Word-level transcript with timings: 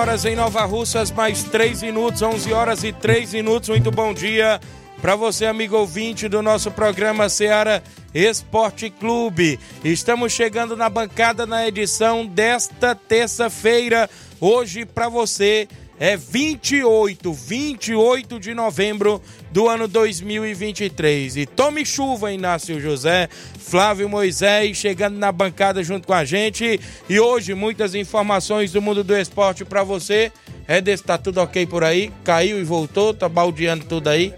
Horas 0.00 0.24
em 0.24 0.34
Nova 0.34 0.64
Russas, 0.64 1.10
mais 1.10 1.42
3 1.42 1.82
minutos, 1.82 2.22
11 2.22 2.54
horas 2.54 2.84
e 2.84 2.90
3 2.90 3.34
minutos. 3.34 3.68
Muito 3.68 3.90
bom 3.90 4.14
dia 4.14 4.58
para 4.98 5.14
você, 5.14 5.44
amigo 5.44 5.76
ouvinte 5.76 6.26
do 6.26 6.40
nosso 6.40 6.70
programa 6.70 7.28
Seara 7.28 7.82
Esporte 8.14 8.88
Clube. 8.88 9.60
Estamos 9.84 10.32
chegando 10.32 10.74
na 10.74 10.88
bancada 10.88 11.44
na 11.44 11.68
edição 11.68 12.24
desta 12.24 12.94
terça-feira. 12.94 14.08
Hoje 14.40 14.86
para 14.86 15.10
você 15.10 15.68
é 16.00 16.16
28, 16.16 17.30
28 17.30 18.40
de 18.40 18.54
novembro 18.54 19.22
do 19.50 19.68
ano 19.68 19.86
2023. 19.86 21.36
E 21.36 21.44
tome 21.44 21.84
chuva, 21.84 22.32
Inácio 22.32 22.80
José, 22.80 23.28
Flávio 23.58 24.08
Moisés, 24.08 24.78
chegando 24.78 25.18
na 25.18 25.30
bancada 25.30 25.84
junto 25.84 26.06
com 26.06 26.14
a 26.14 26.24
gente. 26.24 26.80
E 27.06 27.20
hoje, 27.20 27.52
muitas 27.52 27.94
informações 27.94 28.72
do 28.72 28.80
mundo 28.80 29.04
do 29.04 29.14
esporte 29.14 29.62
para 29.62 29.84
você. 29.84 30.32
É 30.66 30.80
desse, 30.80 31.02
tá 31.02 31.18
tudo 31.18 31.38
ok 31.38 31.66
por 31.66 31.84
aí? 31.84 32.10
Caiu 32.24 32.58
e 32.58 32.64
voltou, 32.64 33.12
tá 33.12 33.28
baldeando 33.28 33.84
tudo 33.84 34.08
aí? 34.08 34.32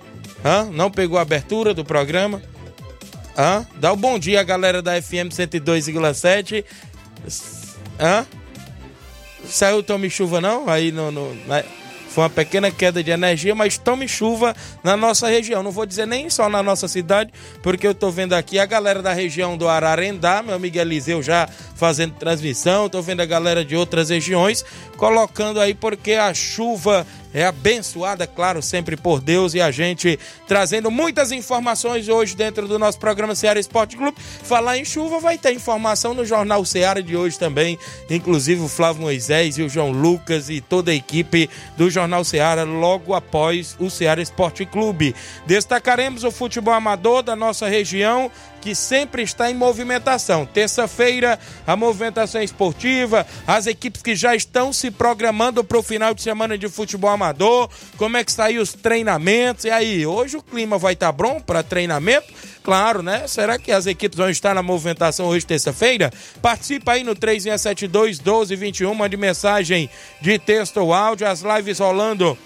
Hã? 0.45 0.65
Não 0.65 0.91
pegou 0.91 1.17
a 1.17 1.23
abertura 1.23 1.73
do 1.73 1.85
programa? 1.85 2.43
Hã? 3.39 3.65
Dá 3.77 3.93
o 3.93 3.95
um 3.95 3.99
bom 3.99 4.19
dia 4.19 4.43
galera 4.43 4.83
da 4.83 5.01
FM 5.01 5.31
102,7. 5.31 6.65
Hã? 8.01 8.27
Saiu 9.47 9.83
tome 9.83 10.09
chuva 10.09 10.41
não? 10.41 10.69
Aí 10.69 10.93
no, 10.93 11.11
no 11.11 11.35
na, 11.47 11.63
foi 12.13 12.25
uma 12.25 12.31
pequena 12.31 12.71
queda 12.71 13.03
de 13.03 13.11
energia, 13.11 13.55
mas 13.55 13.79
tome 13.79 14.07
chuva 14.07 14.55
na 14.85 14.97
nossa 14.97 15.29
região. 15.29 15.63
Não 15.63 15.71
vou 15.71 15.87
dizer 15.87 16.07
nem 16.07 16.29
só 16.29 16.49
na 16.49 16.63
nossa 16.63 16.87
cidade, 16.87 17.33
porque 17.63 17.87
eu 17.87 17.95
tô 17.95 18.11
vendo 18.11 18.35
aqui 18.35 18.59
a 18.59 18.67
galera 18.67 19.01
da 19.01 19.15
região 19.15 19.57
do 19.57 19.67
Ararendá, 19.67 20.43
meu 20.43 20.55
amigo 20.55 20.79
Eliseu 20.79 21.23
já 21.23 21.49
fazendo 21.75 22.13
transmissão, 22.15 22.89
tô 22.89 23.01
vendo 23.01 23.21
a 23.21 23.27
galera 23.27 23.65
de 23.65 23.75
outras 23.75 24.11
regiões 24.11 24.63
colocando 24.97 25.59
aí 25.59 25.73
porque 25.75 26.13
a 26.13 26.35
chuva 26.35 27.07
é 27.35 27.45
abençoada, 27.45 28.27
claro, 28.27 28.63
sempre 28.63 28.97
por 28.97 29.21
Deus 29.21 29.55
e 29.55 29.61
a 29.61 29.71
gente 29.71 30.19
trazendo 30.47 30.91
muitas 30.91 31.33
informações 31.33 32.09
hoje 32.09 32.37
dentro 32.37 32.69
do 32.69 32.79
nosso 32.79 32.99
programa 32.99 33.35
Ceará 33.35 33.59
Esporte 33.59 33.97
Clube. 33.97 34.17
Falar 34.19 34.79
em 34.79 34.85
chuva, 34.85 35.21
vai 35.21 35.39
ter 35.39 35.53
informação 35.53 36.15
no 36.15 36.25
Jornal 36.25 36.65
Ceará 36.65 37.01
de 37.01 37.17
hoje 37.17 37.39
também, 37.39 37.79
inclusive 38.11 38.63
o 38.63 38.69
Flávio 38.69 39.03
Moisés 39.03 39.59
e 39.59 39.63
o 39.63 39.69
João 39.69 39.91
Lucas 39.91 40.51
e 40.51 40.61
toda 40.61 40.91
a 40.91 40.95
equipe 40.95 41.49
do 41.77 41.91
Jornal 41.91 42.25
Ceará 42.25 42.65
logo 42.65 43.15
após 43.15 43.77
o 43.79 43.91
Ceará 43.91 44.21
Esporte 44.21 44.67
Clube. 44.67 45.15
Destacaremos 45.47 46.25
o 46.25 46.31
futebol 46.31 46.75
amador 46.75 47.23
da 47.23 47.35
nossa 47.35 47.69
região, 47.69 48.31
que 48.63 48.77
sempre 48.77 49.25
está 49.25 49.51
em 49.51 49.55
movimentação. 49.55 50.47
Terça-feira, 50.47 51.39
a 51.67 51.75
movimentação 51.75 52.41
esportiva, 52.41 53.27
as 53.45 53.67
equipes 53.67 54.01
que 54.01 54.15
já 54.15 54.37
estão 54.37 54.73
se 54.73 54.89
programando 54.89 55.65
para 55.65 55.79
o 55.79 55.83
final 55.83 56.15
de 56.15 56.23
semana 56.23 56.57
de 56.57 56.69
futebol 56.69 57.11
amador, 57.11 57.69
como 57.97 58.17
é 58.17 58.25
que 58.25 58.33
aí 58.41 58.59
os 58.59 58.73
treinamentos, 58.73 59.65
e 59.65 59.71
aí, 59.71 60.07
hoje 60.07 60.37
o 60.37 60.43
clima 60.43 60.79
vai 60.79 60.93
estar 60.93 61.07
tá 61.07 61.13
bom 61.13 61.41
para 61.41 61.63
treinamento? 61.63 62.33
Claro, 62.63 63.03
né? 63.03 63.27
Será 63.27 63.59
que 63.59 63.73
as 63.73 63.87
equipes 63.87 64.17
vão 64.17 64.31
estar 64.31 64.55
na 64.55 64.63
movimentação 64.63 65.27
hoje, 65.27 65.45
terça-feira? 65.45 66.13
Participa 66.41 66.93
aí 66.93 67.03
no 67.03 67.17
3672 67.17 68.21
1221, 68.21 68.95
mande 68.95 69.17
mensagem 69.17 69.91
de 70.21 70.39
texto 70.39 70.77
ou 70.77 70.95
áudio, 70.95 71.27
as 71.27 71.43
lives 71.43 71.81
rolando 71.81 72.39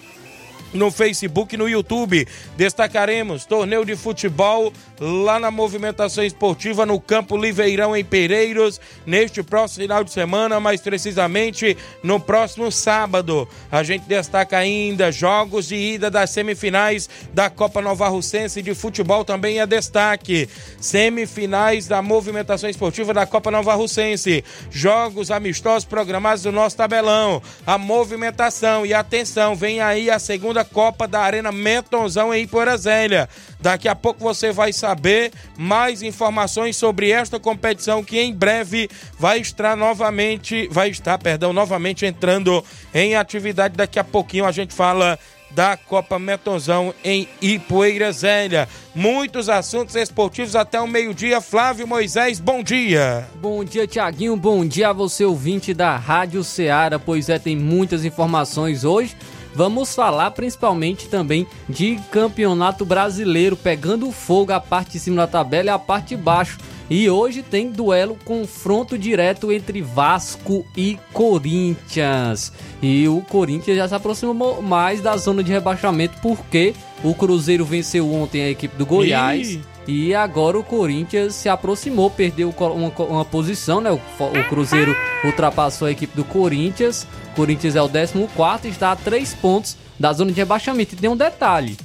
no 0.77 0.91
Facebook 0.91 1.55
e 1.55 1.57
no 1.57 1.67
YouTube. 1.67 2.27
Destacaremos 2.55 3.45
torneio 3.45 3.83
de 3.83 3.95
futebol 3.95 4.71
lá 4.99 5.39
na 5.39 5.51
movimentação 5.51 6.23
esportiva 6.23 6.85
no 6.85 6.99
Campo 6.99 7.35
Liveirão 7.35 7.95
em 7.95 8.05
Pereiros 8.05 8.79
neste 9.05 9.43
próximo 9.43 9.83
final 9.83 10.03
de 10.03 10.11
semana, 10.11 10.59
mais 10.59 10.81
precisamente 10.81 11.77
no 12.01 12.19
próximo 12.19 12.71
sábado. 12.71 13.47
A 13.71 13.83
gente 13.83 14.05
destaca 14.07 14.57
ainda 14.57 15.11
jogos 15.11 15.67
de 15.67 15.75
ida 15.75 16.09
das 16.09 16.29
semifinais 16.29 17.09
da 17.33 17.49
Copa 17.49 17.81
Nova 17.81 18.07
Russense 18.07 18.61
de 18.61 18.73
futebol 18.73 19.25
também 19.25 19.59
é 19.59 19.65
destaque. 19.65 20.47
Semifinais 20.79 21.87
da 21.87 22.01
movimentação 22.01 22.69
esportiva 22.69 23.13
da 23.13 23.25
Copa 23.25 23.51
Nova 23.51 23.73
Russense. 23.73 24.43
Jogos 24.69 25.31
amistosos 25.31 25.85
programados 25.85 26.45
no 26.45 26.51
nosso 26.51 26.77
tabelão. 26.77 27.41
A 27.65 27.77
movimentação 27.77 28.85
e 28.85 28.93
atenção, 28.93 29.55
vem 29.55 29.79
aí 29.79 30.09
a 30.09 30.19
segunda 30.19 30.63
Copa 30.67 31.07
da 31.07 31.21
Arena 31.21 31.51
Mentonzão 31.51 32.33
em 32.33 32.43
Iporazélia. 32.43 33.27
Daqui 33.59 33.87
a 33.87 33.95
pouco 33.95 34.19
você 34.19 34.51
vai 34.51 34.71
saber 34.71 35.31
mais 35.57 36.01
informações 36.01 36.75
sobre 36.75 37.09
esta 37.09 37.39
competição 37.39 38.03
que 38.03 38.19
em 38.19 38.33
breve 38.33 38.89
vai 39.17 39.39
estar 39.39 39.75
novamente, 39.75 40.67
vai 40.71 40.89
estar, 40.89 41.17
perdão, 41.17 41.51
novamente 41.51 42.05
entrando 42.05 42.63
em 42.93 43.15
atividade. 43.15 43.75
Daqui 43.75 43.97
a 43.97 44.03
pouquinho 44.03 44.45
a 44.45 44.51
gente 44.51 44.73
fala 44.73 45.17
da 45.51 45.77
Copa 45.77 46.19
Metonzão 46.19 46.93
em 47.03 47.27
Ipoeira 47.41 48.11
Zélia. 48.11 48.67
Muitos 48.93 49.49
assuntos 49.49 49.95
esportivos 49.95 50.55
até 50.55 50.79
o 50.79 50.87
meio-dia. 50.87 51.39
Flávio 51.41 51.87
Moisés, 51.87 52.39
bom 52.39 52.61
dia. 52.61 53.27
Bom 53.35 53.63
dia, 53.63 53.87
Tiaguinho. 53.87 54.35
Bom 54.35 54.65
dia 54.65 54.89
a 54.89 54.93
você, 54.93 55.23
ouvinte 55.23 55.73
da 55.73 55.95
Rádio 55.95 56.43
Ceará. 56.43 56.99
Pois 56.99 57.29
é, 57.29 57.39
tem 57.39 57.55
muitas 57.55 58.03
informações 58.05 58.83
hoje. 58.83 59.15
Vamos 59.57 59.95
falar 59.95 60.29
principalmente 60.29 61.09
também 61.09 61.47
de 61.67 61.99
campeonato 62.11 62.85
brasileiro, 62.85 63.57
pegando 63.57 64.11
fogo 64.11 64.53
a 64.53 64.59
parte 64.59 64.91
de 64.91 64.99
cima 64.99 65.17
da 65.17 65.25
tabela 65.25 65.69
e 65.69 65.71
a 65.71 65.79
parte 65.79 66.09
de 66.09 66.21
baixo. 66.21 66.59
E 66.87 67.09
hoje 67.09 67.41
tem 67.41 67.71
duelo, 67.71 68.15
confronto 68.23 68.95
direto 68.95 69.51
entre 69.51 69.81
Vasco 69.81 70.63
e 70.77 70.99
Corinthians. 71.11 72.53
E 72.83 73.07
o 73.07 73.19
Corinthians 73.21 73.77
já 73.77 73.87
se 73.87 73.95
aproximou 73.95 74.61
mais 74.61 75.01
da 75.01 75.17
zona 75.17 75.43
de 75.43 75.51
rebaixamento 75.51 76.19
porque 76.21 76.75
o 77.03 77.15
Cruzeiro 77.15 77.65
venceu 77.65 78.13
ontem 78.13 78.43
a 78.43 78.51
equipe 78.51 78.77
do 78.77 78.85
Goiás. 78.85 79.53
Ih. 79.53 79.76
E 79.87 80.13
agora 80.13 80.59
o 80.59 80.63
Corinthians 80.63 81.33
se 81.33 81.47
aproximou, 81.47 82.09
perdeu 82.09 82.53
uma, 82.59 82.89
uma 83.05 83.25
posição, 83.25 83.79
né? 83.79 83.89
O, 83.89 83.95
o, 83.95 84.49
Cruzeiro 84.49 84.93
ultrapassou 85.23 85.87
a 85.87 85.91
equipe 85.91 86.13
do 86.13 86.25
Corinthians. 86.25 87.07
O 87.31 87.35
Corinthians 87.37 87.75
é 87.75 87.81
o 87.81 87.87
14 87.87 88.67
e 88.67 88.69
está 88.69 88.91
a 88.91 88.95
3 88.97 89.33
pontos 89.35 89.77
da 89.97 90.11
zona 90.11 90.31
de 90.31 90.37
rebaixamento. 90.37 90.93
E 90.93 90.97
tem 90.97 91.09
um 91.09 91.15
detalhe: 91.15 91.77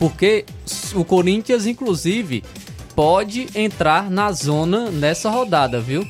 porque 0.00 0.44
o 0.96 1.04
Corinthians, 1.04 1.64
inclusive, 1.64 2.42
pode 2.96 3.46
entrar 3.54 4.10
na 4.10 4.32
zona 4.32 4.90
nessa 4.90 5.30
rodada, 5.30 5.80
viu? 5.80 6.04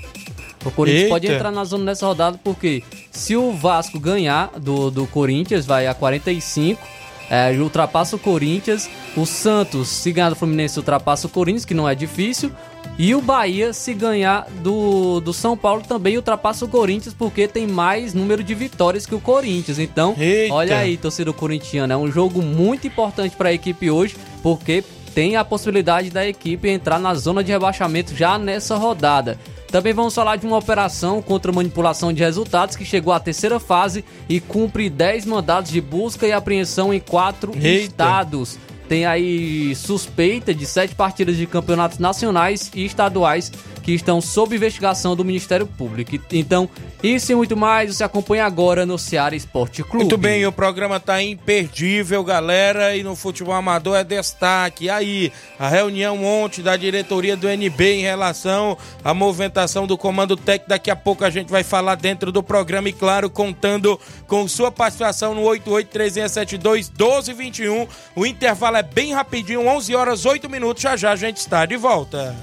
O 0.64 0.70
Corinthians 0.70 1.02
Eita. 1.02 1.14
pode 1.14 1.26
entrar 1.26 1.50
na 1.52 1.64
zona 1.64 1.84
nessa 1.84 2.06
rodada 2.06 2.40
porque 2.42 2.82
se 3.10 3.36
o 3.36 3.52
Vasco 3.52 4.00
ganhar 4.00 4.50
do, 4.58 4.90
do 4.90 5.06
Corinthians, 5.06 5.66
vai 5.66 5.86
a 5.86 5.94
45 5.94 6.95
é, 7.30 7.52
ultrapassa 7.58 8.16
o 8.16 8.18
Corinthians. 8.18 8.88
O 9.16 9.26
Santos, 9.26 9.88
se 9.88 10.12
ganhar 10.12 10.30
do 10.30 10.36
Fluminense, 10.36 10.78
ultrapassa 10.78 11.26
o 11.26 11.30
Corinthians, 11.30 11.64
que 11.64 11.74
não 11.74 11.88
é 11.88 11.94
difícil. 11.94 12.50
E 12.98 13.14
o 13.14 13.20
Bahia, 13.20 13.72
se 13.72 13.92
ganhar 13.92 14.46
do, 14.62 15.20
do 15.20 15.32
São 15.32 15.56
Paulo, 15.56 15.82
também 15.82 16.16
ultrapassa 16.16 16.64
o 16.64 16.68
Corinthians, 16.68 17.14
porque 17.14 17.46
tem 17.46 17.66
mais 17.66 18.14
número 18.14 18.42
de 18.42 18.54
vitórias 18.54 19.04
que 19.04 19.14
o 19.14 19.20
Corinthians. 19.20 19.78
Então, 19.78 20.14
Eita. 20.18 20.54
olha 20.54 20.78
aí, 20.78 20.96
torcedor 20.96 21.34
corintiano. 21.34 21.92
É 21.92 21.96
um 21.96 22.10
jogo 22.10 22.40
muito 22.40 22.86
importante 22.86 23.36
para 23.36 23.50
a 23.50 23.52
equipe 23.52 23.90
hoje, 23.90 24.16
porque 24.42 24.82
tem 25.14 25.36
a 25.36 25.44
possibilidade 25.44 26.10
da 26.10 26.26
equipe 26.26 26.68
entrar 26.68 26.98
na 26.98 27.14
zona 27.14 27.42
de 27.42 27.52
rebaixamento 27.52 28.14
já 28.14 28.38
nessa 28.38 28.76
rodada. 28.76 29.38
Também 29.76 29.92
vamos 29.92 30.14
falar 30.14 30.36
de 30.36 30.46
uma 30.46 30.56
operação 30.56 31.20
contra 31.20 31.52
manipulação 31.52 32.10
de 32.10 32.22
resultados 32.22 32.76
que 32.76 32.82
chegou 32.82 33.12
à 33.12 33.20
terceira 33.20 33.60
fase 33.60 34.02
e 34.26 34.40
cumpre 34.40 34.88
10 34.88 35.26
mandados 35.26 35.70
de 35.70 35.82
busca 35.82 36.26
e 36.26 36.32
apreensão 36.32 36.94
em 36.94 36.98
quatro 36.98 37.52
Eita. 37.54 37.68
estados. 37.68 38.58
Tem 38.88 39.04
aí 39.04 39.74
suspeita 39.74 40.54
de 40.54 40.64
sete 40.64 40.94
partidas 40.94 41.36
de 41.36 41.46
campeonatos 41.46 41.98
nacionais 41.98 42.70
e 42.74 42.84
estaduais 42.84 43.50
que 43.82 43.92
estão 43.92 44.20
sob 44.20 44.56
investigação 44.56 45.14
do 45.14 45.24
Ministério 45.24 45.64
Público. 45.64 46.18
Então, 46.32 46.68
isso 47.00 47.30
e 47.30 47.34
muito 47.36 47.56
mais 47.56 47.94
você 47.94 48.02
acompanha 48.02 48.44
agora 48.44 48.84
no 48.84 48.98
Ceará 48.98 49.36
Esporte 49.36 49.82
Clube. 49.82 49.98
Muito 49.98 50.18
bem, 50.18 50.44
o 50.44 50.50
programa 50.50 50.98
tá 50.98 51.22
imperdível, 51.22 52.24
galera, 52.24 52.96
e 52.96 53.04
no 53.04 53.14
futebol 53.14 53.54
amador 53.54 53.96
é 53.96 54.02
destaque. 54.02 54.90
Aí, 54.90 55.32
a 55.56 55.68
reunião 55.68 56.24
ontem 56.24 56.62
da 56.62 56.76
diretoria 56.76 57.36
do 57.36 57.48
NB 57.48 58.00
em 58.00 58.02
relação 58.02 58.76
à 59.04 59.14
movimentação 59.14 59.86
do 59.86 59.96
comando 59.96 60.36
técnico, 60.36 60.70
daqui 60.70 60.90
a 60.90 60.96
pouco 60.96 61.24
a 61.24 61.30
gente 61.30 61.48
vai 61.48 61.62
falar 61.62 61.94
dentro 61.94 62.32
do 62.32 62.42
programa 62.42 62.88
e 62.88 62.92
claro, 62.92 63.30
contando 63.30 64.00
com 64.26 64.48
sua 64.48 64.72
participação 64.72 65.32
no 65.32 65.42
883672 65.42 66.90
1221. 66.90 67.86
O 68.16 68.26
intervalo 68.26 68.75
é 68.76 68.82
bem 68.82 69.14
rapidinho, 69.14 69.66
11 69.66 69.94
horas 69.94 70.26
8 70.26 70.50
minutos, 70.50 70.82
já 70.82 70.96
já 70.96 71.12
a 71.12 71.16
gente 71.16 71.38
está 71.38 71.64
de 71.64 71.76
volta. 71.76 72.36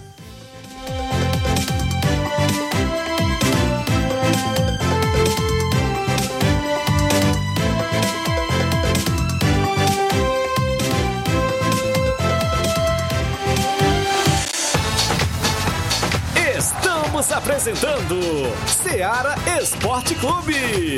Estamos 16.58 17.32
apresentando 17.32 18.20
Seara 18.66 19.36
Esporte 19.62 20.16
Clube. 20.16 20.98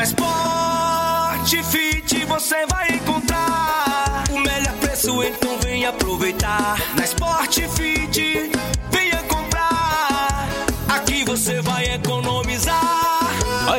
Na 0.00 0.04
Sport 0.04 1.62
Fit 1.70 2.24
você 2.24 2.64
vai 2.64 2.89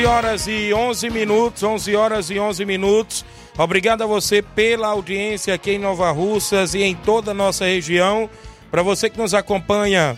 11 0.00 0.06
horas 0.06 0.46
e 0.46 0.72
11 0.72 1.10
minutos, 1.10 1.62
11 1.62 1.94
horas 1.94 2.30
e 2.30 2.38
11 2.38 2.64
minutos. 2.64 3.24
Obrigado 3.58 4.00
a 4.00 4.06
você 4.06 4.40
pela 4.40 4.88
audiência 4.88 5.52
aqui 5.52 5.72
em 5.72 5.78
Nova 5.78 6.10
Russas 6.10 6.72
e 6.72 6.82
em 6.82 6.94
toda 6.94 7.32
a 7.32 7.34
nossa 7.34 7.66
região. 7.66 8.30
Para 8.70 8.82
você 8.82 9.10
que 9.10 9.18
nos 9.18 9.34
acompanha 9.34 10.16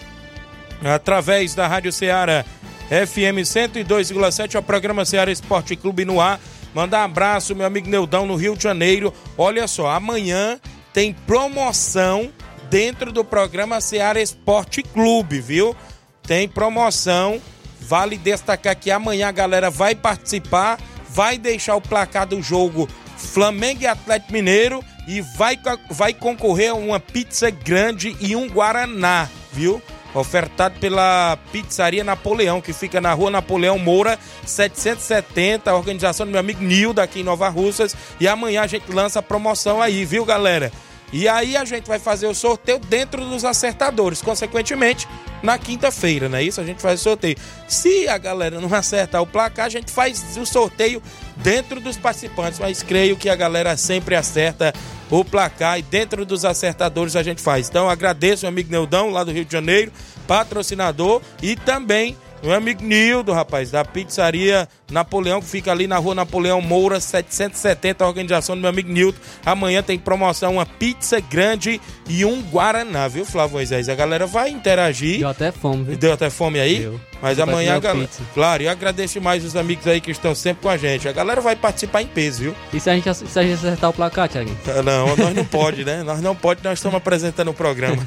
através 0.84 1.56
da 1.56 1.66
Rádio 1.66 1.90
Ceará 1.90 2.44
FM 2.88 3.42
102,7, 3.42 4.56
o 4.56 4.62
programa 4.62 5.04
Ceará 5.04 5.32
Esporte 5.32 5.74
Clube 5.74 6.04
no 6.04 6.20
ar. 6.20 6.38
Mandar 6.72 7.02
abraço, 7.02 7.52
meu 7.52 7.66
amigo 7.66 7.88
Neudão, 7.88 8.24
no 8.24 8.36
Rio 8.36 8.56
de 8.56 8.62
Janeiro. 8.62 9.12
Olha 9.36 9.66
só, 9.66 9.90
amanhã 9.90 10.60
tem 10.92 11.12
promoção 11.12 12.30
dentro 12.70 13.10
do 13.10 13.24
programa 13.24 13.80
Ceará 13.80 14.22
Esporte 14.22 14.80
Clube, 14.80 15.40
viu? 15.40 15.74
Tem 16.22 16.46
promoção 16.46 17.42
Vale 17.82 18.16
destacar 18.16 18.76
que 18.76 18.90
amanhã 18.90 19.28
a 19.28 19.32
galera 19.32 19.70
vai 19.70 19.94
participar, 19.94 20.78
vai 21.10 21.36
deixar 21.36 21.76
o 21.76 21.80
placar 21.80 22.26
do 22.26 22.40
jogo 22.40 22.88
Flamengo 23.16 23.82
e 23.82 23.86
Atlético 23.86 24.32
Mineiro 24.32 24.84
e 25.06 25.20
vai, 25.20 25.58
vai 25.90 26.12
concorrer 26.14 26.70
a 26.70 26.74
uma 26.74 27.00
pizza 27.00 27.50
grande 27.50 28.16
e 28.20 28.34
um 28.34 28.48
Guaraná, 28.48 29.28
viu? 29.52 29.82
Ofertado 30.14 30.78
pela 30.78 31.38
Pizzaria 31.50 32.04
Napoleão, 32.04 32.60
que 32.60 32.72
fica 32.74 33.00
na 33.00 33.14
rua 33.14 33.30
Napoleão 33.30 33.78
Moura, 33.78 34.18
770, 34.44 35.70
a 35.70 35.74
organização 35.74 36.26
do 36.26 36.32
meu 36.32 36.40
amigo 36.40 36.62
Nildo 36.62 37.00
aqui 37.00 37.20
em 37.20 37.24
Nova 37.24 37.48
Russas. 37.48 37.96
E 38.20 38.28
amanhã 38.28 38.62
a 38.62 38.66
gente 38.66 38.92
lança 38.92 39.20
a 39.20 39.22
promoção 39.22 39.80
aí, 39.80 40.04
viu, 40.04 40.24
galera? 40.26 40.70
E 41.12 41.28
aí 41.28 41.56
a 41.56 41.64
gente 41.64 41.86
vai 41.86 41.98
fazer 41.98 42.26
o 42.26 42.34
sorteio 42.34 42.78
dentro 42.78 43.24
dos 43.24 43.44
acertadores. 43.44 44.22
Consequentemente, 44.22 45.06
na 45.42 45.58
quinta-feira, 45.58 46.28
não 46.28 46.38
é 46.38 46.42
isso? 46.42 46.60
A 46.60 46.64
gente 46.64 46.80
faz 46.80 47.00
o 47.00 47.02
sorteio. 47.02 47.36
Se 47.68 48.08
a 48.08 48.16
galera 48.16 48.60
não 48.60 48.72
acertar 48.74 49.20
o 49.20 49.26
placar, 49.26 49.66
a 49.66 49.68
gente 49.68 49.90
faz 49.90 50.36
o 50.38 50.46
sorteio 50.46 51.02
dentro 51.36 51.80
dos 51.80 51.96
participantes. 51.96 52.58
Mas 52.58 52.82
creio 52.82 53.16
que 53.16 53.28
a 53.28 53.36
galera 53.36 53.76
sempre 53.76 54.14
acerta 54.14 54.72
o 55.10 55.22
placar 55.22 55.78
e 55.78 55.82
dentro 55.82 56.24
dos 56.24 56.44
acertadores 56.44 57.14
a 57.14 57.22
gente 57.22 57.42
faz. 57.42 57.68
Então 57.68 57.90
agradeço 57.90 58.46
o 58.46 58.48
amigo 58.48 58.70
Neudão, 58.70 59.10
lá 59.10 59.22
do 59.22 59.30
Rio 59.30 59.44
de 59.44 59.52
Janeiro, 59.52 59.92
patrocinador, 60.26 61.20
e 61.42 61.54
também 61.54 62.16
Meu 62.42 62.54
amigo 62.54 62.82
Nildo, 62.82 63.32
rapaz, 63.32 63.70
da 63.70 63.84
pizzaria 63.84 64.68
Napoleão, 64.90 65.40
que 65.40 65.46
fica 65.46 65.70
ali 65.70 65.86
na 65.86 65.96
rua 65.98 66.12
Napoleão 66.12 66.60
Moura, 66.60 66.98
770, 66.98 68.04
a 68.04 68.08
organização 68.08 68.56
do 68.56 68.60
meu 68.60 68.68
amigo 68.68 68.90
Nildo. 68.90 69.16
Amanhã 69.46 69.80
tem 69.80 69.96
promoção, 69.96 70.54
uma 70.54 70.66
pizza 70.66 71.20
grande 71.20 71.80
e 72.08 72.24
um 72.24 72.42
Guaraná, 72.42 73.06
viu, 73.06 73.24
Flávio 73.24 73.54
Moisés? 73.54 73.88
A 73.88 73.94
galera 73.94 74.26
vai 74.26 74.50
interagir. 74.50 75.20
Deu 75.20 75.28
até 75.28 75.52
fome, 75.52 75.84
viu? 75.84 75.96
Deu 75.96 76.12
até 76.12 76.28
fome 76.28 76.58
aí? 76.58 76.80
Deu. 76.80 77.00
Mas 77.22 77.38
Vai 77.38 77.48
amanhã, 77.48 77.78
galera. 77.78 78.08
Claro, 78.34 78.64
e 78.64 78.66
eu 78.66 78.70
agradeço 78.72 79.20
mais 79.20 79.44
os 79.44 79.54
amigos 79.54 79.86
aí 79.86 80.00
que 80.00 80.10
estão 80.10 80.34
sempre 80.34 80.64
com 80.64 80.68
a 80.68 80.76
gente. 80.76 81.08
A 81.08 81.12
galera 81.12 81.40
vai 81.40 81.54
participar 81.54 82.02
em 82.02 82.06
peso, 82.08 82.42
viu? 82.42 82.54
E 82.72 82.80
se 82.80 82.90
a 82.90 82.94
gente, 82.96 83.14
se 83.14 83.38
a 83.38 83.42
gente 83.44 83.54
acertar 83.54 83.90
o 83.90 83.92
placar, 83.92 84.28
Thiaguinho? 84.28 84.58
Ah, 84.66 84.82
Não, 84.82 85.16
nós 85.16 85.32
não 85.32 85.44
pode, 85.44 85.84
né? 85.84 86.02
Nós 86.02 86.20
não 86.20 86.34
pode, 86.34 86.64
nós 86.64 86.80
estamos 86.80 86.96
apresentando 86.96 87.52
o 87.52 87.54
programa. 87.54 88.04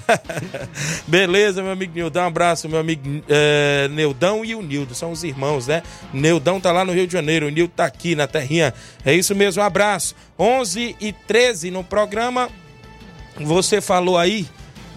Beleza, 1.07 1.63
meu 1.63 1.71
amigo 1.71 1.93
Nildão, 1.95 2.23
um 2.23 2.27
abraço, 2.27 2.67
meu 2.67 2.77
amigo 2.77 3.23
é, 3.29 3.87
Neudão 3.89 4.43
e 4.43 4.53
o 4.53 4.61
Nildo, 4.61 4.93
são 4.93 5.13
os 5.13 5.23
irmãos, 5.23 5.67
né? 5.67 5.81
Neudão 6.11 6.59
tá 6.59 6.73
lá 6.73 6.83
no 6.83 6.91
Rio 6.91 7.07
de 7.07 7.13
Janeiro, 7.13 7.47
o 7.47 7.49
Nildo 7.49 7.71
tá 7.73 7.85
aqui 7.85 8.15
na 8.15 8.27
terrinha. 8.27 8.73
É 9.05 9.13
isso 9.13 9.33
mesmo, 9.33 9.63
um 9.63 9.65
abraço. 9.65 10.13
11 10.37 10.97
e 10.99 11.13
13 11.13 11.71
no 11.71 11.85
programa, 11.85 12.49
você 13.39 13.79
falou 13.79 14.17
aí 14.17 14.45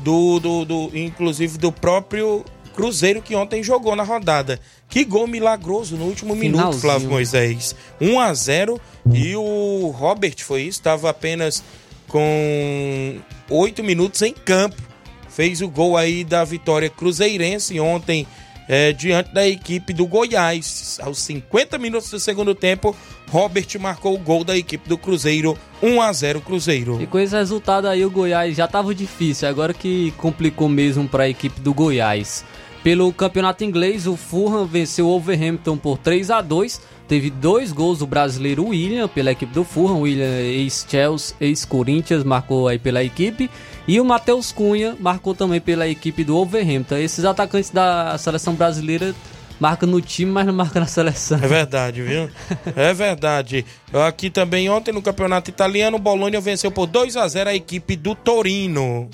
do, 0.01 0.41
do, 0.41 0.65
do 0.65 0.91
inclusive 0.95 1.57
do 1.59 1.71
próprio 1.71 2.45
Cruzeiro 2.79 3.21
que 3.21 3.35
ontem 3.35 3.61
jogou 3.61 3.97
na 3.97 4.05
rodada. 4.05 4.61
Que 4.89 5.05
gol 5.05 5.27
milagroso 5.27 5.97
no 5.97 6.05
último 6.05 6.37
minuto, 6.37 6.59
Finalzinho. 6.59 6.81
Flávio 6.81 7.11
Moisés. 7.11 7.75
1 8.01 8.21
a 8.21 8.33
0 8.33 8.81
e 9.13 9.35
o 9.35 9.93
Robert 9.97 10.37
foi 10.39 10.63
isso, 10.63 10.79
estava 10.79 11.11
apenas 11.11 11.65
com 12.07 13.19
8 13.51 13.83
minutos 13.83 14.23
em 14.23 14.33
campo. 14.33 14.81
Fez 15.29 15.61
o 15.61 15.69
gol 15.69 15.97
aí 15.97 16.23
da 16.23 16.45
vitória 16.45 16.89
cruzeirense 16.89 17.81
ontem 17.81 18.25
é, 18.69 18.93
diante 18.93 19.35
da 19.35 19.45
equipe 19.45 19.93
do 19.93 20.07
Goiás. 20.07 21.01
Aos 21.03 21.19
50 21.19 21.79
minutos 21.79 22.09
do 22.11 22.21
segundo 22.21 22.55
tempo, 22.55 22.95
Robert 23.29 23.67
marcou 23.81 24.15
o 24.15 24.19
gol 24.19 24.45
da 24.45 24.57
equipe 24.57 24.89
do 24.89 24.97
Cruzeiro, 24.97 25.59
1 25.83 26.01
a 26.01 26.13
0 26.13 26.41
Cruzeiro. 26.43 27.03
E 27.03 27.09
com 27.09 27.19
esse 27.19 27.35
resultado 27.35 27.89
aí, 27.89 28.05
o 28.05 28.11
Goiás 28.11 28.57
já 28.57 28.69
tava 28.69 28.95
difícil, 28.95 29.49
agora 29.49 29.75
que 29.75 30.13
complicou 30.13 30.69
mesmo 30.69 31.09
para 31.09 31.25
a 31.25 31.29
equipe 31.29 31.61
do 31.61 31.75
Goiás. 31.75 32.45
Pelo 32.89 33.13
campeonato 33.13 33.63
inglês, 33.65 34.07
o 34.07 34.17
Fulham 34.17 34.65
venceu 34.65 35.09
o 35.09 35.11
Wolverhampton 35.11 35.77
por 35.77 35.99
3 35.99 36.31
a 36.31 36.41
2 36.41 36.81
Teve 37.07 37.29
dois 37.29 37.71
gols 37.71 37.99
do 37.99 38.07
brasileiro 38.07 38.69
William 38.69 39.07
pela 39.07 39.31
equipe 39.31 39.53
do 39.53 39.63
Fulham. 39.63 40.01
William, 40.01 40.41
ex-Chelsea, 40.41 41.37
ex-Corinthians, 41.39 42.25
marcou 42.25 42.67
aí 42.67 42.79
pela 42.79 43.05
equipe. 43.05 43.51
E 43.87 44.01
o 44.01 44.05
Matheus 44.07 44.53
Cunha 44.53 44.97
marcou 44.99 45.35
também 45.35 45.61
pela 45.61 45.87
equipe 45.87 46.25
do 46.25 46.33
Wolverhampton. 46.33 46.97
Esses 46.97 47.27
atacantes 47.27 47.69
da 47.69 48.17
seleção 48.17 48.55
brasileira 48.55 49.15
marcam 49.61 49.87
no 49.87 50.01
time, 50.01 50.33
mas 50.33 50.47
não 50.47 50.55
marcam 50.55 50.81
na 50.81 50.89
seleção. 50.89 51.39
É 51.43 51.47
verdade, 51.47 52.01
viu? 52.01 52.31
É 52.75 52.95
verdade. 52.95 53.67
Aqui 54.07 54.31
também, 54.31 54.71
ontem 54.71 54.93
no 54.93 55.03
campeonato 55.03 55.51
italiano, 55.51 55.99
o 55.99 56.01
Bologna 56.01 56.41
venceu 56.41 56.71
por 56.71 56.87
2 56.87 57.19
a 57.19 57.29
0 57.29 57.51
a 57.51 57.55
equipe 57.55 57.97
do 57.97 58.15
Torino. 58.15 59.11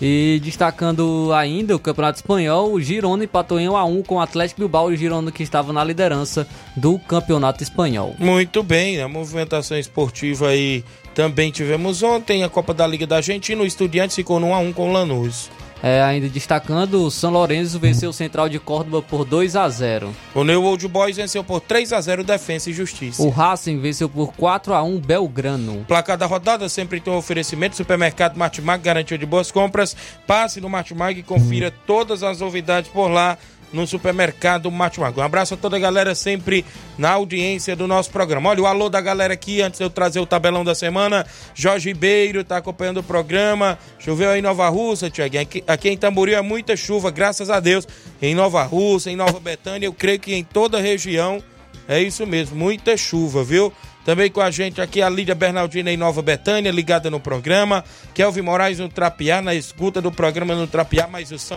E 0.00 0.40
destacando 0.42 1.32
ainda 1.32 1.74
o 1.74 1.78
Campeonato 1.78 2.18
Espanhol, 2.18 2.72
o 2.72 2.80
Girona 2.80 3.24
empatou 3.24 3.58
em 3.58 3.68
1 3.68 3.76
a 3.76 3.84
1 3.84 4.02
com 4.02 4.16
o 4.16 4.20
Atlético 4.20 4.60
Bilbao, 4.60 4.86
o 4.86 4.96
Girona 4.96 5.32
que 5.32 5.42
estava 5.42 5.72
na 5.72 5.82
liderança 5.82 6.46
do 6.76 6.98
Campeonato 6.98 7.62
Espanhol. 7.62 8.14
Muito 8.18 8.62
bem, 8.62 9.00
a 9.00 9.08
movimentação 9.08 9.78
esportiva 9.78 10.48
aí 10.48 10.84
também 11.14 11.50
tivemos 11.50 12.02
ontem. 12.02 12.44
A 12.44 12.48
Copa 12.48 12.74
da 12.74 12.86
Liga 12.86 13.06
da 13.06 13.16
Argentina, 13.16 13.62
o 13.62 13.66
Estudiantes 13.66 14.16
ficou 14.16 14.38
no 14.38 14.48
1 14.48 14.54
a 14.54 14.58
1 14.58 14.72
com 14.74 14.90
o 14.90 14.92
Lanús. 14.92 15.50
É, 15.82 16.02
ainda 16.02 16.28
destacando, 16.28 17.04
o 17.04 17.10
São 17.10 17.30
Lourenço 17.30 17.78
venceu 17.78 18.10
o 18.10 18.12
Central 18.12 18.48
de 18.48 18.58
Córdoba 18.58 19.02
por 19.02 19.24
2 19.24 19.56
a 19.56 19.68
0. 19.68 20.14
O 20.34 20.42
New 20.42 20.64
Old 20.64 20.88
Boys 20.88 21.16
venceu 21.16 21.44
por 21.44 21.60
3 21.60 21.92
a 21.92 22.00
0 22.00 22.24
Defensa 22.24 22.70
e 22.70 22.72
Justiça. 22.72 23.22
O 23.22 23.28
Racing 23.28 23.78
venceu 23.78 24.08
por 24.08 24.32
4 24.32 24.74
a 24.74 24.82
1 24.82 24.98
Belgrano. 24.98 25.84
Placar 25.86 26.16
da 26.16 26.26
rodada 26.26 26.68
sempre 26.68 27.00
tem 27.00 27.12
um 27.12 27.16
oferecimento. 27.16 27.76
Supermercado 27.76 28.36
Martimag, 28.36 28.82
garantia 28.82 29.18
de 29.18 29.26
boas 29.26 29.50
compras. 29.50 29.94
Passe 30.26 30.60
no 30.60 30.68
Martimag 30.68 31.20
e 31.20 31.22
confira 31.22 31.72
todas 31.86 32.22
as 32.22 32.40
novidades 32.40 32.90
por 32.90 33.08
lá 33.08 33.36
no 33.72 33.86
supermercado 33.86 34.70
Martimag. 34.70 35.18
Um 35.18 35.22
abraço 35.22 35.54
a 35.54 35.56
toda 35.56 35.76
a 35.76 35.80
galera 35.80 36.14
sempre 36.14 36.64
na 36.96 37.10
audiência 37.10 37.76
do 37.76 37.86
nosso 37.86 38.10
programa. 38.10 38.50
Olha 38.50 38.62
o 38.62 38.66
alô 38.66 38.88
da 38.88 39.00
galera 39.00 39.34
aqui, 39.34 39.62
antes 39.62 39.78
de 39.78 39.84
eu 39.84 39.90
trazer 39.90 40.20
o 40.20 40.26
tabelão 40.26 40.64
da 40.64 40.74
semana. 40.74 41.26
Jorge 41.54 41.88
Ribeiro 41.88 42.44
tá 42.44 42.56
acompanhando 42.56 42.98
o 42.98 43.02
programa. 43.02 43.78
Choveu 43.98 44.30
aí 44.30 44.38
em 44.38 44.42
Nova 44.42 44.68
Russa, 44.68 45.10
Tiaguinho. 45.10 45.42
Aqui, 45.42 45.64
aqui 45.66 45.88
em 45.88 45.96
Tamboril 45.96 46.36
é 46.36 46.42
muita 46.42 46.76
chuva, 46.76 47.10
graças 47.10 47.50
a 47.50 47.60
Deus. 47.60 47.86
Em 48.20 48.34
Nova 48.34 48.62
Russa, 48.62 49.10
em 49.10 49.16
Nova 49.16 49.38
Betânia, 49.38 49.86
eu 49.86 49.92
creio 49.92 50.18
que 50.18 50.34
em 50.34 50.44
toda 50.44 50.78
a 50.78 50.80
região 50.80 51.42
é 51.88 52.00
isso 52.00 52.26
mesmo, 52.26 52.56
muita 52.56 52.96
chuva, 52.96 53.44
viu? 53.44 53.72
Também 54.04 54.30
com 54.30 54.40
a 54.40 54.50
gente 54.50 54.80
aqui 54.80 55.02
a 55.02 55.08
Lídia 55.08 55.34
Bernardina 55.34 55.90
em 55.90 55.96
Nova 55.96 56.22
Betânia, 56.22 56.70
ligada 56.70 57.10
no 57.10 57.18
programa. 57.18 57.84
Kelvin 58.14 58.42
Moraes 58.42 58.78
no 58.78 58.88
Trapiá, 58.88 59.42
na 59.42 59.54
escuta 59.54 60.00
do 60.00 60.12
programa 60.12 60.54
no 60.54 60.66
Trapiá, 60.66 61.08
mas 61.10 61.32
o 61.32 61.38
São 61.38 61.56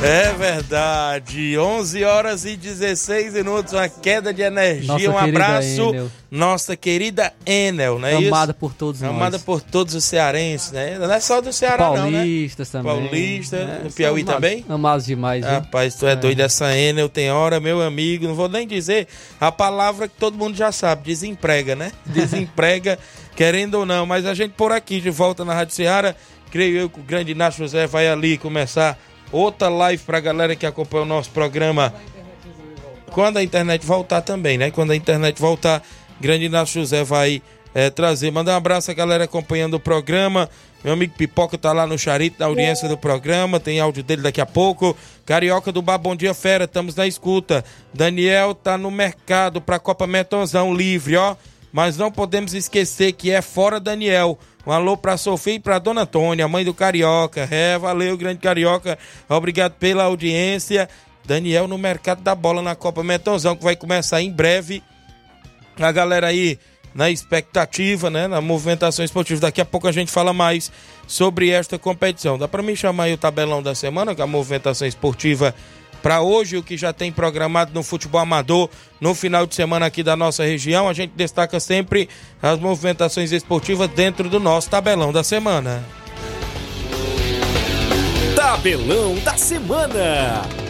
É 0.00 0.32
verdade, 0.32 1.58
11 1.58 2.04
horas 2.04 2.44
e 2.44 2.56
16 2.56 3.34
minutos, 3.34 3.72
uma 3.72 3.88
queda 3.88 4.32
de 4.32 4.42
energia, 4.42 4.86
Nossa 4.86 5.10
um 5.10 5.18
abraço, 5.18 5.88
Enel. 5.90 6.10
nossa 6.30 6.76
querida 6.76 7.32
Enel, 7.44 7.98
não 7.98 8.06
é 8.06 8.14
Amada 8.14 8.54
por 8.54 8.72
todos 8.72 9.02
Amada 9.02 9.32
nós. 9.32 9.42
por 9.42 9.60
todos 9.60 9.96
os 9.96 10.04
cearenses, 10.04 10.70
né? 10.70 10.96
Não 11.00 11.12
é 11.12 11.18
só 11.18 11.40
do 11.40 11.52
Ceará 11.52 11.86
não, 11.90 12.08
né? 12.12 12.18
Paulistas 12.18 12.70
também. 12.70 12.92
Paulista, 12.92 13.64
né? 13.64 13.80
no 13.82 13.90
Piauí 13.90 14.24
São 14.24 14.34
também? 14.34 14.52
Amados, 14.58 14.74
amados 14.74 15.06
demais, 15.06 15.44
viu? 15.44 15.54
Rapaz, 15.54 15.96
tu 15.96 16.06
é, 16.06 16.14
doido 16.14 16.40
essa 16.40 16.76
Enel, 16.76 17.08
tem 17.08 17.32
hora, 17.32 17.58
meu 17.58 17.82
amigo, 17.82 18.28
não 18.28 18.36
vou 18.36 18.48
nem 18.48 18.68
dizer 18.68 19.08
a 19.40 19.50
palavra 19.50 20.06
que 20.06 20.14
todo 20.16 20.38
mundo 20.38 20.56
já 20.56 20.70
sabe, 20.70 21.02
desemprega, 21.02 21.74
né? 21.74 21.90
Desemprega, 22.06 23.00
querendo 23.34 23.74
ou 23.74 23.84
não, 23.84 24.06
mas 24.06 24.26
a 24.26 24.32
gente 24.32 24.52
por 24.52 24.70
aqui, 24.70 25.00
de 25.00 25.10
volta 25.10 25.44
na 25.44 25.54
Rádio 25.54 25.74
Ceará, 25.74 26.14
creio 26.52 26.78
eu 26.78 26.88
que 26.88 27.00
o 27.00 27.02
grande 27.02 27.32
Inácio 27.32 27.64
José 27.64 27.88
vai 27.88 28.06
ali 28.08 28.38
começar 28.38 28.96
outra 29.32 29.68
live 29.68 30.02
pra 30.02 30.20
galera 30.20 30.56
que 30.56 30.66
acompanha 30.66 31.04
o 31.04 31.06
nosso 31.06 31.30
programa. 31.30 31.92
Quando 33.10 33.38
a 33.38 33.42
internet 33.42 33.84
voltar 33.86 34.22
também, 34.22 34.58
né? 34.58 34.70
Quando 34.70 34.92
a 34.92 34.96
internet 34.96 35.40
voltar, 35.40 35.82
grande 36.20 36.44
Inácio 36.44 36.80
José 36.80 37.02
vai 37.04 37.42
eh, 37.74 37.90
trazer. 37.90 38.30
Mandar 38.30 38.52
um 38.52 38.56
abraço 38.56 38.90
à 38.90 38.94
galera 38.94 39.24
acompanhando 39.24 39.74
o 39.74 39.80
programa. 39.80 40.48
Meu 40.84 40.92
amigo 40.92 41.14
Pipoca 41.16 41.58
tá 41.58 41.72
lá 41.72 41.86
no 41.86 41.98
Charito, 41.98 42.36
na 42.38 42.46
audiência 42.46 42.88
do 42.88 42.96
programa. 42.96 43.58
Tem 43.58 43.80
áudio 43.80 44.02
dele 44.02 44.22
daqui 44.22 44.40
a 44.40 44.46
pouco. 44.46 44.96
Carioca 45.26 45.72
do 45.72 45.82
Bar, 45.82 45.98
bom 45.98 46.14
dia, 46.14 46.32
fera. 46.34 46.64
Estamos 46.64 46.94
na 46.94 47.06
escuta. 47.06 47.64
Daniel 47.92 48.54
tá 48.54 48.78
no 48.78 48.90
mercado 48.90 49.60
pra 49.60 49.78
Copa 49.78 50.06
Metonzão 50.06 50.72
livre, 50.72 51.16
ó. 51.16 51.34
Mas 51.72 51.96
não 51.96 52.10
podemos 52.10 52.54
esquecer 52.54 53.12
que 53.12 53.30
é 53.30 53.42
fora 53.42 53.80
Daniel. 53.80 54.38
Um 54.68 54.72
alô 54.72 54.98
pra 54.98 55.16
Sofia 55.16 55.54
e 55.54 55.58
pra 55.58 55.78
Dona 55.78 56.02
Antônia, 56.02 56.46
mãe 56.46 56.62
do 56.62 56.74
Carioca. 56.74 57.48
É, 57.50 57.78
valeu, 57.78 58.18
grande 58.18 58.38
Carioca. 58.38 58.98
Obrigado 59.26 59.72
pela 59.72 60.04
audiência. 60.04 60.90
Daniel 61.24 61.66
no 61.66 61.78
mercado 61.78 62.20
da 62.20 62.34
bola 62.34 62.60
na 62.60 62.74
Copa 62.74 63.02
Metonzão, 63.02 63.56
que 63.56 63.64
vai 63.64 63.74
começar 63.74 64.20
em 64.20 64.30
breve. 64.30 64.82
A 65.80 65.90
galera 65.90 66.26
aí 66.26 66.58
na 66.94 67.10
expectativa, 67.10 68.10
né, 68.10 68.28
na 68.28 68.42
movimentação 68.42 69.02
esportiva. 69.02 69.40
Daqui 69.40 69.62
a 69.62 69.64
pouco 69.64 69.88
a 69.88 69.92
gente 69.92 70.12
fala 70.12 70.34
mais 70.34 70.70
sobre 71.06 71.48
esta 71.48 71.78
competição. 71.78 72.36
Dá 72.36 72.46
para 72.46 72.62
me 72.62 72.76
chamar 72.76 73.04
aí 73.04 73.14
o 73.14 73.18
tabelão 73.18 73.62
da 73.62 73.74
semana, 73.74 74.14
com 74.14 74.22
a 74.22 74.26
movimentação 74.26 74.86
esportiva 74.86 75.54
para 76.02 76.20
hoje, 76.20 76.56
o 76.56 76.62
que 76.62 76.76
já 76.76 76.92
tem 76.92 77.12
programado 77.12 77.72
no 77.74 77.82
futebol 77.82 78.20
amador 78.20 78.68
no 79.00 79.14
final 79.14 79.46
de 79.46 79.54
semana 79.54 79.86
aqui 79.86 80.02
da 80.02 80.16
nossa 80.16 80.44
região. 80.44 80.88
A 80.88 80.92
gente 80.92 81.12
destaca 81.14 81.58
sempre 81.60 82.08
as 82.42 82.58
movimentações 82.58 83.32
esportivas 83.32 83.88
dentro 83.90 84.28
do 84.28 84.40
nosso 84.40 84.70
tabelão 84.70 85.12
da 85.12 85.22
semana. 85.22 85.84
Tabelão 88.34 89.16
da 89.24 89.36
semana. 89.36 90.67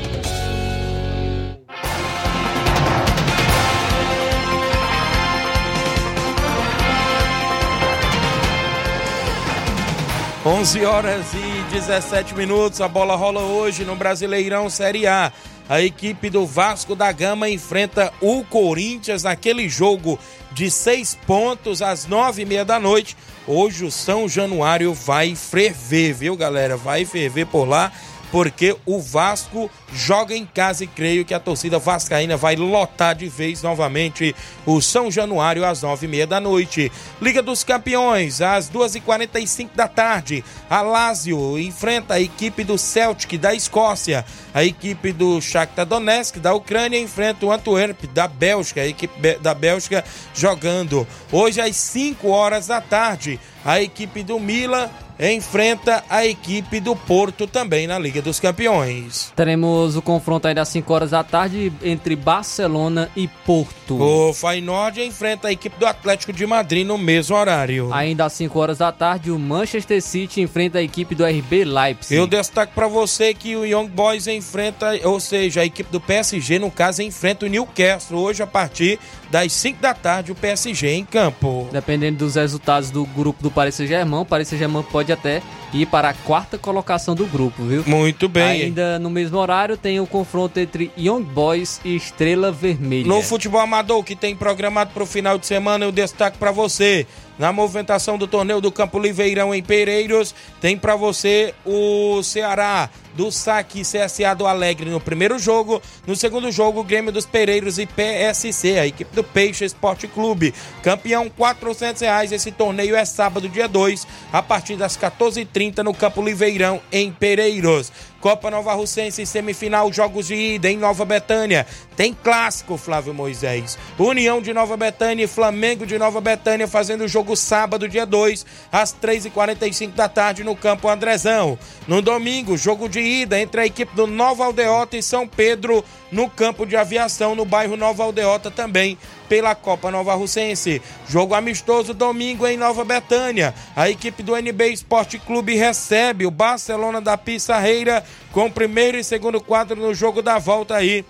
Onze 10.50 10.82
horas 10.82 11.26
e 11.34 11.74
17 11.74 12.34
minutos, 12.34 12.80
a 12.80 12.88
bola 12.88 13.14
rola 13.14 13.42
hoje 13.42 13.84
no 13.84 13.94
Brasileirão 13.94 14.70
Série 14.70 15.06
A. 15.06 15.30
A 15.68 15.82
equipe 15.82 16.30
do 16.30 16.46
Vasco 16.46 16.96
da 16.96 17.12
Gama 17.12 17.50
enfrenta 17.50 18.10
o 18.18 18.42
Corinthians 18.44 19.24
naquele 19.24 19.68
jogo 19.68 20.18
de 20.50 20.70
seis 20.70 21.14
pontos 21.26 21.82
às 21.82 22.06
nove 22.06 22.42
e 22.42 22.44
meia 22.46 22.64
da 22.64 22.80
noite. 22.80 23.14
Hoje 23.46 23.84
o 23.84 23.90
São 23.90 24.26
Januário 24.26 24.94
vai 24.94 25.34
ferver, 25.34 26.14
viu 26.14 26.34
galera? 26.34 26.78
Vai 26.78 27.04
ferver 27.04 27.46
por 27.46 27.68
lá, 27.68 27.92
porque 28.30 28.76
o 28.84 29.00
Vasco 29.00 29.70
joga 29.92 30.34
em 30.36 30.44
casa 30.44 30.84
e 30.84 30.86
creio 30.86 31.24
que 31.24 31.32
a 31.32 31.40
torcida 31.40 31.78
vascaína 31.78 32.36
vai 32.36 32.56
lotar 32.56 33.14
de 33.14 33.26
vez 33.26 33.62
novamente 33.62 34.34
o 34.66 34.80
São 34.80 35.10
Januário 35.10 35.64
às 35.64 35.82
nove 35.82 36.06
e 36.06 36.08
meia 36.08 36.26
da 36.26 36.40
noite. 36.40 36.92
Liga 37.20 37.42
dos 37.42 37.64
Campeões, 37.64 38.40
às 38.40 38.68
duas 38.68 38.94
e 38.94 39.00
quarenta 39.00 39.40
e 39.40 39.46
cinco 39.46 39.76
da 39.76 39.88
tarde. 39.88 40.44
A 40.68 40.82
Lazio 40.82 41.58
enfrenta 41.58 42.14
a 42.14 42.20
equipe 42.20 42.64
do 42.64 42.76
Celtic 42.76 43.38
da 43.38 43.54
Escócia. 43.54 44.24
A 44.52 44.64
equipe 44.64 45.12
do 45.12 45.40
Shakhtar 45.40 45.86
Donetsk 45.86 46.38
da 46.38 46.52
Ucrânia 46.52 47.00
enfrenta 47.00 47.46
o 47.46 47.52
Antwerp 47.52 48.04
da 48.12 48.28
Bélgica. 48.28 48.82
A 48.82 48.86
equipe 48.86 49.38
da 49.38 49.54
Bélgica 49.54 50.04
jogando. 50.34 51.06
Hoje 51.32 51.60
às 51.60 51.76
5 51.76 52.28
horas 52.28 52.66
da 52.66 52.80
tarde, 52.80 53.40
a 53.68 53.82
equipe 53.82 54.22
do 54.22 54.40
Milan 54.40 54.88
enfrenta 55.20 56.02
a 56.08 56.24
equipe 56.24 56.80
do 56.80 56.96
Porto 56.96 57.46
também 57.46 57.86
na 57.86 57.98
Liga 57.98 58.22
dos 58.22 58.40
Campeões. 58.40 59.30
Teremos 59.36 59.94
o 59.94 60.00
confronto 60.00 60.48
aí 60.48 60.54
das 60.54 60.68
5 60.68 60.94
horas 60.94 61.10
da 61.10 61.22
tarde 61.22 61.70
entre 61.82 62.16
Barcelona 62.16 63.10
e 63.14 63.28
Porto. 63.28 64.00
O 64.00 64.32
Feyenoord 64.32 65.02
enfrenta 65.02 65.48
a 65.48 65.52
equipe 65.52 65.78
do 65.78 65.84
Atlético 65.84 66.32
de 66.32 66.46
Madrid 66.46 66.86
no 66.86 66.96
mesmo 66.96 67.36
horário. 67.36 67.92
Ainda 67.92 68.24
às 68.24 68.32
5 68.34 68.58
horas 68.58 68.78
da 68.78 68.90
tarde, 68.90 69.30
o 69.30 69.38
Manchester 69.38 70.00
City 70.00 70.40
enfrenta 70.40 70.78
a 70.78 70.82
equipe 70.82 71.14
do 71.14 71.26
RB 71.26 71.64
Leipzig. 71.64 72.14
Eu 72.14 72.26
destaco 72.26 72.72
pra 72.72 72.86
você 72.86 73.34
que 73.34 73.54
o 73.54 73.66
Young 73.66 73.88
Boys 73.88 74.28
enfrenta, 74.28 74.92
ou 75.04 75.20
seja, 75.20 75.60
a 75.60 75.64
equipe 75.66 75.90
do 75.90 76.00
PSG, 76.00 76.58
no 76.58 76.70
caso, 76.70 77.02
enfrenta 77.02 77.44
o 77.44 77.48
Newcastle 77.48 78.18
hoje 78.18 78.42
a 78.42 78.46
partir 78.46 78.98
das 79.30 79.52
5 79.52 79.80
da 79.80 79.94
tarde, 79.94 80.32
o 80.32 80.34
PSG 80.34 80.88
em 80.90 81.04
campo. 81.04 81.68
Dependendo 81.70 82.18
dos 82.18 82.34
resultados 82.36 82.90
do 82.90 83.04
grupo 83.04 83.42
do 83.42 83.50
Paris 83.50 83.74
Saint-Germain, 83.74 84.20
o 84.20 84.24
Paris 84.24 84.48
Saint-Germain 84.48 84.82
pode 84.82 85.12
até 85.12 85.42
ir 85.72 85.86
para 85.86 86.10
a 86.10 86.14
quarta 86.14 86.56
colocação 86.56 87.14
do 87.14 87.26
grupo, 87.26 87.62
viu? 87.64 87.84
Muito 87.86 88.28
bem. 88.28 88.62
Ainda 88.62 88.98
no 88.98 89.10
mesmo 89.10 89.38
horário 89.38 89.76
tem 89.76 90.00
o 90.00 90.06
confronto 90.06 90.58
entre 90.58 90.90
Young 90.96 91.22
Boys 91.22 91.80
e 91.84 91.94
Estrela 91.94 92.50
Vermelha. 92.50 93.06
No 93.06 93.22
futebol 93.22 93.60
amador 93.60 94.02
que 94.02 94.16
tem 94.16 94.34
programado 94.34 94.92
para 94.92 95.02
o 95.02 95.06
final 95.06 95.38
de 95.38 95.46
semana, 95.46 95.84
eu 95.84 95.92
destaco 95.92 96.38
para 96.38 96.50
você. 96.50 97.06
Na 97.38 97.52
movimentação 97.52 98.18
do 98.18 98.26
torneio 98.26 98.60
do 98.60 98.72
Campo 98.72 98.98
Liveirão 98.98 99.54
em 99.54 99.62
Pereiros, 99.62 100.34
tem 100.60 100.76
para 100.76 100.96
você 100.96 101.54
o 101.64 102.20
Ceará 102.22 102.90
do 103.14 103.30
Saque 103.30 103.82
CSA 103.82 104.34
do 104.34 104.46
Alegre 104.46 104.90
no 104.90 105.00
primeiro 105.00 105.38
jogo. 105.38 105.80
No 106.06 106.16
segundo 106.16 106.50
jogo, 106.50 106.82
Grêmio 106.82 107.12
dos 107.12 107.26
Pereiros 107.26 107.78
e 107.78 107.86
PSC, 107.86 108.78
a 108.78 108.86
equipe 108.86 109.14
do 109.14 109.22
Peixe 109.22 109.64
Esporte 109.64 110.08
Clube. 110.08 110.52
Campeão, 110.82 111.30
400 111.30 112.02
reais. 112.02 112.32
Esse 112.32 112.50
torneio 112.50 112.96
é 112.96 113.04
sábado, 113.04 113.48
dia 113.48 113.68
2, 113.68 114.06
a 114.32 114.42
partir 114.42 114.76
das 114.76 114.96
14h30 114.96 115.78
no 115.78 115.94
Campo 115.94 116.22
Liveirão 116.22 116.80
em 116.90 117.12
Pereiros. 117.12 117.92
Copa 118.20 118.50
Nova 118.50 118.74
Russense, 118.74 119.24
semifinal, 119.24 119.92
jogos 119.92 120.26
de 120.26 120.34
ida 120.34 120.68
em 120.68 120.76
Nova 120.76 121.04
Betânia. 121.04 121.64
Tem 121.96 122.12
clássico, 122.12 122.76
Flávio 122.76 123.14
Moisés. 123.14 123.78
União 123.98 124.42
de 124.42 124.52
Nova 124.52 124.76
Betânia 124.76 125.24
e 125.24 125.28
Flamengo 125.28 125.86
de 125.86 125.98
Nova 125.98 126.20
Betânia 126.20 126.66
fazendo 126.66 127.04
o 127.04 127.08
jogo 127.08 127.36
sábado, 127.36 127.88
dia 127.88 128.04
2, 128.04 128.44
às 128.72 128.92
3h45 128.92 129.92
da 129.92 130.08
tarde 130.08 130.42
no 130.42 130.56
Campo 130.56 130.88
Andrezão. 130.88 131.56
No 131.86 132.02
domingo, 132.02 132.56
jogo 132.56 132.88
de 132.88 133.00
ida 133.00 133.38
entre 133.38 133.60
a 133.60 133.66
equipe 133.66 133.94
do 133.94 134.06
Nova 134.06 134.44
Aldeota 134.44 134.96
e 134.96 135.02
São 135.02 135.26
Pedro 135.26 135.84
no 136.10 136.28
campo 136.28 136.66
de 136.66 136.76
aviação 136.76 137.34
no 137.34 137.44
bairro 137.44 137.76
Nova 137.76 138.02
Aldeota 138.02 138.50
também 138.50 138.98
pela 139.28 139.54
Copa 139.54 139.90
Nova 139.90 140.14
Russense. 140.14 140.80
Jogo 141.08 141.34
amistoso 141.34 141.92
domingo 141.92 142.46
em 142.46 142.56
Nova 142.56 142.84
Betânia. 142.84 143.54
A 143.76 143.90
equipe 143.90 144.22
do 144.22 144.34
NB 144.34 144.72
Esporte 144.72 145.18
Clube 145.18 145.54
recebe 145.54 146.24
o 146.24 146.30
Barcelona 146.30 147.00
da 147.00 147.16
Pissarreira 147.16 148.02
com 148.32 148.50
primeiro 148.50 148.98
e 148.98 149.04
segundo 149.04 149.40
quadro 149.40 149.80
no 149.80 149.94
jogo 149.94 150.22
da 150.22 150.38
volta 150.38 150.76
aí 150.76 151.04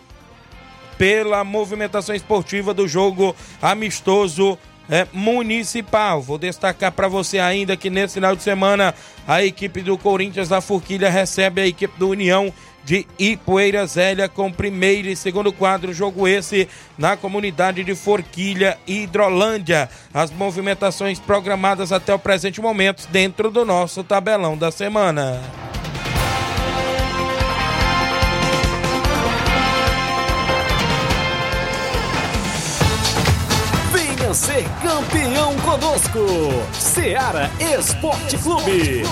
pela 0.97 1.45
movimentação 1.45 2.15
esportiva 2.15 2.75
do 2.75 2.89
jogo 2.89 3.35
amistoso 3.63 4.59
é, 4.91 5.07
municipal. 5.13 6.21
Vou 6.21 6.39
destacar 6.39 6.91
para 6.93 7.09
você 7.09 7.39
ainda 7.39 7.77
que 7.77 7.91
nesse 7.91 8.15
final 8.15 8.35
de 8.35 8.43
semana 8.43 8.95
a 9.27 9.45
equipe 9.45 9.83
do 9.83 9.97
Corinthians 9.97 10.49
da 10.49 10.61
Forquilha 10.61 11.11
recebe 11.11 11.61
a 11.61 11.67
equipe 11.67 11.99
do 11.99 12.09
União 12.09 12.53
de 12.85 13.07
Ipueira 13.19 13.87
Zélia 13.87 14.29
com 14.31 14.51
primeiro 14.51 15.09
e 15.09 15.15
segundo 15.15 15.53
quadro, 15.53 15.93
jogo 15.93 16.27
esse 16.27 16.67
na 16.97 17.19
comunidade 17.19 17.85
de 17.85 17.95
Forquilha, 17.95 18.79
Hidrolândia. 18.87 19.91
As 20.13 20.31
movimentações 20.31 21.21
programadas 21.21 21.93
até 21.93 22.15
o 22.15 22.19
presente 22.19 22.63
momento 22.63 23.07
dentro 23.11 23.51
do 23.51 23.65
nosso 23.65 24.03
tabelão 24.03 24.57
da 24.57 24.71
semana. 24.71 25.39
Venha 34.29 34.35
ser 34.35 34.65
campeão 34.83 35.57
conosco. 35.61 36.19
Seara 36.75 37.51
Esporte 37.59 38.37
Clube. 38.37 39.03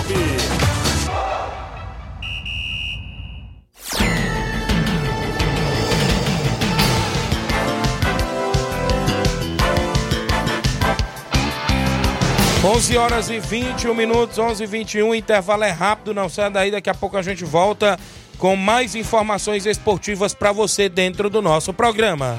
Onze 12.62 12.98
horas 12.98 13.30
e 13.30 13.38
21 13.38 13.94
minutos, 13.94 14.38
11 14.38 14.64
e 14.64 14.66
21, 14.66 15.14
intervalo 15.14 15.64
é 15.64 15.70
rápido, 15.70 16.12
não 16.12 16.28
sai 16.28 16.50
daí, 16.50 16.70
daqui 16.70 16.90
a 16.90 16.94
pouco 16.94 17.16
a 17.16 17.22
gente 17.22 17.42
volta 17.42 17.98
com 18.36 18.54
mais 18.54 18.94
informações 18.94 19.64
esportivas 19.64 20.34
para 20.34 20.52
você 20.52 20.90
dentro 20.90 21.30
do 21.30 21.40
nosso 21.40 21.72
programa. 21.72 22.38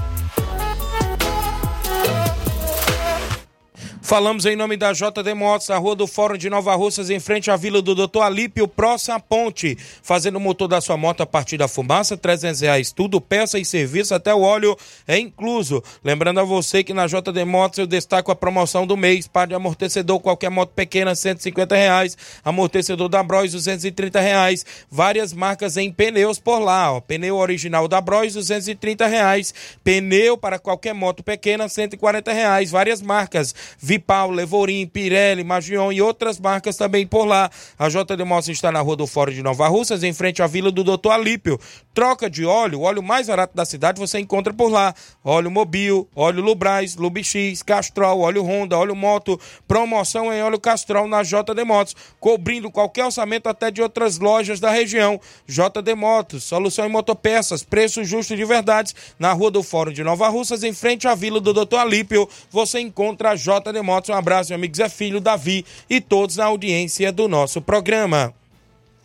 Falamos 4.11 4.45
em 4.45 4.57
nome 4.57 4.75
da 4.75 4.91
JD 4.91 5.33
Motos, 5.33 5.69
a 5.69 5.77
rua 5.77 5.95
do 5.95 6.05
Fórum 6.05 6.35
de 6.35 6.49
Nova 6.49 6.75
Russas, 6.75 7.09
em 7.09 7.17
frente 7.17 7.49
à 7.49 7.55
Vila 7.55 7.81
do 7.81 7.95
Doutor 7.95 8.23
Alípio, 8.23 8.67
próximo 8.67 9.15
à 9.15 9.21
ponte. 9.21 9.77
Fazendo 10.03 10.35
o 10.35 10.39
motor 10.41 10.67
da 10.67 10.81
sua 10.81 10.97
moto 10.97 11.21
a 11.21 11.25
partir 11.25 11.55
da 11.55 11.65
fumaça, 11.65 12.17
300 12.17 12.59
reais 12.59 12.91
tudo, 12.91 13.21
peça 13.21 13.57
e 13.57 13.63
serviço, 13.63 14.13
até 14.13 14.35
o 14.35 14.41
óleo 14.41 14.75
é 15.07 15.17
incluso. 15.17 15.81
Lembrando 16.03 16.41
a 16.41 16.43
você 16.43 16.83
que 16.83 16.93
na 16.93 17.07
JD 17.07 17.45
Motos 17.45 17.79
eu 17.79 17.87
destaco 17.87 18.29
a 18.29 18.35
promoção 18.35 18.85
do 18.85 18.97
mês, 18.97 19.29
par 19.29 19.47
de 19.47 19.53
amortecedor, 19.53 20.19
qualquer 20.19 20.51
moto 20.51 20.71
pequena, 20.71 21.15
150 21.15 21.73
reais. 21.73 22.17
Amortecedor 22.43 23.07
da 23.07 23.23
Bros, 23.23 23.53
230 23.53 24.19
reais. 24.19 24.65
Várias 24.91 25.31
marcas 25.31 25.77
em 25.77 25.89
pneus 25.89 26.37
por 26.37 26.59
lá, 26.59 26.91
ó. 26.91 26.99
Pneu 26.99 27.37
original 27.37 27.87
da 27.87 28.01
Bros, 28.01 28.33
230 28.33 29.07
reais. 29.07 29.53
Pneu 29.85 30.37
para 30.37 30.59
qualquer 30.59 30.93
moto 30.93 31.23
pequena, 31.23 31.69
140 31.69 32.33
reais. 32.33 32.71
Várias 32.71 33.01
marcas. 33.01 33.55
Vipal, 34.01 34.31
Levorim, 34.31 34.87
Pirelli, 34.87 35.43
Magion 35.43 35.91
e 35.91 36.01
outras 36.01 36.39
marcas 36.39 36.75
também 36.75 37.05
por 37.05 37.25
lá. 37.25 37.51
A 37.77 37.87
JD 37.87 38.23
Motos 38.25 38.49
está 38.49 38.71
na 38.71 38.81
Rua 38.81 38.95
do 38.95 39.05
Fórum 39.05 39.31
de 39.31 39.43
Nova 39.43 39.67
Russas, 39.67 40.03
em 40.03 40.11
frente 40.11 40.41
à 40.41 40.47
Vila 40.47 40.71
do 40.71 40.83
Doutor 40.83 41.11
Alípio. 41.11 41.59
Troca 41.93 42.29
de 42.29 42.43
óleo, 42.43 42.79
o 42.79 42.81
óleo 42.81 43.03
mais 43.03 43.27
barato 43.27 43.55
da 43.55 43.63
cidade 43.63 43.99
você 43.99 44.19
encontra 44.19 44.51
por 44.53 44.71
lá. 44.71 44.95
Óleo 45.23 45.51
Mobil, 45.51 46.07
óleo 46.15 46.41
Lubrais, 46.41 46.95
Lubix, 46.95 47.61
Castrol, 47.63 48.21
óleo 48.21 48.43
Honda, 48.43 48.77
óleo 48.77 48.95
Moto. 48.95 49.39
Promoção 49.67 50.33
em 50.33 50.41
óleo 50.41 50.59
Castrol 50.59 51.07
na 51.07 51.21
JD 51.21 51.63
Motos, 51.63 51.95
cobrindo 52.19 52.71
qualquer 52.71 53.05
orçamento 53.05 53.47
até 53.47 53.69
de 53.69 53.83
outras 53.83 54.17
lojas 54.17 54.59
da 54.59 54.71
região. 54.71 55.21
JD 55.47 55.93
Motos, 55.95 56.43
solução 56.43 56.87
em 56.87 56.89
motopeças, 56.89 57.61
preço 57.61 58.03
justo 58.03 58.35
de 58.35 58.45
verdade. 58.45 58.95
Na 59.19 59.31
Rua 59.31 59.51
do 59.51 59.61
Fórum 59.61 59.91
de 59.91 60.03
Nova 60.03 60.27
Russas, 60.27 60.63
em 60.63 60.73
frente 60.73 61.07
à 61.07 61.13
Vila 61.13 61.39
do 61.39 61.53
Doutor 61.53 61.77
Alípio, 61.77 62.27
você 62.49 62.79
encontra 62.79 63.31
a 63.31 63.35
JD 63.35 63.81
Motos. 63.83 63.90
Um 64.09 64.15
abraço, 64.15 64.49
meu 64.49 64.57
amigo 64.57 64.75
Zé 64.75 64.89
Filho, 64.89 65.19
Davi 65.19 65.65
e 65.89 65.99
todos 65.99 66.37
na 66.37 66.45
audiência 66.45 67.11
do 67.11 67.27
nosso 67.27 67.61
programa. 67.61 68.33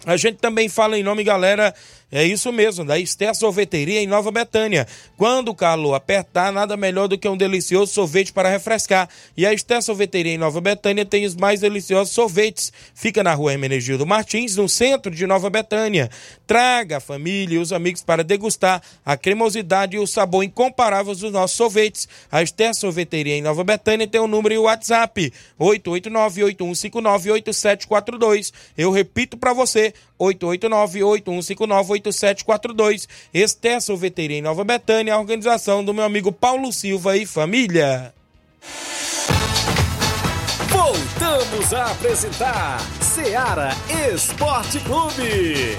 A 0.05 0.17
gente 0.17 0.37
também 0.37 0.69
fala 0.69 0.99
em 0.99 1.03
nome, 1.03 1.25
galera, 1.25 1.75
é 2.11 2.25
isso 2.25 2.51
mesmo, 2.53 2.85
da 2.85 2.97
Esther 2.97 3.35
Sorveteria 3.35 4.01
em 4.01 4.07
Nova 4.07 4.31
Betânia. 4.31 4.87
Quando 5.17 5.49
o 5.49 5.55
calor 5.55 5.95
apertar, 5.95 6.53
nada 6.53 6.77
melhor 6.77 7.09
do 7.09 7.19
que 7.19 7.29
um 7.29 7.37
delicioso 7.37 7.93
sorvete 7.93 8.33
para 8.33 8.49
refrescar. 8.49 9.09
E 9.37 9.45
a 9.45 9.53
Esther 9.53 9.83
Sorveteria 9.83 10.33
em 10.33 10.39
Nova 10.39 10.61
Betânia 10.61 11.05
tem 11.05 11.27
os 11.27 11.35
mais 11.35 11.63
deliciosos 11.63 12.15
sorvetes. 12.15 12.73
Fica 12.95 13.25
na 13.25 13.35
rua 13.35 13.55
Hermenegildo 13.55 14.07
Martins, 14.07 14.55
no 14.55 14.69
centro 14.69 15.11
de 15.11 15.27
Nova 15.27 15.51
Betânia. 15.51 16.09
Traga 16.47 16.99
a 16.99 17.01
família 17.01 17.57
e 17.57 17.59
os 17.59 17.73
amigos 17.73 18.05
para 18.05 18.23
degustar 18.23 18.81
a 19.05 19.17
cremosidade 19.17 19.97
e 19.97 19.99
o 19.99 20.07
sabor 20.07 20.45
incomparáveis 20.45 21.19
dos 21.19 21.33
nossos 21.33 21.57
sorvetes. 21.57 22.09
A 22.31 22.41
Esther 22.41 22.73
Sorveteria 22.73 23.35
em 23.35 23.43
Nova 23.43 23.65
Betânia 23.65 24.07
tem 24.07 24.21
o 24.21 24.29
número 24.29 24.55
e 24.55 24.59
o 24.59 24.63
WhatsApp: 24.63 25.33
889-8159-8742. 25.59 28.53
Eu 28.79 28.93
repito 28.93 29.37
para 29.37 29.53
você, 29.53 29.93
889-8159-8742. 32.11 33.09
Esther 33.33 33.81
Sorveteria 33.81 34.39
em 34.39 34.43
Nova 34.43 34.65
Betânia, 34.65 35.15
a 35.15 35.19
organização 35.19 35.85
do 35.85 35.95
meu 35.95 36.05
amigo 36.05 36.33
Paulo 36.33 36.73
Silva 36.73 37.17
e 37.17 37.27
família. 37.27 38.15
Voltamos 40.69 41.73
a 41.73 41.91
apresentar 41.91 42.81
Seara 43.01 43.71
Esporte 44.13 44.79
Clube. 44.81 45.77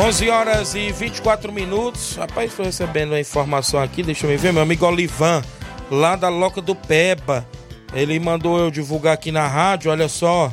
Onze 0.00 0.30
horas 0.30 0.76
e 0.76 0.92
24 0.92 1.52
minutos. 1.52 2.14
Rapaz, 2.14 2.52
estou 2.52 2.64
recebendo 2.64 3.10
uma 3.10 3.20
informação 3.20 3.82
aqui, 3.82 4.00
deixa 4.00 4.28
eu 4.28 4.38
ver. 4.38 4.52
Meu 4.52 4.62
amigo 4.62 4.86
Olivan, 4.86 5.42
lá 5.90 6.14
da 6.14 6.28
Loca 6.28 6.62
do 6.62 6.72
Peba. 6.72 7.44
Ele 7.92 8.16
mandou 8.20 8.60
eu 8.60 8.70
divulgar 8.70 9.14
aqui 9.14 9.32
na 9.32 9.48
rádio, 9.48 9.90
olha 9.90 10.08
só. 10.08 10.52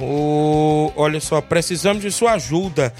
O, 0.00 0.92
olha 0.94 1.20
só, 1.20 1.40
precisamos 1.40 2.02
de 2.02 2.12
sua 2.12 2.34
ajuda. 2.34 2.94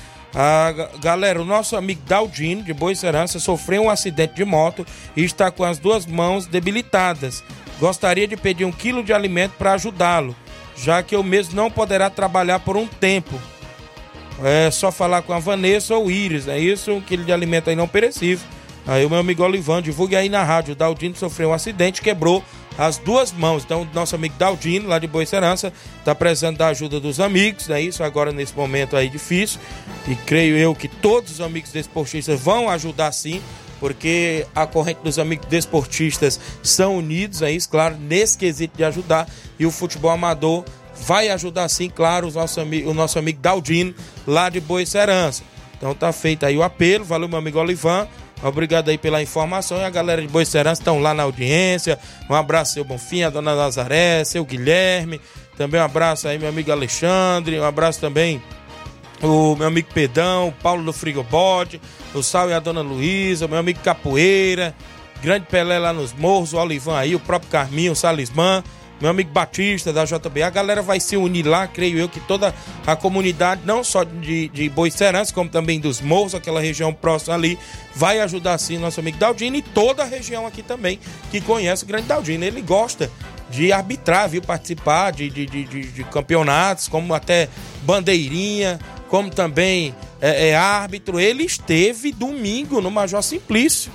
Galera, 1.01 1.41
o 1.41 1.45
nosso 1.45 1.77
amigo 1.77 2.03
Daldino, 2.05 2.64
de 2.64 2.75
Boa 2.75 2.93
Serança, 2.97 3.38
sofreu 3.38 3.85
um 3.85 3.91
acidente 3.91 4.35
de 4.35 4.45
moto 4.45 4.85
e 5.17 5.23
está 5.23 5.49
com 5.49 5.62
as 5.62 5.79
duas 5.79 6.07
mãos 6.07 6.45
debilitadas. 6.47 7.45
Gostaria 7.79 8.27
de 8.27 8.37
pedir 8.37 8.64
um 8.64 8.73
quilo 8.73 9.05
de 9.05 9.12
alimento 9.12 9.53
para 9.57 9.75
ajudá-lo, 9.75 10.35
já 10.77 11.05
que 11.05 11.14
eu 11.14 11.23
mesmo 11.23 11.55
não 11.55 11.71
poderá 11.71 12.11
trabalhar 12.11 12.59
por 12.59 12.77
um 12.77 12.88
tempo. 12.88 13.41
É 14.42 14.70
só 14.70 14.92
falar 14.92 15.22
com 15.22 15.33
a 15.33 15.38
Vanessa 15.38 15.96
ou 15.96 16.11
Iris, 16.11 16.46
é 16.46 16.59
isso? 16.59 16.92
Um 16.92 17.01
quilo 17.01 17.24
de 17.24 17.33
alimento 17.33 17.70
aí 17.70 17.77
não 17.77 17.88
perecível. 17.88 18.46
Aí 18.87 19.05
o 19.05 19.11
meu 19.11 19.18
amigo 19.18 19.42
Olivan, 19.42 19.83
divulgue 19.83 20.16
aí 20.16 20.29
na 20.29 20.42
rádio. 20.42 20.72
O 20.72 20.77
Daldino 20.77 21.14
sofreu 21.16 21.51
um 21.51 21.53
acidente, 21.53 22.01
quebrou 22.01 22.42
as 22.79 22.96
duas 22.96 23.33
mãos. 23.33 23.64
Então, 23.64 23.87
nosso 23.92 24.14
amigo 24.14 24.37
Daldino, 24.38 24.88
lá 24.88 24.98
de 24.98 25.07
Boa 25.07 25.27
Serança, 25.27 25.72
está 25.98 26.14
precisando 26.14 26.57
da 26.57 26.68
ajuda 26.68 27.01
dos 27.01 27.20
amigos, 27.20 27.68
é 27.68 27.81
isso? 27.83 28.03
Agora, 28.05 28.33
nesse 28.33 28.57
momento 28.57 28.96
aí 28.96 29.11
difícil. 29.11 29.61
E 30.07 30.14
creio 30.14 30.57
eu 30.57 30.74
que 30.74 30.88
todos 30.88 31.33
os 31.33 31.40
amigos 31.40 31.70
desportistas 31.72 32.40
vão 32.40 32.70
ajudar 32.70 33.12
sim, 33.12 33.42
porque 33.81 34.46
a 34.55 34.66
corrente 34.66 35.01
dos 35.03 35.18
amigos 35.18 35.46
desportistas 35.48 36.40
são 36.62 36.96
unidos, 36.96 37.42
é 37.42 37.51
isso? 37.51 37.68
Claro, 37.68 37.96
nesse 38.01 38.38
quesito 38.38 38.77
de 38.77 38.85
ajudar. 38.85 39.29
E 39.59 39.66
o 39.66 39.70
futebol 39.70 40.12
amador 40.12 40.64
vai 41.07 41.29
ajudar 41.31 41.69
sim, 41.69 41.89
claro, 41.89 42.27
os 42.27 42.35
nosso 42.35 42.61
o 42.61 42.95
nosso 42.95 43.19
amigo 43.19 43.41
Daldino, 43.41 43.95
lá 44.27 44.49
de 44.49 44.61
Boa 44.61 44.85
Serança. 44.85 45.43
Então 45.77 45.95
tá 45.95 46.13
feito 46.13 46.45
aí 46.45 46.57
o 46.57 46.63
apelo, 46.63 47.05
valeu 47.05 47.29
meu 47.29 47.39
amigo 47.39 47.59
Olivan, 47.59 48.09
obrigado 48.43 48.89
aí 48.89 48.99
pela 48.99 49.23
informação. 49.23 49.79
E 49.79 49.85
a 49.85 49.91
galera 49.91 50.21
de 50.21 50.29
Boa 50.29 50.45
Serança 50.45 50.81
estão 50.81 51.01
lá 51.01 51.15
na 51.15 51.23
audiência, 51.23 51.99
um 52.29 52.35
abraço 52.35 52.75
seu 52.75 52.85
Bonfim, 52.85 53.23
a 53.23 53.31
dona 53.31 53.55
Nazaré, 53.55 54.25
seu 54.25 54.45
Guilherme, 54.45 55.21
também 55.57 55.81
um 55.81 55.85
abraço 55.85 56.27
aí 56.27 56.39
meu 56.39 56.49
amigo 56.49 56.73
Alexandre, 56.73 57.59
um 57.59 57.65
abraço 57.65 58.01
também 58.01 58.43
o 59.23 59.57
meu 59.57 59.67
amigo 59.67 59.89
Pedão, 59.93 60.49
o 60.49 60.53
Paulo 60.53 60.85
do 60.85 60.93
Frigobode, 60.93 61.81
o 62.15 62.23
Sal 62.23 62.51
e 62.51 62.53
a 62.53 62.61
Dona 62.61 62.81
Luísa, 62.81 63.47
o 63.47 63.49
meu 63.49 63.59
amigo 63.59 63.81
Capoeira, 63.81 64.75
Grande 65.21 65.47
Pelé 65.47 65.79
lá 65.79 65.93
nos 65.93 66.13
morros, 66.13 66.53
o 66.53 66.59
Olivan 66.59 66.97
aí, 66.97 67.15
o 67.15 67.21
próprio 67.21 67.51
Carminho, 67.51 67.93
o 67.93 67.97
Salismã, 67.97 68.63
meu 69.01 69.11
amigo 69.11 69.31
Batista 69.31 69.93
da 69.93 70.05
JB. 70.05 70.43
A 70.43 70.51
galera 70.51 70.83
vai 70.83 70.99
se 71.01 71.17
unir 71.17 71.47
lá, 71.47 71.67
creio 71.67 71.99
eu 71.99 72.09
que 72.09 72.21
toda 72.21 72.55
a 72.87 72.97
comunidade, 72.97 73.63
não 73.65 73.85
só 73.85 74.05
de, 74.05 74.49
de 74.49 74.69
Boicerança, 74.69 75.33
como 75.33 75.49
também 75.49 75.79
dos 75.81 76.01
morros, 76.01 76.35
aquela 76.35 76.61
região 76.61 76.93
próxima 76.93 77.35
ali, 77.35 77.59
vai 77.95 78.21
ajudar 78.21 78.59
sim 78.59 78.79
nosso 78.79 79.01
amigo 79.01 79.19
Daldino 79.19 79.57
e 79.57 79.63
toda 79.63 80.03
a 80.03 80.07
região 80.07 80.47
aqui 80.47 80.63
também 80.63 80.99
que 81.31 81.41
conhece 81.41 81.85
o 81.85 81.87
Grande 81.87 82.07
Daldino. 82.09 82.45
Ele 82.45 82.61
gosta 82.61 83.11
de 83.51 83.73
arbitrar, 83.73 84.29
viu? 84.29 84.43
Participar 84.43 85.11
de, 85.13 85.31
de, 85.31 85.47
de, 85.47 85.65
de- 85.65 85.87
de 85.93 86.05
campeonatos, 86.05 86.87
como 86.89 87.15
até 87.15 87.49
bandeirinha, 87.83 88.79
como 89.09 89.31
também 89.31 89.95
é, 90.21 90.49
é 90.51 90.57
árbitro. 90.57 91.19
Ele 91.19 91.45
esteve 91.45 92.13
domingo 92.13 92.81
no 92.81 92.91
Major 92.91 93.23
Simplício. 93.23 93.91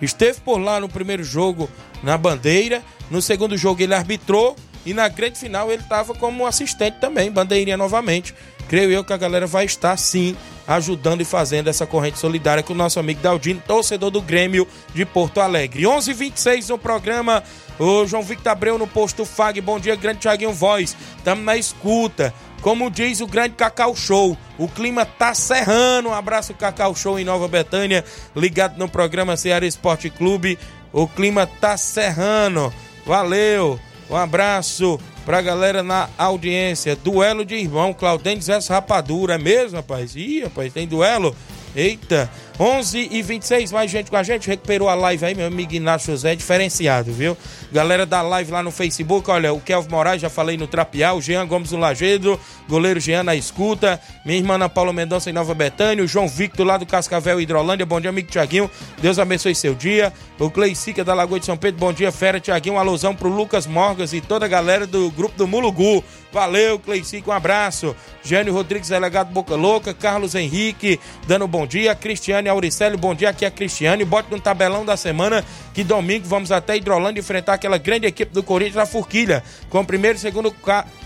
Esteve 0.00 0.40
por 0.40 0.58
lá 0.58 0.78
no 0.78 0.88
primeiro 0.88 1.24
jogo 1.24 1.70
na 2.02 2.18
bandeira. 2.18 2.82
No 3.10 3.22
segundo 3.22 3.56
jogo 3.56 3.82
ele 3.82 3.94
arbitrou. 3.94 4.56
E 4.84 4.94
na 4.94 5.08
grande 5.08 5.36
final 5.36 5.70
ele 5.72 5.82
estava 5.82 6.14
como 6.14 6.46
assistente 6.46 6.98
também, 7.00 7.28
bandeirinha 7.28 7.76
novamente. 7.76 8.32
Creio 8.68 8.92
eu 8.92 9.02
que 9.02 9.12
a 9.12 9.16
galera 9.16 9.44
vai 9.44 9.64
estar 9.64 9.96
sim 9.96 10.36
ajudando 10.66 11.20
e 11.20 11.24
fazendo 11.24 11.68
essa 11.68 11.84
corrente 11.86 12.20
solidária 12.20 12.62
com 12.62 12.72
o 12.72 12.76
nosso 12.76 12.98
amigo 13.00 13.20
Daldino, 13.20 13.62
torcedor 13.66 14.10
do 14.10 14.20
Grêmio 14.20 14.66
de 14.94 15.04
Porto 15.04 15.40
Alegre. 15.40 15.82
11:26 15.82 16.08
h 16.08 16.14
26 16.14 16.68
no 16.68 16.78
programa. 16.78 17.42
O 17.78 18.06
João 18.06 18.22
Victor 18.22 18.52
Abreu 18.52 18.78
no 18.78 18.86
posto 18.86 19.24
FAG. 19.24 19.60
Bom 19.60 19.78
dia, 19.78 19.96
grande 19.96 20.20
Thiaguinho 20.20 20.52
Voz. 20.52 20.96
Estamos 21.18 21.44
na 21.44 21.56
escuta. 21.56 22.32
Como 22.62 22.90
diz 22.90 23.20
o 23.20 23.26
grande 23.26 23.54
Cacau 23.54 23.94
Show, 23.94 24.36
o 24.58 24.66
clima 24.66 25.04
tá 25.04 25.34
serrando. 25.34 26.08
Um 26.08 26.14
abraço, 26.14 26.54
Cacau 26.54 26.94
Show 26.94 27.18
em 27.18 27.24
Nova 27.24 27.46
Betânia, 27.46 28.04
ligado 28.34 28.78
no 28.78 28.88
programa 28.88 29.36
Ceará 29.36 29.66
Esporte 29.66 30.10
Clube. 30.10 30.58
O 30.92 31.06
clima 31.06 31.46
tá 31.46 31.76
serrando. 31.76 32.72
Valeu. 33.06 33.78
Um 34.10 34.16
abraço 34.16 34.98
pra 35.24 35.40
galera 35.40 35.82
na 35.82 36.08
audiência. 36.18 36.96
Duelo 36.96 37.44
de 37.44 37.54
irmão, 37.54 37.94
Claudênio 37.94 38.42
Zé 38.42 38.58
Rapadura. 38.68 39.34
É 39.34 39.38
mesmo, 39.38 39.76
rapaz? 39.76 40.16
Ih, 40.16 40.42
rapaz, 40.42 40.72
tem 40.72 40.86
duelo? 40.86 41.34
Eita. 41.74 42.30
11 42.58 43.08
e 43.10 43.20
26, 43.20 43.70
mais 43.70 43.90
gente 43.90 44.10
com 44.10 44.16
a 44.16 44.22
gente. 44.22 44.48
Recuperou 44.48 44.88
a 44.88 44.94
live 44.94 45.26
aí, 45.26 45.34
meu 45.34 45.46
amigo 45.46 45.74
Inácio 45.74 46.12
José, 46.12 46.34
diferenciado, 46.34 47.12
viu? 47.12 47.36
Galera 47.70 48.06
da 48.06 48.22
live 48.22 48.50
lá 48.50 48.62
no 48.62 48.70
Facebook, 48.70 49.30
olha, 49.30 49.52
o 49.52 49.60
Kelvin 49.60 49.90
Moraes, 49.90 50.22
já 50.22 50.30
falei 50.30 50.56
no 50.56 50.66
Trapial, 50.66 51.18
o 51.18 51.20
Jean 51.20 51.46
Gomes 51.46 51.70
do 51.70 51.76
Lagedo, 51.76 52.40
goleiro 52.66 52.98
Jean 52.98 53.22
na 53.22 53.34
escuta, 53.34 54.00
minha 54.24 54.38
irmã 54.38 54.54
Ana 54.54 54.68
Paula 54.70 54.92
Mendonça 54.92 55.28
em 55.28 55.34
Nova 55.34 55.52
Betânia, 55.52 56.02
o 56.02 56.06
João 56.06 56.26
Victor 56.26 56.66
lá 56.66 56.78
do 56.78 56.86
Cascavel 56.86 57.40
Hidrolândia, 57.40 57.84
bom 57.84 58.00
dia, 58.00 58.08
amigo 58.08 58.30
Tiaguinho, 58.30 58.70
Deus 59.02 59.18
abençoe 59.18 59.54
seu 59.54 59.74
dia. 59.74 60.12
O 60.38 60.50
Cleicica 60.50 61.04
da 61.04 61.12
Lagoa 61.12 61.40
de 61.40 61.46
São 61.46 61.56
Pedro, 61.56 61.80
bom 61.80 61.92
dia, 61.92 62.10
fera, 62.10 62.40
Tiaguinho, 62.40 62.76
um 62.76 62.78
alusão 62.78 63.14
pro 63.14 63.28
Lucas 63.28 63.66
Morgas 63.66 64.14
e 64.14 64.20
toda 64.20 64.46
a 64.46 64.48
galera 64.48 64.86
do 64.86 65.10
grupo 65.10 65.36
do 65.36 65.46
Mulugu. 65.46 66.02
Valeu, 66.36 66.78
Cleicica, 66.78 67.30
um 67.30 67.32
abraço. 67.32 67.96
Jânio 68.22 68.52
Rodrigues, 68.52 68.90
delegado 68.90 69.32
Boca 69.32 69.54
Louca, 69.54 69.94
Carlos 69.94 70.34
Henrique, 70.34 71.00
dando 71.26 71.48
bom 71.48 71.66
dia, 71.66 71.94
Cristiane 71.94 72.46
Auricelli, 72.46 72.94
bom 72.94 73.14
dia, 73.14 73.30
aqui 73.30 73.46
é 73.46 73.50
Cristiane, 73.50 74.04
bote 74.04 74.30
no 74.30 74.38
tabelão 74.38 74.84
da 74.84 74.98
semana, 74.98 75.42
que 75.72 75.82
domingo 75.82 76.28
vamos 76.28 76.52
até 76.52 76.76
Hidrolândia 76.76 77.20
enfrentar 77.20 77.54
aquela 77.54 77.78
grande 77.78 78.06
equipe 78.06 78.34
do 78.34 78.42
Corinthians 78.42 78.76
na 78.76 78.84
Forquilha, 78.84 79.42
com 79.70 79.80
o 79.80 79.86
primeiro 79.86 80.18
e 80.18 80.20
segundo 80.20 80.54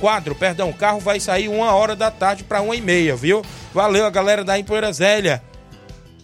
quadro, 0.01 0.35
perdão, 0.35 0.69
o 0.69 0.75
carro 0.75 0.99
vai 0.99 1.21
sair 1.21 1.47
uma 1.47 1.73
hora 1.77 1.95
da 1.95 2.11
tarde 2.11 2.43
para 2.43 2.61
uma 2.61 2.75
e 2.75 2.81
meia, 2.81 3.15
viu? 3.15 3.41
Valeu 3.73 4.07
a 4.07 4.11
galera 4.11 4.43
da 4.43 4.59
Empoeira 4.59 4.93
Zélia. 4.93 5.41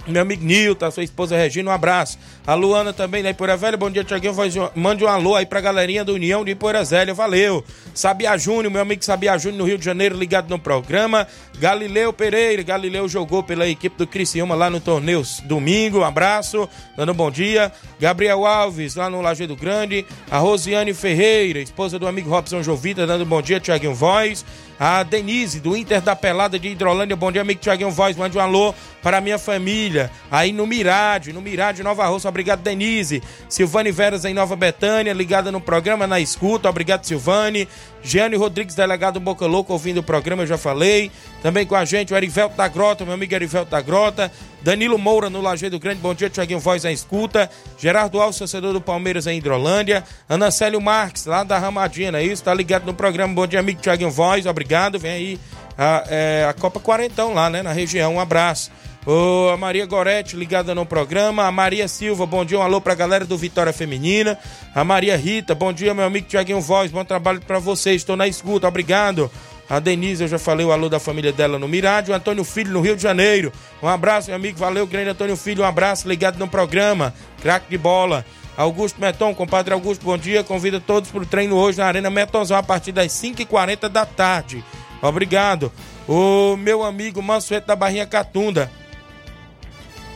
Meu 0.06 0.22
amigo 0.22 0.44
Nilton, 0.44 0.88
sua 0.90 1.02
esposa 1.02 1.36
Regina, 1.36 1.68
um 1.68 1.72
abraço. 1.72 2.16
A 2.46 2.54
Luana 2.54 2.92
também 2.92 3.24
da 3.24 3.30
Ipoeira 3.30 3.56
Velha, 3.56 3.76
bom 3.76 3.90
dia, 3.90 4.04
Tiaguinho. 4.04 4.34
Mande 4.74 5.04
um 5.04 5.08
alô 5.08 5.34
aí 5.34 5.44
pra 5.44 5.60
galerinha 5.60 6.04
da 6.04 6.12
União 6.12 6.44
de 6.44 6.52
Ipoeira 6.52 6.84
Velha, 6.84 7.12
valeu. 7.12 7.64
Sabia 7.92 8.36
Júnior, 8.38 8.70
meu 8.70 8.82
amigo 8.82 9.04
Sabia 9.04 9.36
Júnior 9.36 9.58
no 9.58 9.64
Rio 9.64 9.76
de 9.76 9.84
Janeiro, 9.84 10.16
ligado 10.16 10.48
no 10.48 10.60
programa. 10.60 11.26
Galileu 11.58 12.12
Pereira, 12.12 12.62
Galileu 12.62 13.08
jogou 13.08 13.42
pela 13.42 13.66
equipe 13.66 13.96
do 13.96 14.06
Criciúma 14.06 14.54
lá 14.54 14.70
no 14.70 14.78
torneio 14.78 15.22
domingo, 15.44 15.98
um 15.98 16.04
abraço, 16.04 16.68
dando 16.96 17.10
um 17.10 17.14
bom 17.14 17.30
dia. 17.30 17.72
Gabriel 17.98 18.46
Alves, 18.46 18.94
lá 18.94 19.10
no 19.10 19.20
Lajeado 19.20 19.56
Grande. 19.56 20.06
A 20.30 20.38
Rosiane 20.38 20.94
Ferreira, 20.94 21.58
esposa 21.58 21.98
do 21.98 22.06
amigo 22.06 22.30
Robson 22.30 22.62
Jovita, 22.62 23.06
dando 23.08 23.24
um 23.24 23.28
bom 23.28 23.42
dia, 23.42 23.58
Tiaguinho 23.58 23.94
Voz. 23.94 24.44
A 24.78 25.02
Denise, 25.02 25.60
do 25.60 25.76
Inter 25.76 26.00
da 26.00 26.14
Pelada 26.14 26.58
de 26.58 26.68
Hidrolândia. 26.68 27.16
Bom 27.16 27.32
dia, 27.32 27.42
amigo 27.42 27.60
Tiaguinho 27.60 27.90
Voz. 27.90 28.16
Mande 28.16 28.36
um 28.36 28.40
alô 28.40 28.74
para 29.02 29.18
a 29.18 29.20
minha 29.20 29.38
família. 29.38 30.10
Aí 30.30 30.52
no 30.52 30.66
Mirade, 30.66 31.32
no 31.32 31.40
Mirade, 31.40 31.82
Nova 31.82 32.06
Roça. 32.06 32.28
Obrigado, 32.28 32.60
Denise. 32.60 33.22
Silvane 33.48 33.90
Veras 33.90 34.24
em 34.24 34.34
Nova 34.34 34.54
Betânia, 34.54 35.12
ligada 35.12 35.50
no 35.50 35.60
programa, 35.60 36.06
na 36.06 36.20
escuta. 36.20 36.68
Obrigado, 36.68 37.04
Silvane. 37.04 37.68
Giane 38.06 38.36
Rodrigues, 38.36 38.76
delegado 38.76 39.18
Boca 39.18 39.46
Louca, 39.46 39.72
ouvindo 39.72 39.98
o 39.98 40.02
programa, 40.02 40.44
eu 40.44 40.46
já 40.46 40.56
falei. 40.56 41.10
Também 41.42 41.66
com 41.66 41.74
a 41.74 41.84
gente, 41.84 42.14
o 42.14 42.16
Erivelto 42.16 42.56
da 42.56 42.68
Grota, 42.68 43.04
meu 43.04 43.14
amigo 43.14 43.34
Erivelto 43.34 43.72
da 43.72 43.80
Grota. 43.80 44.30
Danilo 44.62 44.96
Moura, 44.96 45.28
no 45.28 45.40
Lajeado 45.40 45.76
Grande. 45.76 46.00
Bom 46.00 46.14
dia, 46.14 46.30
Tiaguinho 46.30 46.60
Voz 46.60 46.84
em 46.84 46.92
escuta. 46.92 47.50
Gerardo 47.76 48.20
Alves, 48.20 48.38
torcedor 48.38 48.72
do 48.72 48.80
Palmeiras 48.80 49.26
em 49.26 49.36
Hidrolândia. 49.38 50.04
Ana 50.28 50.52
Célio 50.52 50.80
Marques, 50.80 51.26
lá 51.26 51.42
da 51.42 51.58
Ramadinha, 51.58 52.12
não 52.12 52.20
é 52.20 52.22
isso? 52.22 52.44
Tá 52.44 52.54
ligado 52.54 52.86
no 52.86 52.94
programa. 52.94 53.34
Bom 53.34 53.46
dia, 53.46 53.58
amigo 53.58 53.80
Tiaguinho 53.80 54.10
Voz. 54.10 54.46
Obrigado. 54.46 55.00
Vem 55.00 55.10
aí 55.10 55.40
a, 55.76 56.04
é, 56.08 56.46
a 56.48 56.52
Copa 56.52 56.78
Quarentão 56.78 57.34
lá, 57.34 57.50
né? 57.50 57.60
Na 57.60 57.72
região. 57.72 58.14
Um 58.14 58.20
abraço. 58.20 58.70
A 59.08 59.56
Maria 59.56 59.86
Gorete 59.86 60.34
ligada 60.34 60.74
no 60.74 60.84
programa. 60.84 61.44
A 61.44 61.52
Maria 61.52 61.86
Silva, 61.86 62.26
bom 62.26 62.44
dia, 62.44 62.58
um 62.58 62.62
alô 62.62 62.80
pra 62.80 62.92
galera 62.92 63.24
do 63.24 63.38
Vitória 63.38 63.72
Feminina. 63.72 64.36
A 64.74 64.82
Maria 64.82 65.16
Rita, 65.16 65.54
bom 65.54 65.72
dia, 65.72 65.94
meu 65.94 66.04
amigo 66.04 66.26
Tiaguinho 66.26 66.60
Voz. 66.60 66.90
Bom 66.90 67.04
trabalho 67.04 67.40
pra 67.40 67.60
vocês. 67.60 68.02
Estou 68.02 68.16
na 68.16 68.26
escuta, 68.26 68.66
obrigado. 68.66 69.30
A 69.70 69.78
Denise, 69.78 70.24
eu 70.24 70.28
já 70.28 70.40
falei 70.40 70.66
o 70.66 70.72
alô 70.72 70.88
da 70.88 70.98
família 70.98 71.32
dela 71.32 71.56
no 71.56 71.68
Mirade. 71.68 72.10
O 72.10 72.14
Antônio 72.14 72.42
Filho, 72.42 72.72
no 72.72 72.80
Rio 72.80 72.96
de 72.96 73.02
Janeiro. 73.02 73.52
Um 73.80 73.86
abraço, 73.86 74.28
meu 74.28 74.36
amigo. 74.36 74.58
Valeu, 74.58 74.84
grande 74.88 75.10
Antônio 75.10 75.36
Filho. 75.36 75.62
Um 75.62 75.66
abraço, 75.66 76.08
ligado 76.08 76.36
no 76.36 76.48
programa. 76.48 77.14
Craque 77.40 77.70
de 77.70 77.78
bola. 77.78 78.24
Augusto 78.56 79.00
Meton, 79.00 79.34
compadre 79.34 79.72
Augusto, 79.72 80.04
bom 80.04 80.18
dia. 80.18 80.42
Convida 80.42 80.80
todos 80.80 81.10
pro 81.10 81.24
treino 81.24 81.56
hoje 81.56 81.78
na 81.78 81.86
Arena 81.86 82.10
Metonzão 82.10 82.56
a 82.56 82.62
partir 82.62 82.90
das 82.90 83.12
5h40 83.12 83.88
da 83.88 84.04
tarde. 84.04 84.64
Obrigado. 85.00 85.70
O 86.08 86.56
meu 86.56 86.82
amigo 86.82 87.22
Mansueto 87.22 87.68
da 87.68 87.76
Barrinha 87.76 88.06
Catunda. 88.06 88.70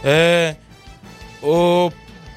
É. 0.05 0.57
O, 1.43 1.91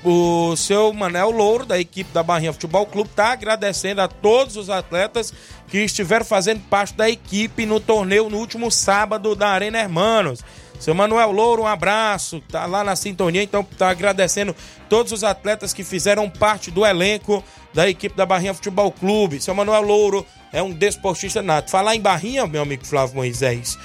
o 0.04 0.56
seu 0.56 0.93
Manel 0.93 1.32
Louro, 1.32 1.65
da 1.65 1.80
equipe 1.80 2.12
da 2.13 2.23
Barrinha 2.23 2.54
Futebol 2.54 2.86
Clube, 2.86 3.10
está 3.10 3.32
agradecendo 3.32 4.02
a 4.02 4.08
todos 4.08 4.56
os 4.56 4.69
atletas 4.69 5.34
que 5.67 5.80
estiveram 5.80 6.26
fazendo 6.26 6.62
parte 6.69 6.93
da 6.93 7.10
equipe 7.10 7.65
no 7.65 7.80
torneio 7.80 8.30
no 8.30 8.38
último 8.38 8.71
sábado 8.71 9.36
da 9.36 9.49
Arena 9.49 9.80
Hermanos. 9.80 10.41
Seu 10.80 10.93
Manuel 10.93 11.32
Louro, 11.32 11.63
um 11.63 11.67
abraço, 11.67 12.41
tá 12.41 12.65
lá 12.65 12.84
na 12.84 12.95
sintonia, 12.95 13.41
então 13.41 13.63
tá 13.63 13.89
agradecendo 13.89 14.54
todos 14.89 15.13
os 15.13 15.23
atletas 15.23 15.73
que 15.73 15.84
fizeram 15.84 16.30
parte 16.30 16.69
do 16.69 16.86
elenco 16.86 17.41
da 17.73 17.89
equipe 17.89 18.17
da 18.17 18.26
Barrinha 18.26 18.54
Futebol 18.54 18.91
Clube. 18.91 19.41
Seu 19.41 19.56
Manuel 19.56 19.82
Louro 19.82 20.26
é 20.52 20.62
um 20.62 20.71
desportista 20.71 21.41
nato. 21.41 21.71
Falar 21.71 21.95
em 21.95 22.02
Barrinha, 22.02 22.45
meu 22.45 22.62
amigo 22.62 22.86
Flávio 22.86 23.15
Moisés, 23.15 23.78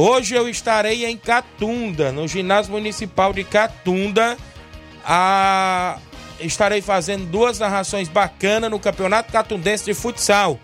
Hoje 0.00 0.36
eu 0.36 0.48
estarei 0.48 1.06
em 1.06 1.16
Catunda, 1.16 2.12
no 2.12 2.28
ginásio 2.28 2.70
municipal 2.70 3.32
de 3.32 3.42
Catunda. 3.42 4.38
A... 5.04 5.98
Estarei 6.38 6.80
fazendo 6.80 7.26
duas 7.26 7.58
narrações 7.58 8.08
bacanas 8.08 8.70
no 8.70 8.78
Campeonato 8.78 9.32
Catundense 9.32 9.84
de 9.84 9.94
Futsal. 9.94 10.56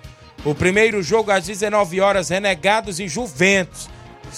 O 0.44 0.54
primeiro 0.54 1.02
jogo 1.02 1.32
às 1.32 1.46
19 1.46 2.00
horas, 2.00 2.28
Renegados 2.28 3.00
e 3.00 3.08
Juventus. 3.08 3.90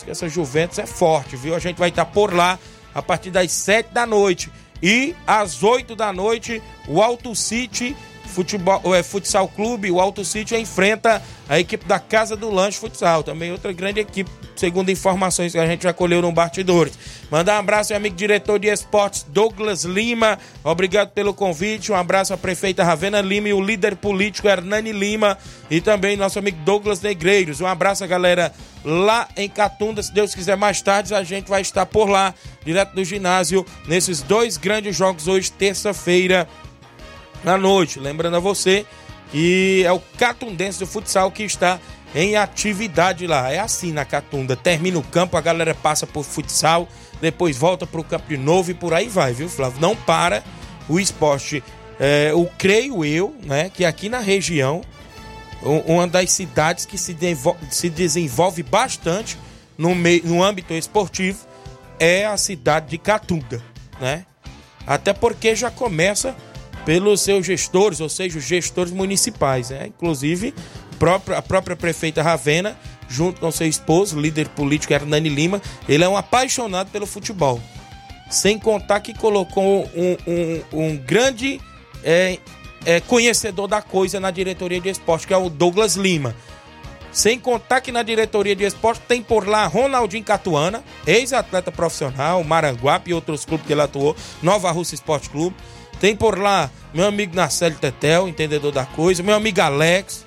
Essa 0.09 0.31
Juventus 0.31 0.79
é 0.79 0.87
forte, 0.87 1.37
viu? 1.37 1.55
A 1.55 1.59
gente 1.59 1.77
vai 1.77 1.91
estar 1.91 2.07
por 2.07 2.33
lá 2.33 2.59
a 2.95 3.03
partir 3.03 3.31
das 3.31 3.53
7 3.53 3.93
da 3.93 4.07
noite. 4.07 4.51
E 4.83 5.15
às 5.27 5.63
8 5.63 5.95
da 5.95 6.11
noite, 6.11 6.63
o 6.89 7.03
Alto 7.03 7.37
City 7.37 7.95
Futebol, 8.37 8.95
é, 8.95 9.03
Futsal 9.03 9.49
Clube, 9.49 9.91
o 9.91 9.99
Alto 9.99 10.23
City 10.23 10.55
enfrenta 10.55 11.23
a 11.49 11.59
equipe 11.59 11.87
da 11.87 11.99
Casa 11.99 12.37
do 12.37 12.51
Lanche 12.51 12.79
Futsal, 12.79 13.23
também 13.23 13.51
outra 13.51 13.73
grande 13.73 13.99
equipe, 13.99 14.31
segundo 14.55 14.91
informações 14.91 15.53
que 15.53 15.59
a 15.59 15.67
gente 15.67 15.85
já 15.85 15.93
colheu 15.95 16.21
no 16.21 16.31
Bastidores. 16.31 16.99
Mandar 17.31 17.57
um 17.57 17.61
abraço 17.61 17.95
ao 17.95 17.97
amigo 17.97 18.15
diretor 18.15 18.59
de 18.59 18.69
esportes 18.69 19.25
Douglas 19.27 19.85
Lima, 19.85 20.39
obrigado 20.63 21.13
pelo 21.13 21.33
convite, 21.33 21.91
um 21.91 21.95
abraço 21.95 22.35
à 22.35 22.37
prefeita 22.37 22.85
Ravena 22.85 23.23
Lima 23.23 23.49
e 23.49 23.55
o 23.55 23.61
líder 23.61 23.97
político 23.97 24.49
Hernani 24.49 24.93
Lima 24.93 25.39
e 25.71 25.81
também 25.81 26.15
nosso 26.15 26.39
amigo 26.39 26.59
Douglas 26.63 27.01
Negreiros. 27.01 27.63
Um 27.63 27.67
abraço 27.67 28.07
galera 28.07 28.53
lá 28.85 29.29
em 29.35 29.49
Catunda, 29.49 30.03
se 30.03 30.13
Deus 30.13 30.35
quiser 30.35 30.59
mais 30.59 30.83
tarde 30.83 31.15
a 31.15 31.25
gente 31.25 31.49
vai 31.49 31.63
estar 31.63 31.87
por 31.87 32.11
lá, 32.11 32.35
direto 32.67 32.95
do 32.95 33.03
ginásio, 33.03 33.65
nesses 33.89 34.21
dois 34.21 34.59
grandes 34.59 34.95
jogos 34.95 35.27
hoje, 35.27 35.51
terça-feira, 35.51 36.47
à 37.45 37.57
noite. 37.57 37.99
Lembrando 37.99 38.37
a 38.37 38.41
você 38.41 38.87
que 39.31 39.83
é 39.85 39.93
o 39.93 40.01
Catundense 40.19 40.79
do 40.79 40.87
futsal 40.87 41.31
que 41.31 41.43
está 41.43 41.81
em 42.15 42.37
atividade 42.37 43.27
lá. 43.27 43.53
É 43.53 43.59
assim 43.59 43.93
na 43.93 44.05
Catunda. 44.05 44.57
Termina 44.57 44.99
o 44.99 45.03
campo, 45.03 45.37
a 45.37 45.41
galera 45.41 45.75
passa 45.75 46.07
por 46.07 46.25
futsal, 46.25 46.89
depois 47.21 47.57
volta 47.57 47.87
para 47.87 48.01
o 48.01 48.05
campo 48.05 48.29
de 48.29 48.37
novo 48.37 48.71
e 48.71 48.75
por 48.75 48.95
aí 48.95 49.09
vai, 49.09 49.33
viu, 49.33 49.49
Flávio? 49.49 49.81
Não 49.81 49.97
para 49.97 50.43
o 50.89 50.99
esporte. 51.01 51.63
É, 51.99 52.29
eu 52.31 52.49
creio 52.59 53.05
eu, 53.05 53.35
né, 53.43 53.71
que 53.73 53.85
aqui 53.85 54.09
na 54.09 54.19
região, 54.19 54.83
uma 55.63 56.07
das 56.07 56.31
cidades 56.31 56.85
que 56.85 56.99
se, 56.99 57.15
devo- 57.15 57.57
se 57.71 57.89
desenvolve 57.89 58.63
bastante 58.63 59.39
no, 59.79 59.95
meio, 59.95 60.23
no 60.27 60.43
âmbito 60.45 60.75
esportivo 60.75 61.47
é 61.99 62.27
a 62.27 62.37
cidade 62.37 62.91
de 62.91 62.99
Catunda, 62.99 63.63
né? 63.99 64.27
Até 64.87 65.13
porque 65.15 65.57
já 65.57 65.71
começa 65.71 66.37
pelos 66.87 67.21
seus 67.21 67.45
gestores, 67.45 68.01
ou 68.01 68.09
seja, 68.09 68.39
os 68.39 68.45
gestores 68.45 68.93
municipais, 68.93 69.69
né? 69.69 69.89
Inclusive, 69.89 70.55
a 71.37 71.43
própria 71.43 71.77
prefeita 71.77 72.23
Ravena, 72.23 72.75
junto 73.09 73.41
com 73.41 73.51
seu 73.51 73.67
esposo, 73.69 74.19
líder 74.19 74.49
político 74.49 74.95
Hernani 74.95 75.29
Lima, 75.29 75.61
ele 75.89 76.05
é 76.05 76.09
um 76.09 76.17
apaixonado 76.17 76.89
pelo 76.91 77.05
futebol. 77.05 77.61
Sem 78.31 78.59
contar 78.59 79.01
que 79.01 79.13
colocou 79.13 79.85
um, 79.95 80.17
um- 80.27 80.63
um 80.87 80.97
grande 80.97 81.61
é, 82.03 82.39
é, 82.85 83.01
conhecedor 83.01 83.67
da 83.69 83.83
coisa 83.83 84.19
na 84.21 84.31
diretoria 84.31 84.81
de 84.81 84.89
esporte, 84.89 85.27
que 85.27 85.35
é 85.35 85.37
o 85.37 85.51
Douglas 85.51 85.97
Lima. 85.97 86.35
Sem 87.13 87.39
contar 87.39 87.81
que 87.81 87.91
na 87.91 88.03
diretoria 88.03 88.55
de 88.55 88.63
esporte 88.65 89.01
tem 89.09 89.23
por 89.23 89.49
lá 89.49 89.67
Ronaldinho 89.67 90.23
Catuana, 90.23 90.85
ex-atleta 91.07 91.73
profissional, 91.73 92.45
Maranguape 92.45 93.11
e 93.11 93.15
outros 93.15 93.45
clubes 93.45 93.67
que 93.67 93.73
ele 93.73 93.81
atuou, 93.81 94.15
Nova 94.43 94.71
Russa 94.71 94.95
Esporte 94.95 95.31
Clube. 95.31 95.57
Tem 96.01 96.15
por 96.15 96.39
lá 96.39 96.71
meu 96.93 97.07
amigo 97.07 97.37
Narcélio 97.37 97.79
Tetel, 97.79 98.29
entendedor 98.29 98.73
da 98.73 98.85
coisa, 98.87 99.23
meu 99.23 99.35
amigo 99.35 99.61
Alex. 99.61 100.25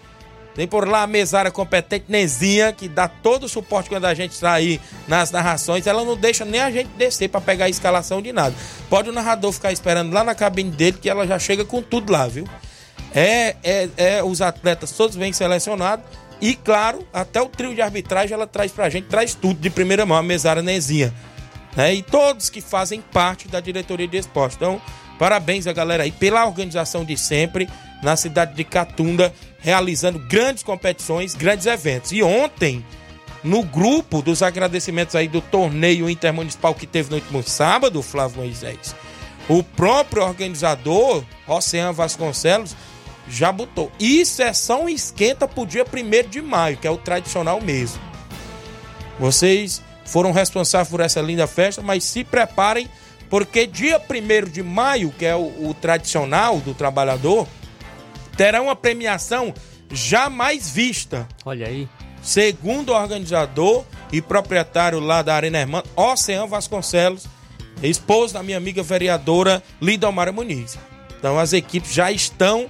Tem 0.55 0.67
por 0.67 0.87
lá 0.87 1.03
a 1.03 1.07
mesária 1.07 1.49
competente 1.49 2.05
Nezinha, 2.09 2.73
que 2.73 2.87
dá 2.89 3.07
todo 3.07 3.45
o 3.45 3.49
suporte 3.49 3.89
quando 3.89 4.05
a 4.05 4.13
gente 4.13 4.33
está 4.33 4.53
aí 4.53 4.81
nas 5.07 5.31
narrações. 5.31 5.87
Ela 5.87 6.03
não 6.03 6.17
deixa 6.17 6.43
nem 6.43 6.59
a 6.59 6.69
gente 6.69 6.89
descer 6.97 7.29
para 7.29 7.39
pegar 7.39 7.65
a 7.65 7.69
escalação 7.69 8.21
de 8.21 8.33
nada. 8.33 8.53
Pode 8.89 9.09
o 9.09 9.13
narrador 9.13 9.51
ficar 9.51 9.71
esperando 9.71 10.11
lá 10.11 10.23
na 10.23 10.35
cabine 10.35 10.69
dele, 10.69 10.97
que 11.01 11.09
ela 11.09 11.25
já 11.25 11.39
chega 11.39 11.63
com 11.63 11.81
tudo 11.81 12.11
lá, 12.11 12.27
viu? 12.27 12.45
É, 13.13 13.55
é, 13.63 13.89
é 13.97 14.23
os 14.23 14.41
atletas 14.41 14.91
todos 14.91 15.15
bem 15.15 15.31
selecionados. 15.31 16.03
E, 16.41 16.55
claro, 16.55 17.07
até 17.13 17.41
o 17.41 17.47
trio 17.47 17.73
de 17.73 17.81
arbitragem 17.81 18.33
ela 18.33 18.47
traz 18.47 18.71
pra 18.71 18.89
gente, 18.89 19.07
traz 19.07 19.33
tudo 19.33 19.59
de 19.59 19.69
primeira 19.69 20.05
mão, 20.05 20.17
a 20.17 20.23
mesária 20.23 20.61
Nezinha. 20.61 21.13
né? 21.75 21.93
E 21.93 22.03
todos 22.03 22.49
que 22.49 22.61
fazem 22.61 23.01
parte 23.01 23.47
da 23.47 23.59
diretoria 23.59 24.07
de 24.07 24.17
esporte. 24.17 24.55
Então, 24.55 24.81
parabéns 25.19 25.67
a 25.67 25.73
galera 25.73 26.03
aí 26.03 26.11
pela 26.11 26.45
organização 26.45 27.05
de 27.05 27.15
sempre 27.17 27.69
na 28.01 28.15
cidade 28.15 28.55
de 28.55 28.63
Catunda, 28.63 29.33
realizando 29.59 30.17
grandes 30.17 30.63
competições, 30.63 31.35
grandes 31.35 31.65
eventos. 31.65 32.13
E 32.13 32.23
ontem, 32.23 32.83
no 33.43 33.61
grupo 33.61 34.21
dos 34.21 34.41
agradecimentos 34.41 35.15
aí 35.15 35.27
do 35.27 35.41
torneio 35.41 36.09
intermunicipal 36.09 36.73
que 36.73 36.87
teve 36.87 37.09
no 37.09 37.17
último 37.17 37.43
sábado, 37.43 38.01
Flávio 38.01 38.37
Moisés, 38.37 38.95
o 39.49 39.61
próprio 39.61 40.23
organizador, 40.23 41.23
Oceano 41.45 41.93
Vasconcelos, 41.93 42.75
já 43.27 43.51
botou. 43.51 43.91
Isso 43.99 44.41
é 44.41 44.53
só 44.53 44.83
um 44.83 44.89
esquenta 44.89 45.47
pro 45.47 45.65
dia 45.65 45.85
1 45.85 46.29
de 46.29 46.41
maio, 46.41 46.77
que 46.77 46.87
é 46.87 46.91
o 46.91 46.97
tradicional 46.97 47.61
mesmo. 47.61 48.01
Vocês 49.19 49.81
foram 50.05 50.31
responsáveis 50.31 50.89
por 50.89 51.01
essa 51.01 51.21
linda 51.21 51.45
festa, 51.45 51.81
mas 51.81 52.03
se 52.03 52.23
preparem, 52.23 52.89
porque 53.29 53.67
dia 53.67 53.99
1 53.99 54.49
de 54.49 54.63
maio, 54.63 55.11
que 55.11 55.25
é 55.25 55.35
o, 55.35 55.69
o 55.69 55.73
tradicional 55.73 56.59
do 56.59 56.73
trabalhador, 56.73 57.47
terá 58.35 58.61
uma 58.61 58.75
premiação 58.75 59.53
jamais 59.91 60.69
vista. 60.69 61.27
Olha 61.45 61.67
aí. 61.67 61.87
Segundo 62.21 62.89
o 62.89 62.95
organizador 62.95 63.85
e 64.11 64.21
proprietário 64.21 64.99
lá 64.99 65.21
da 65.21 65.35
Arena 65.35 65.59
Irmã, 65.59 65.83
Oceano 65.95 66.47
Vasconcelos, 66.47 67.27
esposo 67.81 68.33
da 68.33 68.43
minha 68.43 68.57
amiga 68.57 68.83
vereadora 68.83 69.63
Lidomara 69.81 70.31
Muniz. 70.31 70.77
Então 71.17 71.39
as 71.39 71.53
equipes 71.53 71.93
já 71.93 72.11
estão, 72.11 72.69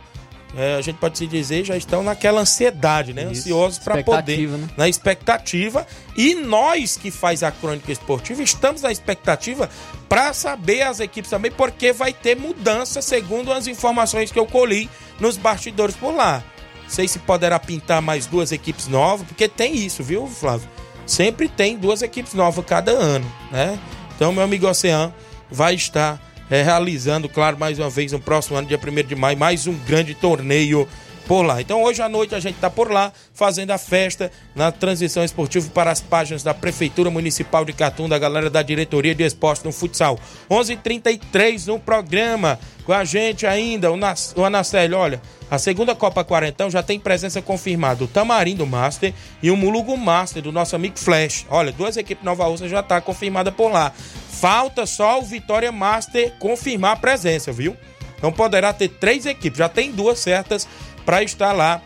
é, 0.56 0.76
a 0.76 0.82
gente 0.82 0.98
pode 0.98 1.18
se 1.18 1.28
dizer, 1.28 1.64
já 1.64 1.78
estão 1.78 2.02
naquela 2.02 2.42
ansiedade, 2.42 3.14
né? 3.14 3.24
Isso. 3.24 3.42
Ansiosos 3.42 3.80
para 3.80 4.04
poder, 4.04 4.48
né? 4.48 4.68
na 4.76 4.90
expectativa. 4.90 5.86
E 6.16 6.34
nós 6.34 6.98
que 6.98 7.12
faz 7.12 7.44
a 7.44 7.52
crônica 7.52 7.92
esportiva 7.92 8.42
estamos 8.42 8.82
na 8.82 8.92
expectativa 8.92 9.70
para 10.08 10.34
saber 10.34 10.82
as 10.82 11.00
equipes 11.00 11.30
também, 11.30 11.52
porque 11.52 11.94
vai 11.94 12.12
ter 12.12 12.36
mudança 12.36 13.02
segundo 13.02 13.52
as 13.52 13.68
informações 13.68 14.32
que 14.32 14.40
eu 14.40 14.46
colhi 14.46 14.90
nos 15.20 15.38
bastidores 15.38 15.96
por 15.96 16.16
lá. 16.16 16.44
Não 16.84 16.90
sei 16.90 17.08
se 17.08 17.20
poderá 17.20 17.60
pintar 17.60 18.02
mais 18.02 18.26
duas 18.26 18.52
equipes 18.52 18.88
novas, 18.88 19.28
porque 19.28 19.48
tem 19.48 19.76
isso, 19.76 20.04
viu, 20.04 20.26
Flávio? 20.26 20.68
Sempre 21.06 21.48
tem 21.48 21.78
duas 21.78 22.02
equipes 22.02 22.34
novas 22.34 22.66
cada 22.66 22.92
ano, 22.92 23.32
né? 23.52 23.78
Então, 24.16 24.34
meu 24.34 24.44
amigo 24.44 24.68
Oceano 24.68 25.14
vai 25.50 25.76
estar 25.76 26.20
é, 26.50 26.62
realizando, 26.64 27.30
claro, 27.30 27.58
mais 27.60 27.80
uma 27.80 27.90
vez, 27.90 28.12
no 28.12 28.20
próximo 28.20 28.58
ano, 28.58 28.68
dia 28.68 28.80
1 28.80 29.08
de 29.08 29.16
maio, 29.16 29.38
mais 29.38 29.68
um 29.68 29.74
grande 29.74 30.14
torneio 30.14 30.88
por 31.30 31.44
lá. 31.44 31.62
Então, 31.62 31.84
hoje 31.84 32.02
à 32.02 32.10
noite 32.10 32.34
a 32.34 32.40
gente 32.40 32.56
está 32.56 32.72
por 32.72 32.92
lá, 32.92 33.14
fazendo 33.36 33.70
a 33.70 33.78
festa 33.78 34.32
na 34.56 34.72
transição 34.72 35.24
esportiva 35.24 35.70
para 35.70 35.92
as 35.92 36.02
páginas 36.02 36.42
da 36.42 36.56
Prefeitura 36.56 37.12
Municipal 37.12 37.64
de 37.64 37.72
Catunda, 37.72 38.16
a 38.16 38.20
galera 38.20 38.50
da 38.50 38.64
Diretoria 38.64 39.14
de 39.14 39.24
Esporte 39.24 39.64
no 39.64 39.72
Futsal. 39.72 40.18
11:33 40.50 40.74
h 40.74 40.82
33 40.82 41.68
no 41.68 41.80
programa, 41.80 42.58
com 42.84 42.92
a 42.92 43.06
gente 43.06 43.46
ainda, 43.46 43.92
o, 43.92 43.96
Nas, 43.96 44.34
o 44.36 44.44
Anacélio, 44.44 44.98
olha, 44.98 45.22
a 45.52 45.60
segunda 45.60 45.94
Copa 45.94 46.24
Quarentão 46.24 46.68
já 46.68 46.82
tem 46.82 47.00
presença 47.00 47.44
confirmada, 47.44 48.04
o 48.04 48.08
Tamarindo 48.08 48.66
Master 48.66 49.14
e 49.44 49.52
o 49.52 49.56
Mulugu 49.56 49.96
Master, 49.96 50.42
do 50.42 50.52
nosso 50.52 50.76
amigo 50.76 50.98
Flash. 50.98 51.46
Olha, 51.48 51.72
duas 51.72 51.96
equipes 51.96 52.26
Nova 52.26 52.46
Russa 52.46 52.68
já 52.68 52.82
tá 52.82 53.00
confirmada 53.00 53.52
por 53.52 53.72
lá. 53.72 53.94
Falta 54.32 54.88
só 54.88 55.20
o 55.20 55.22
Vitória 55.22 55.72
Master 55.72 56.34
confirmar 56.40 56.94
a 56.94 57.00
presença, 57.00 57.52
viu? 57.52 57.78
Então 58.20 58.32
poderá 58.34 58.74
ter 58.74 58.90
três 58.90 59.26
equipes, 59.26 59.58
já 59.58 59.70
tem 59.70 59.92
duas 59.92 60.20
certas 60.20 60.68
para 61.10 61.24
estar 61.24 61.54
lá 61.54 61.82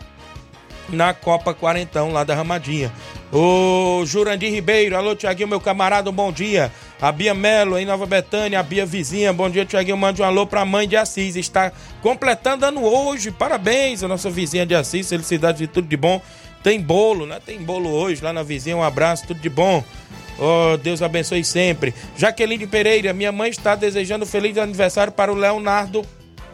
na 0.86 1.14
Copa 1.14 1.54
Quarentão, 1.54 2.12
lá 2.12 2.24
da 2.24 2.34
Ramadinha. 2.34 2.92
O 3.32 4.04
Jurandir 4.04 4.52
Ribeiro, 4.52 4.94
alô 4.98 5.16
Tiaguinho, 5.16 5.48
meu 5.48 5.58
camarada, 5.58 6.12
bom 6.12 6.30
dia. 6.30 6.70
A 7.00 7.10
Bia 7.10 7.32
Melo, 7.32 7.78
em 7.78 7.86
Nova 7.86 8.04
Betânia, 8.04 8.60
a 8.60 8.62
Bia 8.62 8.84
Vizinha, 8.84 9.32
bom 9.32 9.48
dia 9.48 9.64
Tiaguinho, 9.64 9.96
mande 9.96 10.20
um 10.20 10.26
alô 10.26 10.46
pra 10.46 10.66
mãe 10.66 10.86
de 10.86 10.94
Assis, 10.94 11.36
está 11.36 11.72
completando 12.02 12.66
ano 12.66 12.84
hoje, 12.84 13.30
parabéns 13.30 14.02
a 14.02 14.08
nossa 14.08 14.28
vizinha 14.28 14.66
de 14.66 14.74
Assis, 14.74 15.08
felicidades 15.08 15.62
e 15.62 15.66
tudo 15.66 15.88
de 15.88 15.96
bom. 15.96 16.20
Tem 16.62 16.78
bolo, 16.78 17.24
né? 17.24 17.40
Tem 17.42 17.58
bolo 17.58 17.88
hoje 17.88 18.22
lá 18.22 18.30
na 18.30 18.42
vizinha, 18.42 18.76
um 18.76 18.82
abraço, 18.82 19.26
tudo 19.26 19.40
de 19.40 19.48
bom. 19.48 19.82
Oh, 20.38 20.76
Deus 20.76 21.00
abençoe 21.00 21.42
sempre. 21.44 21.94
Jaqueline 22.14 22.66
Pereira, 22.66 23.14
minha 23.14 23.32
mãe 23.32 23.48
está 23.48 23.74
desejando 23.74 24.26
feliz 24.26 24.58
aniversário 24.58 25.14
para 25.14 25.32
o 25.32 25.34
Leonardo, 25.34 26.04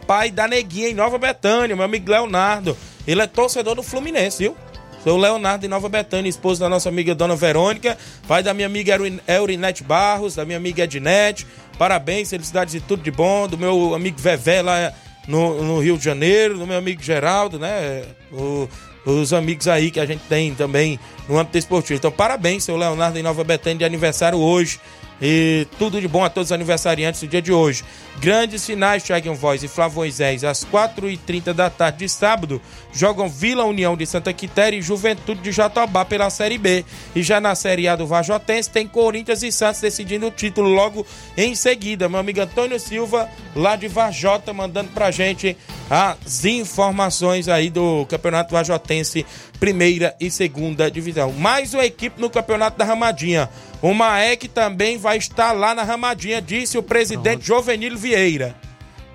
pai 0.05 0.31
da 0.31 0.47
Neguinha, 0.47 0.89
em 0.89 0.93
Nova 0.93 1.17
Betânia, 1.17 1.75
meu 1.75 1.85
amigo 1.85 2.09
Leonardo. 2.11 2.77
Ele 3.07 3.21
é 3.21 3.27
torcedor 3.27 3.75
do 3.75 3.83
Fluminense, 3.83 4.43
viu? 4.43 4.55
Sou 5.03 5.17
o 5.17 5.21
Leonardo 5.21 5.61
de 5.61 5.67
Nova 5.67 5.89
Betânia, 5.89 6.29
esposo 6.29 6.59
da 6.59 6.69
nossa 6.69 6.87
amiga 6.89 7.15
Dona 7.15 7.35
Verônica, 7.35 7.97
pai 8.27 8.43
da 8.43 8.53
minha 8.53 8.67
amiga 8.67 8.93
Eurin- 8.93 9.19
Eurinete 9.27 9.83
Barros, 9.83 10.35
da 10.35 10.45
minha 10.45 10.57
amiga 10.57 10.83
Ednete. 10.83 11.47
Parabéns, 11.79 12.29
felicidades 12.29 12.75
e 12.75 12.79
tudo 12.79 13.01
de 13.01 13.09
bom. 13.09 13.47
Do 13.47 13.57
meu 13.57 13.95
amigo 13.95 14.19
Vevé 14.19 14.61
lá 14.61 14.93
no, 15.27 15.63
no 15.63 15.79
Rio 15.79 15.97
de 15.97 16.03
Janeiro, 16.05 16.59
do 16.59 16.67
meu 16.67 16.77
amigo 16.77 17.01
Geraldo, 17.01 17.57
né? 17.57 18.03
O- 18.31 18.69
os 19.03 19.33
amigos 19.33 19.67
aí 19.67 19.89
que 19.89 19.99
a 19.99 20.05
gente 20.05 20.21
tem 20.29 20.53
também 20.53 20.99
no 21.27 21.39
âmbito 21.39 21.57
esportivo. 21.57 21.97
Então, 21.97 22.11
parabéns, 22.11 22.63
seu 22.63 22.77
Leonardo 22.77 23.17
em 23.17 23.23
Nova 23.23 23.43
Betânia, 23.43 23.79
de 23.79 23.85
aniversário 23.85 24.37
hoje. 24.37 24.79
E 25.19 25.67
tudo 25.79 25.99
de 25.99 26.07
bom 26.07 26.23
a 26.23 26.29
todos 26.29 26.49
os 26.49 26.51
aniversariantes 26.51 27.21
do 27.21 27.27
dia 27.27 27.41
de 27.41 27.51
hoje. 27.51 27.83
Grandes 28.19 28.65
finais, 28.65 29.01
Thiago 29.01 29.33
Voz 29.33 29.63
e 29.63 29.67
Flávio 29.67 29.97
Moisés, 29.97 30.43
às 30.43 30.63
4h30 30.63 31.53
da 31.53 31.69
tarde 31.69 31.99
de 31.99 32.09
sábado, 32.09 32.61
jogam 32.93 33.27
Vila 33.27 33.65
União 33.65 33.95
de 33.95 34.05
Santa 34.05 34.31
Quitéria 34.31 34.77
e 34.77 34.81
Juventude 34.81 35.41
de 35.41 35.51
Jatobá 35.51 36.05
pela 36.05 36.29
Série 36.29 36.57
B. 36.57 36.85
E 37.15 37.23
já 37.23 37.39
na 37.39 37.55
Série 37.55 37.87
A 37.87 37.95
do 37.95 38.05
Vajotense 38.05 38.69
tem 38.69 38.87
Corinthians 38.87 39.41
e 39.41 39.51
Santos 39.51 39.81
decidindo 39.81 40.27
o 40.27 40.31
título 40.31 40.69
logo 40.69 41.05
em 41.35 41.55
seguida. 41.55 42.07
Meu 42.07 42.19
amigo 42.19 42.41
Antônio 42.41 42.79
Silva, 42.79 43.29
lá 43.55 43.75
de 43.75 43.87
Vajota, 43.87 44.53
mandando 44.53 44.91
pra 44.91 45.09
gente 45.09 45.57
as 45.89 46.45
informações 46.45 47.47
aí 47.47 47.69
do 47.69 48.05
Campeonato 48.05 48.53
Vajotense, 48.53 49.25
primeira 49.59 50.15
e 50.19 50.29
segunda 50.29 50.91
divisão. 50.91 51.31
Mais 51.31 51.73
uma 51.73 51.85
equipe 51.85 52.21
no 52.21 52.29
Campeonato 52.29 52.77
da 52.77 52.85
Ramadinha. 52.85 53.49
O 53.81 53.95
Maek 53.95 54.47
também 54.47 54.97
vai 54.97 55.17
estar 55.17 55.53
lá 55.53 55.73
na 55.73 55.83
Ramadinha, 55.83 56.39
disse 56.39 56.77
o 56.77 56.83
presidente 56.83 57.47
Jovenilo 57.47 57.97
Vieira. 58.01 58.55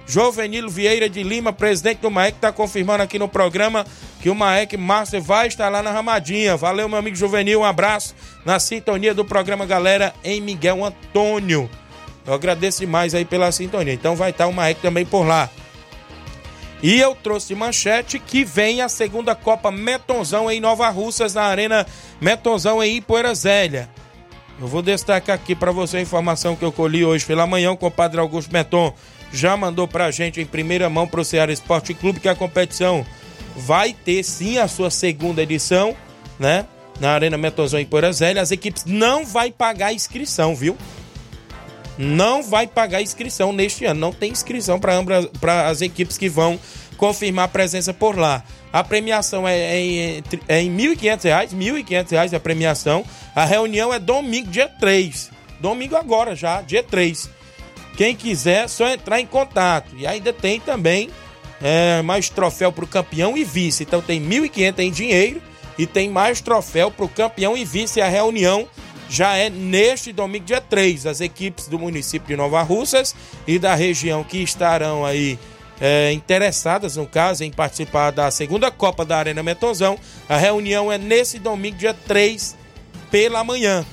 Jovenilo 0.06 0.70
Vieira 0.70 1.08
de 1.10 1.22
Lima, 1.24 1.52
presidente 1.52 1.98
do 1.98 2.10
Maek, 2.10 2.36
está 2.36 2.52
confirmando 2.52 3.02
aqui 3.02 3.18
no 3.18 3.28
programa 3.28 3.84
que 4.22 4.30
o 4.30 4.34
Maek 4.34 4.76
Master 4.76 5.20
vai 5.20 5.48
estar 5.48 5.68
lá 5.68 5.82
na 5.82 5.90
Ramadinha. 5.90 6.56
Valeu, 6.56 6.88
meu 6.88 6.98
amigo 6.98 7.16
Juvenil, 7.16 7.60
um 7.60 7.64
abraço 7.64 8.14
na 8.44 8.60
sintonia 8.60 9.12
do 9.12 9.24
programa 9.24 9.66
Galera 9.66 10.14
em 10.22 10.40
Miguel 10.40 10.84
Antônio. 10.84 11.68
Eu 12.24 12.34
agradeço 12.34 12.78
demais 12.78 13.14
aí 13.14 13.24
pela 13.24 13.50
sintonia. 13.50 13.92
Então 13.92 14.14
vai 14.14 14.30
estar 14.30 14.46
o 14.46 14.52
Maek 14.52 14.80
também 14.80 15.04
por 15.04 15.26
lá. 15.26 15.50
E 16.82 17.00
eu 17.00 17.14
trouxe 17.14 17.54
manchete 17.54 18.18
que 18.20 18.44
vem 18.44 18.82
a 18.82 18.88
segunda 18.88 19.34
Copa 19.34 19.72
Metonzão 19.72 20.48
em 20.48 20.60
Nova 20.60 20.88
Russas, 20.88 21.34
na 21.34 21.42
Arena 21.42 21.84
Metonzão 22.20 22.82
em 22.82 22.96
Ipoeira 22.96 23.34
Zélia. 23.34 23.90
Eu 24.58 24.66
vou 24.66 24.80
destacar 24.80 25.36
aqui 25.36 25.54
para 25.54 25.70
você 25.70 25.98
a 25.98 26.00
informação 26.00 26.56
que 26.56 26.64
eu 26.64 26.72
colhi 26.72 27.04
hoje 27.04 27.26
pela 27.26 27.46
manhã. 27.46 27.72
O 27.72 27.76
compadre 27.76 28.18
Augusto 28.18 28.52
Meton 28.52 28.92
já 29.32 29.56
mandou 29.56 29.86
pra 29.86 30.10
gente 30.10 30.40
em 30.40 30.46
primeira 30.46 30.88
mão 30.88 31.06
pro 31.06 31.24
Ceará 31.24 31.52
Esporte 31.52 31.92
Clube 31.92 32.20
que 32.20 32.28
a 32.28 32.34
competição 32.34 33.04
vai 33.54 33.92
ter 33.92 34.22
sim 34.22 34.58
a 34.58 34.66
sua 34.66 34.90
segunda 34.90 35.42
edição, 35.42 35.94
né? 36.38 36.66
Na 36.98 37.12
Arena 37.12 37.36
Metonzão 37.36 37.78
em 37.78 37.82
Ipoeira 37.82 38.12
Zélia. 38.12 38.40
As 38.40 38.50
equipes 38.50 38.84
não 38.86 39.26
vai 39.26 39.52
pagar 39.52 39.92
inscrição, 39.92 40.54
viu? 40.54 40.76
não 41.98 42.42
vai 42.42 42.66
pagar 42.66 43.02
inscrição 43.02 43.52
neste 43.52 43.84
ano. 43.84 44.00
Não 44.00 44.12
tem 44.12 44.30
inscrição 44.30 44.78
para 44.78 45.68
as 45.68 45.80
equipes 45.80 46.18
que 46.18 46.28
vão 46.28 46.58
confirmar 46.96 47.44
a 47.44 47.48
presença 47.48 47.92
por 47.94 48.18
lá. 48.18 48.42
A 48.72 48.82
premiação 48.82 49.46
é, 49.46 49.78
em, 49.78 50.22
é 50.48 50.60
em 50.60 50.76
R$ 50.76 50.96
1.500, 50.96 51.50
R$ 51.50 51.82
1.500 51.82 52.34
a 52.34 52.40
premiação. 52.40 53.04
A 53.34 53.44
reunião 53.44 53.92
é 53.92 53.98
domingo, 53.98 54.50
dia 54.50 54.68
3. 54.68 55.30
Domingo 55.60 55.96
agora 55.96 56.34
já, 56.34 56.60
dia 56.60 56.82
3. 56.82 57.30
Quem 57.96 58.14
quiser, 58.14 58.64
é 58.64 58.68
só 58.68 58.88
entrar 58.88 59.20
em 59.20 59.26
contato. 59.26 59.96
E 59.96 60.06
ainda 60.06 60.32
tem 60.32 60.60
também 60.60 61.08
é, 61.62 62.02
mais 62.02 62.28
troféu 62.28 62.70
para 62.70 62.84
o 62.84 62.88
campeão 62.88 63.36
e 63.36 63.44
vice. 63.44 63.82
Então 63.82 64.02
tem 64.02 64.20
1.500 64.20 64.78
em 64.80 64.90
dinheiro 64.90 65.42
e 65.78 65.86
tem 65.86 66.10
mais 66.10 66.40
troféu 66.40 66.90
para 66.90 67.04
o 67.04 67.08
campeão 67.08 67.56
e 67.56 67.64
vice. 67.64 68.00
A 68.00 68.08
reunião 68.08 68.68
já 69.08 69.36
é 69.36 69.48
neste 69.48 70.12
domingo, 70.12 70.44
dia 70.44 70.60
3. 70.60 71.06
As 71.06 71.20
equipes 71.20 71.68
do 71.68 71.78
município 71.78 72.28
de 72.28 72.36
Nova 72.36 72.62
Russas 72.62 73.14
e 73.46 73.58
da 73.58 73.74
região 73.74 74.22
que 74.22 74.38
estarão 74.38 75.04
aí 75.04 75.38
é, 75.80 76.12
interessadas, 76.12 76.96
no 76.96 77.06
caso, 77.06 77.44
em 77.44 77.50
participar 77.50 78.10
da 78.10 78.30
segunda 78.30 78.70
Copa 78.70 79.04
da 79.04 79.16
Arena 79.16 79.42
Metonzão. 79.42 79.98
A 80.28 80.36
reunião 80.36 80.90
é 80.90 80.98
nesse 80.98 81.38
domingo, 81.38 81.76
dia 81.76 81.94
3, 81.94 82.56
pela 83.10 83.44
manhã. 83.44 83.84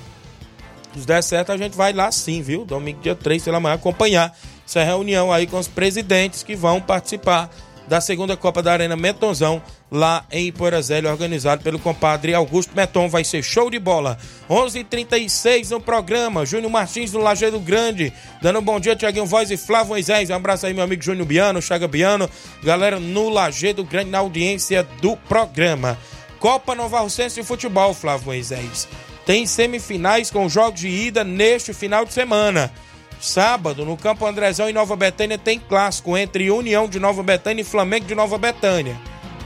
Se 0.98 1.06
der 1.06 1.24
certo, 1.24 1.52
a 1.52 1.58
gente 1.58 1.76
vai 1.76 1.92
lá 1.92 2.12
sim, 2.12 2.42
viu? 2.42 2.66
Domingo, 2.66 3.02
dia 3.02 3.16
3, 3.16 3.44
pela 3.44 3.60
manhã, 3.60 3.76
acompanhar 3.76 4.36
essa 4.66 4.84
reunião 4.84 5.32
aí 5.32 5.48
com 5.48 5.58
os 5.58 5.68
presidentes 5.68 6.44
que 6.44 6.56
vão 6.56 6.80
participar 6.80 7.50
da 7.88 8.00
segunda 8.00 8.38
Copa 8.38 8.62
da 8.62 8.72
Arena 8.72 8.96
Metonzão, 8.96 9.62
lá 9.94 10.26
em 10.32 10.52
Poeirazélia, 10.52 11.12
organizado 11.12 11.64
pelo 11.64 11.78
compadre 11.78 12.34
Augusto 12.34 12.76
Meton. 12.76 13.08
Vai 13.08 13.24
ser 13.24 13.44
show 13.44 13.70
de 13.70 13.78
bola. 13.78 14.18
11:36 14.50 14.80
h 14.80 14.84
36 14.90 15.70
no 15.70 15.80
programa. 15.80 16.46
Júnior 16.48 16.72
Martins 16.72 17.12
do 17.12 17.20
Lajeado 17.20 17.60
Grande. 17.60 18.12
Dando 18.42 18.58
um 18.58 18.64
bom 18.64 18.80
dia, 18.80 18.96
Tiaguinho 18.96 19.28
Voz 19.28 19.52
e 19.52 19.58
Flávio 19.58 19.90
Moisés. 19.90 20.32
Um 20.32 20.34
abraço 20.34 20.66
aí, 20.66 20.74
meu 20.74 20.84
amigo 20.84 21.04
Júnior 21.04 21.28
Biano, 21.28 21.62
Chaga 21.62 21.88
Biano. 21.88 22.28
Galera 22.64 23.00
no 23.00 23.30
Lajeado 23.30 23.84
Grande 23.84 24.10
na 24.10 24.18
audiência 24.18 24.82
do 25.00 25.16
programa. 25.16 25.96
Copa 26.40 26.74
Nova 26.74 27.00
Rocense 27.00 27.40
de 27.40 27.48
Futebol, 27.48 27.94
Flávio 27.94 28.26
Moisés. 28.26 28.88
Tem 29.28 29.46
semifinais 29.46 30.32
com 30.32 30.50
jogos 30.50 30.82
de 30.82 30.90
ida 30.90 31.24
neste 31.24 31.72
final 31.72 32.04
de 32.04 32.14
semana. 32.14 32.74
Sábado, 33.22 33.86
no 33.86 33.96
Campo 33.96 34.26
Andrezão 34.26 34.68
em 34.68 34.74
Nova 34.74 34.96
Betânia, 34.96 35.38
tem 35.38 35.58
clássico 35.60 36.18
entre 36.18 36.52
União 36.52 36.90
de 36.90 37.00
Nova 37.00 37.24
Betânia 37.24 37.62
e 37.62 37.66
Flamengo 37.66 38.06
de 38.06 38.16
Nova 38.16 38.38
Betânia. 38.38 39.00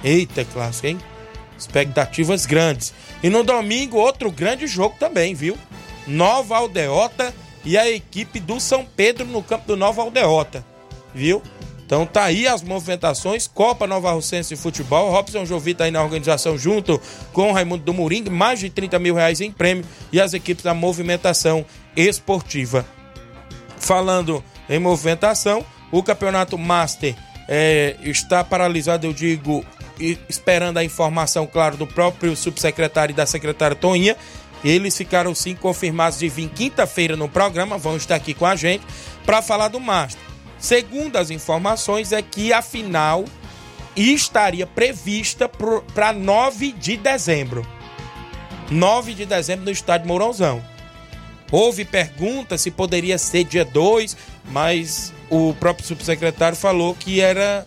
Eita, 0.04 0.46
clássico, 0.46 0.88
hein? 0.88 0.98
Expectativas 1.58 2.46
grandes. 2.46 2.94
E 3.24 3.30
no 3.30 3.44
domingo, 3.44 3.98
outro 3.98 4.32
grande 4.32 4.68
jogo 4.68 4.96
também, 5.00 5.34
viu? 5.34 5.58
Nova 6.06 6.58
Aldeota 6.58 7.34
e 7.66 7.78
a 7.78 7.90
equipe 7.90 8.40
do 8.40 8.60
São 8.60 8.86
Pedro 8.86 9.26
no 9.26 9.44
campo 9.44 9.68
do 9.68 9.76
Nova 9.76 10.02
Aldeota, 10.02 10.66
viu? 11.14 11.42
Então 11.88 12.06
tá 12.06 12.26
aí 12.26 12.46
as 12.46 12.62
movimentações, 12.62 13.48
Copa 13.48 13.88
Nova 13.88 14.12
Rocense 14.12 14.50
de 14.54 14.62
Futebol, 14.62 15.10
Robson 15.10 15.46
Jovita 15.46 15.86
aí 15.86 15.92
na 15.92 16.04
organização 16.04 16.58
junto 16.58 17.02
com 17.32 17.50
o 17.50 17.54
Raimundo 17.54 17.84
do 17.84 17.94
Moringue, 17.94 18.30
mais 18.30 18.60
de 18.60 18.70
30 18.70 19.00
mil 19.00 19.16
reais 19.16 19.40
em 19.40 19.52
prêmio 19.52 19.86
e 20.12 20.20
as 20.20 20.34
equipes 20.34 20.66
da 20.66 20.74
movimentação 20.74 21.66
esportiva. 21.96 22.86
Falando 23.78 24.44
em 24.70 24.80
movimentação, 24.80 25.66
o 25.90 26.04
campeonato 26.04 26.58
Master 26.58 27.16
é, 27.48 27.96
está 28.02 28.44
paralisado, 28.44 29.08
eu 29.08 29.14
digo, 29.14 29.66
esperando 30.00 30.78
a 30.78 30.84
informação, 30.84 31.48
claro, 31.48 31.78
do 31.78 31.88
próprio 31.88 32.36
subsecretário 32.36 33.14
e 33.14 33.16
da 33.16 33.26
secretária 33.26 33.76
Toinha. 33.76 34.16
Eles 34.64 34.98
ficaram 34.98 35.36
sim 35.36 35.56
confirmados 35.56 36.20
de 36.20 36.28
vir 36.30 36.50
quinta-feira 36.50 37.16
no 37.16 37.30
programa, 37.30 37.78
vão 37.78 37.96
estar 37.96 38.16
aqui 38.16 38.34
com 38.34 38.46
a 38.46 38.56
gente 38.56 38.84
para 39.26 39.42
falar 39.42 39.68
do 39.68 39.80
Master. 39.80 40.22
Segundo 40.58 41.18
as 41.18 41.30
informações, 41.30 42.12
é 42.12 42.22
que 42.22 42.52
a 42.52 42.62
final 42.62 43.26
estaria 43.96 44.66
prevista 44.66 45.50
para 45.94 46.14
9 46.14 46.72
de 46.72 46.98
dezembro. 46.98 47.66
9 48.70 49.14
de 49.14 49.26
dezembro 49.26 49.66
no 49.66 49.72
estádio 49.72 50.08
Mourãozão. 50.08 50.64
Houve 51.52 51.86
pergunta 51.86 52.58
se 52.58 52.70
poderia 52.70 53.18
ser 53.18 53.46
dia 53.46 53.64
2, 53.64 54.18
mas 54.52 55.14
o 55.30 55.54
próprio 55.54 55.86
subsecretário 55.86 56.58
falou 56.58 56.94
que 56.94 57.22
era 57.22 57.66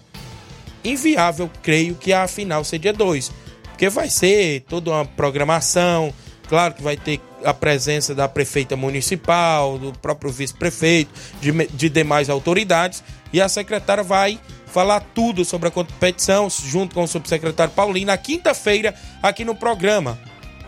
inviável, 0.85 1.51
creio 1.63 1.95
que 1.95 2.13
a 2.13 2.27
final 2.27 2.63
dia 2.63 2.93
2. 2.93 3.33
Porque 3.65 3.89
vai 3.89 4.11
ser 4.11 4.63
toda 4.69 4.91
uma 4.91 5.05
programação, 5.05 6.13
claro 6.49 6.75
que 6.75 6.83
vai 6.83 6.97
ter 6.97 7.21
a 7.45 7.55
presença 7.55 8.15
da 8.15 8.29
prefeita 8.29 8.77
municipal, 8.77 9.79
do 9.79 9.93
próprio 9.93 10.31
vice-prefeito, 10.31 11.11
de, 11.41 11.51
de 11.69 11.89
demais 11.89 12.29
autoridades, 12.29 13.03
e 13.33 13.41
a 13.41 13.49
secretária 13.49 14.05
vai 14.05 14.39
falar 14.67 15.01
tudo 15.15 15.45
sobre 15.45 15.69
a 15.69 15.71
competição, 15.71 16.49
junto 16.51 16.95
com 16.95 17.03
o 17.03 17.09
subsecretário 17.09 17.73
Paulinho, 17.73 18.07
na 18.07 18.17
quinta-feira, 18.17 18.95
aqui 19.23 19.45
no 19.45 19.55
programa. 19.55 20.19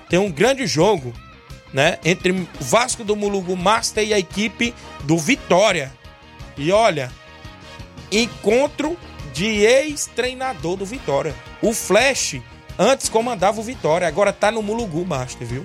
Tem 0.09 0.19
um 0.19 0.31
grande 0.31 0.67
jogo 0.67 1.13
né, 1.73 1.99
entre 2.05 2.33
o 2.33 2.49
Vasco 2.61 3.05
do 3.05 3.17
Mulugu 3.17 3.57
Master 3.57 4.07
e 4.07 4.13
a 4.13 4.19
equipe 4.19 4.75
do 5.05 5.17
Vitória. 5.17 5.93
E 6.57 6.71
olha, 6.71 7.11
encontro 8.11 8.97
de 9.33 9.47
ex-treinador 9.65 10.77
do 10.77 10.85
Vitória. 10.87 11.35
O 11.61 11.73
Flash 11.73 12.41
antes 12.79 13.09
comandava 13.09 13.61
o 13.61 13.63
Vitória, 13.65 14.07
agora 14.07 14.33
tá 14.33 14.51
no 14.51 14.63
Mulugu 14.63 15.05
Master, 15.05 15.47
viu? 15.47 15.65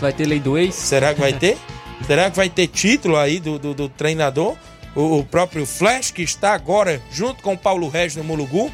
Vai 0.00 0.12
ter 0.12 0.26
lei 0.26 0.38
do 0.38 0.56
ex? 0.56 0.74
Será 0.74 1.12
que 1.14 1.20
vai 1.20 1.32
ter? 1.32 1.58
Será 2.06 2.30
que 2.30 2.36
vai 2.36 2.48
ter 2.50 2.66
título 2.68 3.16
aí 3.16 3.38
do, 3.40 3.58
do, 3.58 3.74
do 3.74 3.88
treinador? 3.88 4.56
O, 4.94 5.18
o 5.18 5.24
próprio 5.24 5.64
Flash, 5.64 6.10
que 6.10 6.22
está 6.22 6.52
agora 6.52 7.00
junto 7.10 7.42
com 7.42 7.54
o 7.54 7.58
Paulo 7.58 7.88
Regis 7.88 8.16
no 8.16 8.24
Mulugu. 8.24 8.70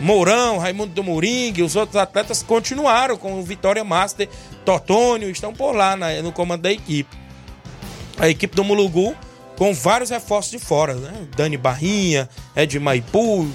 Mourão, 0.00 0.58
Raimundo 0.58 0.92
do 0.92 1.04
Moringue, 1.04 1.62
os 1.62 1.76
outros 1.76 1.96
atletas 1.96 2.42
continuaram 2.42 3.16
com 3.16 3.38
o 3.38 3.42
Vitória 3.42 3.84
Master. 3.84 4.28
Totônio 4.64 5.30
estão 5.30 5.52
por 5.54 5.72
lá 5.74 5.96
na- 5.96 6.20
no 6.20 6.32
comando 6.32 6.62
da 6.62 6.72
equipe. 6.72 7.16
A 8.18 8.28
equipe 8.28 8.54
do 8.56 8.64
Mulugu 8.64 9.14
com 9.56 9.72
vários 9.72 10.10
reforços 10.10 10.50
de 10.50 10.58
fora, 10.58 10.94
né? 10.94 11.26
Dani 11.36 11.56
Barrinha, 11.56 12.28
Ed 12.56 12.78
Maipu, 12.78 13.48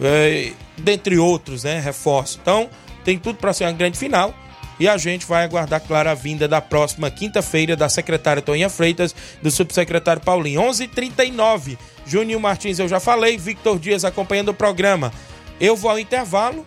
é, 0.00 0.52
dentre 0.78 1.18
outros, 1.18 1.64
né? 1.64 1.80
Reforços. 1.80 2.38
Então, 2.40 2.68
tem 3.04 3.18
tudo 3.18 3.38
para 3.38 3.52
ser 3.52 3.64
uma 3.64 3.72
grande 3.72 3.98
final. 3.98 4.34
E 4.78 4.88
a 4.88 4.96
gente 4.96 5.26
vai 5.26 5.44
aguardar, 5.44 5.82
claro, 5.82 6.08
a 6.08 6.14
vinda 6.14 6.48
da 6.48 6.58
próxima 6.58 7.10
quinta-feira 7.10 7.76
da 7.76 7.86
secretária 7.86 8.40
Toninha 8.40 8.70
Freitas, 8.70 9.14
do 9.42 9.50
subsecretário 9.50 10.22
Paulinho. 10.22 10.62
11h39. 10.62 11.76
Juninho 12.06 12.40
Martins, 12.40 12.78
eu 12.78 12.88
já 12.88 12.98
falei. 12.98 13.36
Victor 13.36 13.78
Dias 13.78 14.06
acompanhando 14.06 14.48
o 14.48 14.54
programa. 14.54 15.12
Eu 15.60 15.76
vou 15.76 15.90
ao 15.90 15.98
intervalo, 15.98 16.64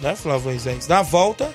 né, 0.00 0.16
Flávio 0.16 0.46
Moisés? 0.46 0.88
Na 0.88 1.02
volta, 1.02 1.54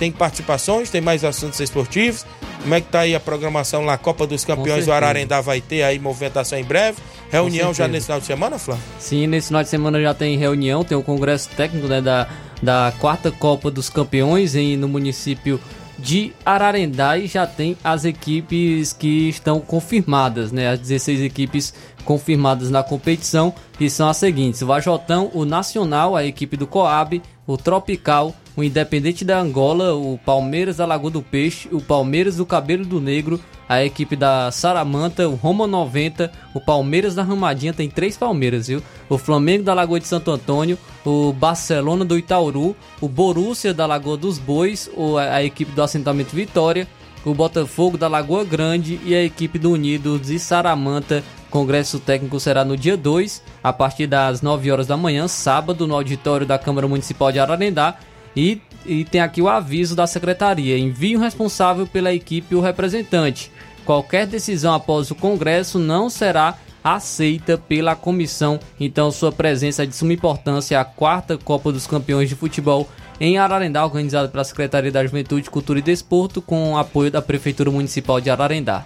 tem 0.00 0.10
participações, 0.10 0.90
tem 0.90 1.00
mais 1.00 1.22
assuntos 1.22 1.60
esportivos. 1.60 2.26
Como 2.66 2.74
é 2.74 2.80
que 2.80 2.88
tá 2.88 3.00
aí 3.02 3.14
a 3.14 3.20
programação 3.20 3.84
lá? 3.84 3.96
Copa 3.96 4.26
dos 4.26 4.44
Campeões 4.44 4.86
do. 4.86 4.92
Ararendá 4.92 5.40
vai 5.40 5.60
ter 5.60 5.84
aí 5.84 6.00
movimentação 6.00 6.58
em 6.58 6.64
breve. 6.64 6.98
Reunião 7.30 7.72
já 7.72 7.86
nesse 7.86 8.06
final 8.06 8.18
de 8.18 8.26
semana, 8.26 8.58
Flávio? 8.58 8.82
Sim, 8.98 9.28
nesse 9.28 9.46
final 9.46 9.62
de 9.62 9.68
semana 9.68 10.02
já 10.02 10.12
tem 10.12 10.36
reunião, 10.36 10.82
tem 10.82 10.98
o 10.98 11.02
congresso 11.02 11.48
técnico 11.50 11.86
né, 11.86 12.00
da, 12.00 12.26
da 12.60 12.92
quarta 12.98 13.30
Copa 13.30 13.70
dos 13.70 13.88
Campeões 13.88 14.56
em, 14.56 14.76
no 14.76 14.88
município 14.88 15.60
de 15.96 16.32
Ararendá 16.44 17.16
e 17.16 17.28
já 17.28 17.46
tem 17.46 17.76
as 17.84 18.04
equipes 18.04 18.92
que 18.92 19.28
estão 19.28 19.60
confirmadas, 19.60 20.50
né? 20.50 20.70
As 20.70 20.80
16 20.80 21.20
equipes 21.20 21.72
confirmadas 22.04 22.68
na 22.68 22.82
competição, 22.82 23.54
que 23.78 23.88
são 23.88 24.08
as 24.08 24.16
seguintes: 24.16 24.60
o 24.60 24.66
Vajotão, 24.66 25.30
o 25.32 25.44
Nacional, 25.44 26.16
a 26.16 26.24
equipe 26.24 26.56
do 26.56 26.66
Coab, 26.66 27.22
o 27.46 27.56
Tropical, 27.56 28.34
o 28.56 28.64
Independente 28.64 29.24
da 29.24 29.38
Angola, 29.38 29.94
o 29.94 30.18
Palmeiras 30.24 30.78
da 30.78 30.86
Lagoa 30.86 31.10
do 31.10 31.22
Peixe, 31.22 31.68
o 31.70 31.80
Palmeiras 31.80 32.36
do 32.36 32.46
Cabelo 32.46 32.86
do 32.86 33.00
Negro, 33.00 33.38
a 33.68 33.84
equipe 33.84 34.16
da 34.16 34.50
Saramanta, 34.50 35.28
o 35.28 35.34
Roma 35.34 35.66
90, 35.66 36.32
o 36.54 36.60
Palmeiras 36.60 37.14
da 37.14 37.22
Ramadinha, 37.22 37.74
tem 37.74 37.90
três 37.90 38.16
Palmeiras, 38.16 38.68
viu? 38.68 38.82
O 39.08 39.18
Flamengo 39.18 39.64
da 39.64 39.74
Lagoa 39.74 40.00
de 40.00 40.06
Santo 40.06 40.30
Antônio, 40.30 40.78
o 41.04 41.32
Barcelona 41.32 42.04
do 42.04 42.16
Itauru, 42.16 42.74
o 43.00 43.08
Borussia 43.08 43.74
da 43.74 43.84
Lagoa 43.86 44.16
dos 44.16 44.38
Bois, 44.38 44.88
a 45.30 45.42
equipe 45.42 45.72
do 45.72 45.82
Assentamento 45.82 46.34
Vitória, 46.34 46.88
o 47.24 47.34
Botafogo 47.34 47.98
da 47.98 48.06
Lagoa 48.08 48.44
Grande 48.44 49.00
e 49.04 49.14
a 49.14 49.22
equipe 49.22 49.58
do 49.58 49.72
Unidos 49.72 50.22
de 50.28 50.38
Saramanta. 50.38 51.22
Congresso 51.50 51.98
técnico 51.98 52.38
será 52.38 52.64
no 52.64 52.76
dia 52.76 52.96
2, 52.96 53.42
a 53.62 53.72
partir 53.72 54.06
das 54.06 54.42
9 54.42 54.70
horas 54.70 54.86
da 54.86 54.96
manhã, 54.96 55.26
sábado, 55.26 55.86
no 55.86 55.94
auditório 55.94 56.46
da 56.46 56.58
Câmara 56.58 56.86
Municipal 56.86 57.32
de 57.32 57.40
Ararendá. 57.40 57.96
E, 58.36 58.60
e 58.84 59.04
tem 59.04 59.20
aqui 59.20 59.40
o 59.40 59.48
aviso 59.48 59.96
da 59.96 60.06
secretaria: 60.06 60.78
envie 60.78 61.16
o 61.16 61.20
responsável 61.20 61.86
pela 61.86 62.12
equipe 62.12 62.54
o 62.54 62.60
representante. 62.60 63.50
Qualquer 63.84 64.26
decisão 64.26 64.74
após 64.74 65.10
o 65.10 65.14
Congresso 65.14 65.78
não 65.78 66.10
será 66.10 66.58
aceita 66.82 67.56
pela 67.56 67.96
comissão. 67.96 68.60
Então, 68.78 69.10
sua 69.10 69.32
presença 69.32 69.82
é 69.82 69.86
de 69.86 69.94
suma 69.94 70.12
importância. 70.12 70.78
A 70.78 70.84
quarta 70.84 71.38
Copa 71.38 71.72
dos 71.72 71.86
Campeões 71.86 72.28
de 72.28 72.34
Futebol 72.34 72.88
em 73.20 73.38
Ararendá, 73.38 73.84
organizada 73.84 74.28
pela 74.28 74.44
Secretaria 74.44 74.92
da 74.92 75.04
Juventude, 75.04 75.50
Cultura 75.50 75.78
e 75.78 75.82
Desporto, 75.82 76.42
com 76.42 76.72
o 76.72 76.78
apoio 76.78 77.10
da 77.10 77.22
Prefeitura 77.22 77.70
Municipal 77.70 78.20
de 78.20 78.28
Ararendá. 78.28 78.84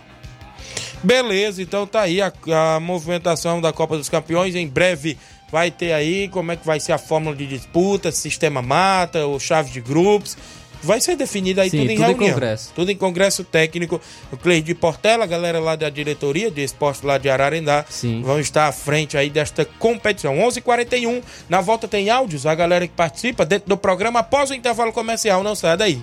Beleza, 1.03 1.63
então 1.63 1.87
tá 1.87 2.03
aí 2.03 2.21
a, 2.21 2.31
a 2.77 2.79
movimentação 2.79 3.61
da 3.61 3.73
Copa 3.73 3.97
dos 3.97 4.09
Campeões. 4.09 4.55
Em 4.55 4.69
breve 4.69 5.19
vai 5.51 5.71
ter 5.71 5.93
aí 5.93 6.29
como 6.29 6.53
é 6.53 6.57
que 6.57 6.67
vai 6.67 6.79
ser 6.81 6.93
a 6.93 6.99
fórmula 6.99 7.35
de 7.37 7.47
disputa, 7.47 8.11
sistema 8.13 8.61
mata, 8.63 9.27
ou 9.27 9.39
chave 9.41 9.71
de 9.71 9.81
grupos. 9.81 10.37
Vai 10.83 10.99
ser 10.99 11.15
definido 11.15 11.61
aí 11.61 11.69
Sim, 11.69 11.81
tudo 11.81 11.91
em 11.91 11.95
tudo 11.97 12.05
em 12.05 12.09
reunião. 12.09 12.31
congresso. 12.35 12.73
Tudo 12.75 12.91
em 12.91 12.97
congresso 12.97 13.45
técnico. 13.45 14.01
O 14.33 14.37
Cleide 14.39 14.69
de 14.69 14.75
Portela, 14.75 15.25
a 15.25 15.27
galera 15.27 15.61
lá 15.61 15.77
da 15.77 15.91
diretoria 15.91 16.51
de 16.51 16.63
esporte 16.65 17.05
lá 17.05 17.19
de 17.19 17.29
Ararendá, 17.29 17.85
Sim. 17.87 18.23
vão 18.23 18.41
estar 18.41 18.67
à 18.67 18.73
frente 18.73 19.15
aí 19.15 19.29
desta 19.29 19.67
competição. 19.79 20.39
11:41 20.39 21.23
Na 21.51 21.61
volta 21.61 21.87
tem 21.87 22.09
áudios, 22.09 22.47
a 22.47 22.55
galera 22.55 22.87
que 22.89 22.95
participa 22.95 23.45
dentro 23.45 23.69
do 23.69 23.77
programa 23.77 24.21
após 24.21 24.49
o 24.49 24.55
intervalo 24.55 24.91
comercial. 24.91 25.43
Não 25.43 25.55
sai 25.55 25.77
daí. 25.77 26.03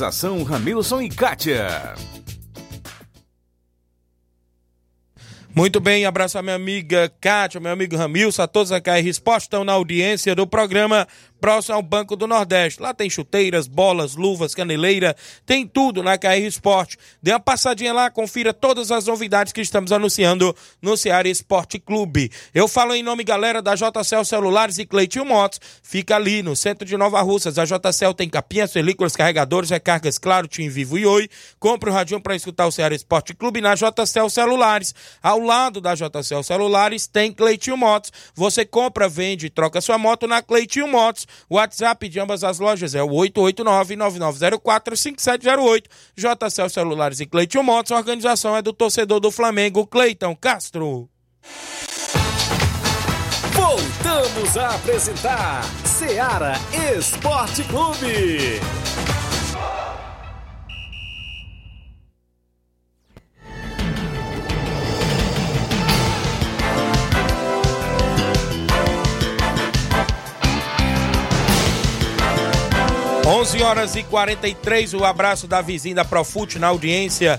Ramilson 0.43 1.01
e 1.03 1.09
Kátia. 1.09 1.93
Muito 5.53 5.79
bem, 5.79 6.05
abraço 6.05 6.39
a 6.39 6.41
minha 6.41 6.55
amiga 6.55 7.11
Kátia, 7.21 7.59
meu 7.59 7.71
amigo 7.71 7.95
Ramilson, 7.95 8.41
a 8.41 8.47
todos 8.47 8.71
a 8.71 8.79
KR 8.81 9.05
Esporte 9.05 9.43
estão 9.43 9.63
na 9.63 9.73
audiência 9.73 10.33
do 10.33 10.47
programa 10.47 11.07
próximo 11.41 11.75
ao 11.75 11.81
Banco 11.81 12.15
do 12.15 12.27
Nordeste. 12.27 12.79
Lá 12.79 12.93
tem 12.93 13.09
chuteiras, 13.09 13.67
bolas, 13.67 14.15
luvas, 14.15 14.53
caneleira, 14.53 15.15
tem 15.43 15.65
tudo 15.65 16.03
na 16.03 16.17
KR 16.17 16.45
Esporte. 16.45 16.97
Dê 17.21 17.31
uma 17.31 17.39
passadinha 17.39 17.91
lá, 17.91 18.11
confira 18.11 18.53
todas 18.53 18.91
as 18.91 19.07
novidades 19.07 19.51
que 19.51 19.59
estamos 19.59 19.91
anunciando 19.91 20.55
no 20.79 20.95
Ceará 20.95 21.27
Esporte 21.27 21.79
Clube. 21.79 22.31
Eu 22.53 22.67
falo 22.67 22.93
em 22.93 23.01
nome, 23.01 23.23
galera, 23.23 23.61
da 23.61 23.73
JCL 23.73 24.23
Celulares 24.23 24.77
e 24.77 24.85
Cleitinho 24.85 25.25
Motos. 25.25 25.59
Fica 25.81 26.15
ali 26.15 26.43
no 26.43 26.55
centro 26.55 26.85
de 26.85 26.95
Nova 26.95 27.19
Russas. 27.21 27.57
A 27.57 27.65
JCL 27.65 28.13
tem 28.15 28.29
capinhas, 28.29 28.71
películas, 28.71 29.15
carregadores, 29.15 29.71
recargas, 29.71 30.19
claro, 30.19 30.47
Tim 30.47 30.69
Vivo 30.69 30.99
e 30.99 31.05
Oi. 31.05 31.27
Compre 31.59 31.89
o 31.89 31.93
radinho 31.93 32.21
para 32.21 32.35
escutar 32.35 32.67
o 32.67 32.71
Ceará 32.71 32.93
Esporte 32.93 33.33
Clube 33.33 33.61
na 33.61 33.73
JCL 33.73 34.29
Celulares. 34.29 34.93
Ao 35.23 35.39
lado 35.39 35.81
da 35.81 35.95
JCL 35.95 36.43
Celulares 36.43 37.07
tem 37.07 37.31
Cleitinho 37.31 37.75
Motos. 37.77 38.11
Você 38.35 38.63
compra, 38.63 39.09
vende 39.09 39.47
e 39.47 39.49
troca 39.49 39.81
sua 39.81 39.97
moto 39.97 40.27
na 40.27 40.41
Cleitinho 40.43 40.87
Motos. 40.87 41.25
O 41.49 41.55
WhatsApp 41.55 42.09
de 42.09 42.19
ambas 42.19 42.43
as 42.43 42.59
lojas 42.59 42.93
é 42.95 43.03
o 43.03 43.09
889-9904-5708. 43.09 45.85
JCL 46.15 46.69
Celulares 46.69 47.19
e 47.19 47.25
Cleiton 47.25 47.63
Motos. 47.63 47.91
A 47.91 47.97
organização 47.97 48.55
é 48.55 48.61
do 48.61 48.71
torcedor 48.73 49.19
do 49.19 49.31
Flamengo, 49.31 49.87
Cleiton 49.87 50.35
Castro. 50.35 51.09
Voltamos 53.53 54.57
a 54.57 54.75
apresentar 54.75 55.63
Seara 55.85 56.53
Esporte 56.97 57.63
Clube. 57.65 58.59
11 73.51 73.63
horas 73.63 73.95
e 73.97 74.03
43, 74.03 74.93
o 74.93 75.03
abraço 75.03 75.45
da 75.45 75.61
vizinha 75.61 75.95
da 75.95 76.05
Profute 76.05 76.57
na 76.57 76.67
audiência 76.67 77.37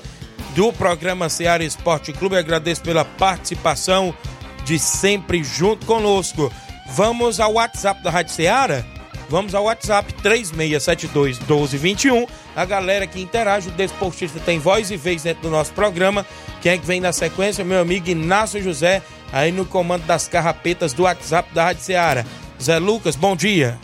do 0.55 0.71
programa 0.71 1.31
Seara 1.31 1.65
Esporte 1.65 2.13
Clube. 2.13 2.37
Agradeço 2.37 2.83
pela 2.83 3.03
participação 3.03 4.15
de 4.63 4.79
sempre 4.79 5.43
junto 5.43 5.87
conosco. 5.87 6.53
Vamos 6.89 7.41
ao 7.41 7.55
WhatsApp 7.55 8.03
da 8.03 8.11
Rádio 8.11 8.35
Seara? 8.35 8.87
Vamos 9.31 9.55
ao 9.55 9.65
WhatsApp 9.65 10.13
3672 10.23 11.39
1221. 11.39 12.27
A 12.55 12.67
galera 12.67 13.07
que 13.07 13.19
interage, 13.19 13.71
o 13.71 13.73
desportista 13.73 14.39
tem 14.39 14.59
voz 14.59 14.91
e 14.91 14.99
vez 14.99 15.23
dentro 15.23 15.45
do 15.45 15.51
nosso 15.51 15.73
programa. 15.73 16.27
Quem 16.61 16.73
é 16.73 16.79
que 16.79 16.87
vem 16.87 17.01
na 17.01 17.15
sequência? 17.15 17.65
Meu 17.65 17.81
amigo 17.81 18.11
Inácio 18.11 18.63
José, 18.63 19.01
aí 19.33 19.51
no 19.51 19.65
comando 19.65 20.05
das 20.05 20.29
carrapetas 20.29 20.93
do 20.93 21.05
WhatsApp 21.05 21.55
da 21.55 21.65
Rádio 21.65 21.85
Seara. 21.85 22.27
Zé 22.61 22.79
Lucas, 22.79 23.17
bom 23.17 23.35
dia. 23.35 23.81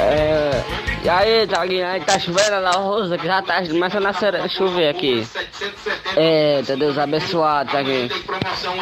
É, 0.00 0.62
e 1.04 1.08
aí, 1.08 1.46
Thiaguinho, 1.46 1.86
aí 1.86 2.00
tá 2.00 2.18
chovendo 2.18 2.60
na 2.60 2.70
rosa, 2.72 3.16
que 3.18 3.26
já 3.26 3.40
tá 3.42 3.66
começando 3.66 4.06
a 4.06 4.12
ser- 4.12 4.50
chover 4.50 4.88
aqui. 4.88 5.26
É, 6.16 6.62
tá 6.66 6.74
Deus 6.74 6.98
abençoado, 6.98 7.70
Thiaguinho. 7.70 8.08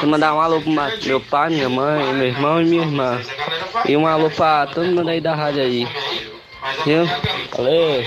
Vou 0.01 0.07
mandar 0.09 0.35
um 0.35 0.41
alô 0.41 0.61
pro 0.61 0.71
meu 0.73 1.21
pai, 1.21 1.51
minha 1.51 1.69
mãe, 1.69 2.13
meu 2.15 2.27
irmão 2.27 2.61
e 2.61 2.65
minha 2.65 2.83
irmã. 2.83 3.21
E 3.87 3.97
um 3.97 4.07
alô 4.07 4.31
pra 4.31 4.67
todo 4.67 4.87
mundo 4.87 5.09
aí 5.09 5.21
da 5.21 5.35
rádio 5.35 5.63
aí. 5.63 5.89
Viu? 6.85 7.07
Valeu. 7.57 8.05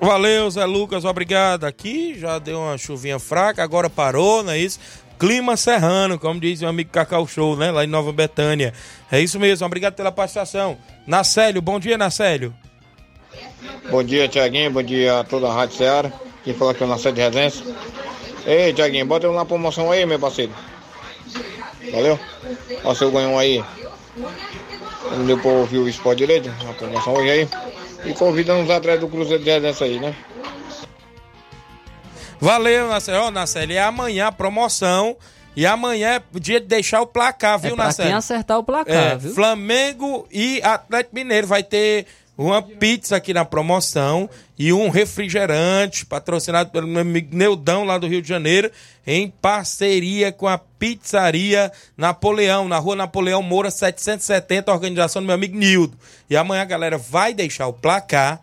Valeu, 0.00 0.50
Zé 0.50 0.64
Lucas, 0.66 1.04
obrigado. 1.04 1.64
Aqui 1.64 2.18
já 2.18 2.38
deu 2.38 2.60
uma 2.60 2.76
chuvinha 2.76 3.18
fraca, 3.18 3.62
agora 3.62 3.88
parou, 3.88 4.42
não 4.42 4.52
é 4.52 4.58
isso? 4.58 4.78
Clima 5.18 5.56
serrano, 5.56 6.18
como 6.18 6.38
diz 6.38 6.60
o 6.60 6.66
amigo 6.66 6.90
Cacau 6.90 7.26
Show, 7.26 7.56
né? 7.56 7.70
Lá 7.70 7.84
em 7.84 7.88
Nova 7.88 8.12
Betânia. 8.12 8.74
É 9.10 9.20
isso 9.20 9.40
mesmo, 9.40 9.66
obrigado 9.66 9.94
pela 9.94 10.12
participação. 10.12 10.76
Nacélio, 11.06 11.62
bom 11.62 11.80
dia, 11.80 11.96
Nacélio. 11.96 12.54
Bom 13.90 14.02
dia, 14.02 14.28
Tiaguinho. 14.28 14.70
Bom 14.70 14.82
dia 14.82 15.20
a 15.20 15.24
toda 15.24 15.48
a 15.48 15.54
Rádio 15.54 15.76
Ceará. 15.76 16.12
Quem 16.44 16.54
fala 16.54 16.72
aqui 16.72 16.82
é 16.82 16.86
o 16.86 16.88
Nascer 16.88 17.12
de 17.12 17.20
Resenha. 17.20 17.52
Ei, 18.46 18.72
Tiaguinho, 18.72 19.06
bota 19.06 19.26
eu 19.26 19.32
na 19.32 19.44
promoção 19.44 19.90
aí, 19.90 20.04
meu 20.04 20.18
parceiro. 20.18 20.52
Valeu? 21.92 22.18
Ó, 22.84 22.94
seu 22.94 23.10
ganhou 23.10 23.38
aí. 23.38 23.64
Não 25.10 25.24
deu 25.24 25.38
pra 25.38 25.50
ouvir 25.50 25.78
o 25.78 25.88
esporte 25.88 26.18
direito, 26.18 26.52
a 26.68 26.72
promoção 26.74 27.14
hoje 27.14 27.30
aí. 27.30 27.48
E 28.04 28.12
convidando 28.12 28.64
os 28.64 28.70
atletas 28.70 29.00
do 29.00 29.08
Cruzeiro 29.08 29.42
de 29.42 29.50
Resenha 29.50 29.74
aí, 29.80 29.98
né? 29.98 30.14
Valeu, 32.40 32.88
Nacélio. 32.88 33.20
Ó, 33.22 33.30
Nacélio, 33.30 33.76
é 33.76 33.80
amanhã 33.80 34.26
a 34.26 34.32
promoção. 34.32 35.16
E 35.54 35.64
amanhã 35.64 36.16
é 36.16 36.38
dia 36.38 36.60
de 36.60 36.66
deixar 36.66 37.00
o 37.00 37.06
placar, 37.06 37.58
viu, 37.58 37.72
É 37.72 37.76
pra 37.76 37.92
quem 37.94 38.12
acertar 38.12 38.58
o 38.58 38.64
placar, 38.64 38.94
É, 38.94 39.16
viu? 39.16 39.34
Flamengo 39.34 40.28
e 40.30 40.60
Atlético 40.62 41.14
Mineiro 41.14 41.46
vai 41.46 41.62
ter 41.62 42.04
uma 42.36 42.60
pizza 42.60 43.16
aqui 43.16 43.32
na 43.32 43.46
promoção 43.46 44.28
e 44.58 44.70
um 44.70 44.90
refrigerante 44.90 46.04
patrocinado 46.04 46.68
pelo 46.68 46.86
meu 46.86 47.00
amigo 47.00 47.34
Neudão 47.34 47.84
lá 47.84 47.96
do 47.96 48.06
Rio 48.06 48.20
de 48.20 48.28
Janeiro 48.28 48.70
em 49.06 49.30
parceria 49.30 50.30
com 50.30 50.46
a 50.46 50.58
pizzaria 50.58 51.72
Napoleão, 51.96 52.68
na 52.68 52.76
rua 52.76 52.94
Napoleão 52.94 53.42
Moura 53.42 53.70
770, 53.70 54.70
organização 54.70 55.22
do 55.22 55.26
meu 55.26 55.34
amigo 55.34 55.56
Nildo. 55.56 55.96
E 56.28 56.36
amanhã 56.36 56.60
a 56.60 56.66
galera 56.66 56.98
vai 56.98 57.32
deixar 57.32 57.66
o 57.66 57.72
placar. 57.72 58.42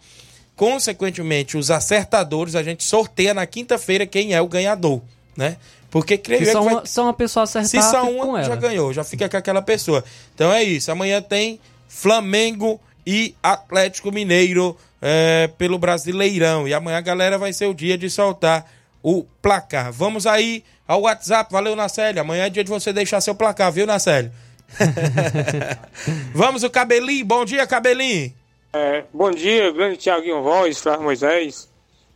Consequentemente, 0.56 1.58
os 1.58 1.72
acertadores, 1.72 2.56
a 2.56 2.62
gente 2.64 2.84
sorteia 2.84 3.34
na 3.34 3.46
quinta-feira 3.46 4.06
quem 4.06 4.34
é 4.34 4.42
o 4.42 4.48
ganhador, 4.48 5.02
né? 5.36 5.58
Porque 5.90 6.18
creio 6.18 6.46
Se 6.46 6.52
só 6.52 6.60
que 6.60 6.66
vai- 6.66 6.74
uma, 6.76 6.86
só 6.86 7.04
uma 7.04 7.14
pessoa 7.14 7.44
acertar, 7.44 7.70
se 7.70 7.92
só 7.92 8.04
uma, 8.10 8.40
ela. 8.40 8.44
já 8.44 8.56
ganhou, 8.56 8.94
já 8.94 9.04
fica 9.04 9.28
com 9.30 9.38
aquela 9.38 9.62
pessoa. 9.62 10.04
Então 10.34 10.52
é 10.52 10.64
isso. 10.64 10.92
Amanhã 10.92 11.22
tem 11.22 11.60
Flamengo 11.88 12.80
e 13.06 13.36
Atlético 13.44 14.12
Mineiro 14.12 14.76
é, 15.02 15.48
pelo 15.58 15.78
Brasileirão. 15.78 16.68
E 16.68 16.74
amanhã, 16.74 17.02
galera, 17.02 17.38
vai 17.38 17.54
ser 17.54 17.68
o 17.68 17.74
dia 17.74 17.98
de 17.98 18.10
soltar 18.10 18.66
o 19.04 19.24
placar. 19.42 19.92
Vamos 19.92 20.26
aí 20.26 20.64
ao 20.88 21.02
WhatsApp. 21.02 21.52
Valeu, 21.52 21.76
Nacélio. 21.76 22.22
Amanhã 22.22 22.46
é 22.46 22.50
dia 22.50 22.64
de 22.64 22.70
você 22.72 22.92
deixar 22.94 23.22
seu 23.22 23.36
placar, 23.36 23.72
viu, 23.72 23.86
Nacélio? 23.86 24.32
Vamos, 26.34 26.64
o 26.64 26.70
Cabelinho. 26.70 27.26
Bom 27.26 27.46
dia, 27.46 27.66
Cabelinho. 27.68 28.34
É, 28.76 29.04
bom 29.14 29.30
dia, 29.30 29.72
grande 29.72 29.98
Tiaguinho 29.98 30.42
Voz, 30.42 30.80
Flávio 30.80 31.04
Moisés. 31.04 31.70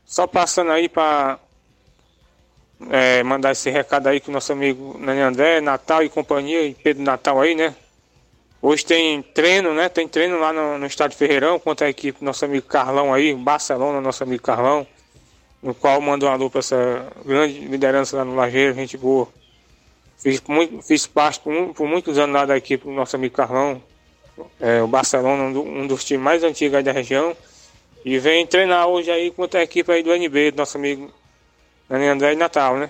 Só 0.03 0.26
passando 0.26 0.72
aí 0.72 0.89
para 0.89 1.38
mandar 3.24 3.51
esse 3.51 3.70
recado 3.70 4.08
aí 4.08 4.20
com 4.20 4.32
o 4.32 4.34
nosso 4.34 4.51
amigo 4.53 4.97
Nani 4.97 5.22
André, 5.22 5.62
Natal 5.62 6.01
e 6.01 6.10
companhia, 6.10 6.64
e 6.64 6.74
Pedro 6.74 7.03
Natal 7.03 7.39
aí, 7.39 7.53
né? 7.53 7.76
Hoje 8.60 8.84
tem 8.84 9.22
treino, 9.22 9.72
né? 9.72 9.88
Tem 9.88 10.08
treino 10.08 10.39
lá 10.39 10.51
no, 10.51 10.80
no 10.80 10.88
estádio 10.88 11.16
Ferreirão 11.16 11.60
contra 11.60 11.86
a 11.86 11.91
equipe 11.91 12.26
nosso 12.26 12.43
amigo 12.43 12.66
Carlão 12.66 13.14
aí, 13.14 13.36
Barcelona, 13.36 14.01
nosso 14.01 14.24
amigo 14.24 14.41
Carlão, 14.41 14.88
no 15.62 15.76
qual 15.76 16.01
mandou 16.01 16.28
um 16.28 16.32
alô 16.32 16.49
para 16.49 16.60
essa 16.60 17.08
grande 17.24 17.60
liderança 17.60 18.18
lá 18.18 18.26
no 18.26 18.34
Lajeiro, 18.34 18.74
gente 18.74 18.97
boa. 18.97 19.28
Fiz, 20.18 20.41
muito, 20.47 20.82
fiz 20.82 21.05
parte 21.05 21.39
por, 21.39 21.76
por 21.76 21.88
muitos 21.88 22.18
anos 22.18 22.34
lá 22.34 22.45
da 22.47 22.58
equipe 22.58 22.84
do 22.84 22.91
nosso 22.91 23.16
amigo 23.16 23.36
Carlão, 23.36 23.80
é, 24.60 24.82
o 24.82 24.88
Barcelona, 24.88 25.44
um, 25.44 25.54
do- 25.54 25.64
um 25.64 25.88
dos 25.88 26.04
times 26.04 26.24
mais 26.24 26.44
antigos 26.44 26.84
da 26.84 26.92
região. 26.92 27.36
E 28.06 28.18
vem 28.20 28.46
treinar 28.48 28.88
hoje 28.88 29.12
aí 29.12 29.32
contra 29.32 29.60
a 29.60 29.64
equipe 29.64 29.92
aí 29.92 30.02
do 30.04 30.14
NB, 30.14 30.52
do 30.52 30.58
nosso 30.58 30.78
amigo 30.78 31.12
André 31.90 32.32
de 32.32 32.36
Natal, 32.38 32.78
né? 32.78 32.90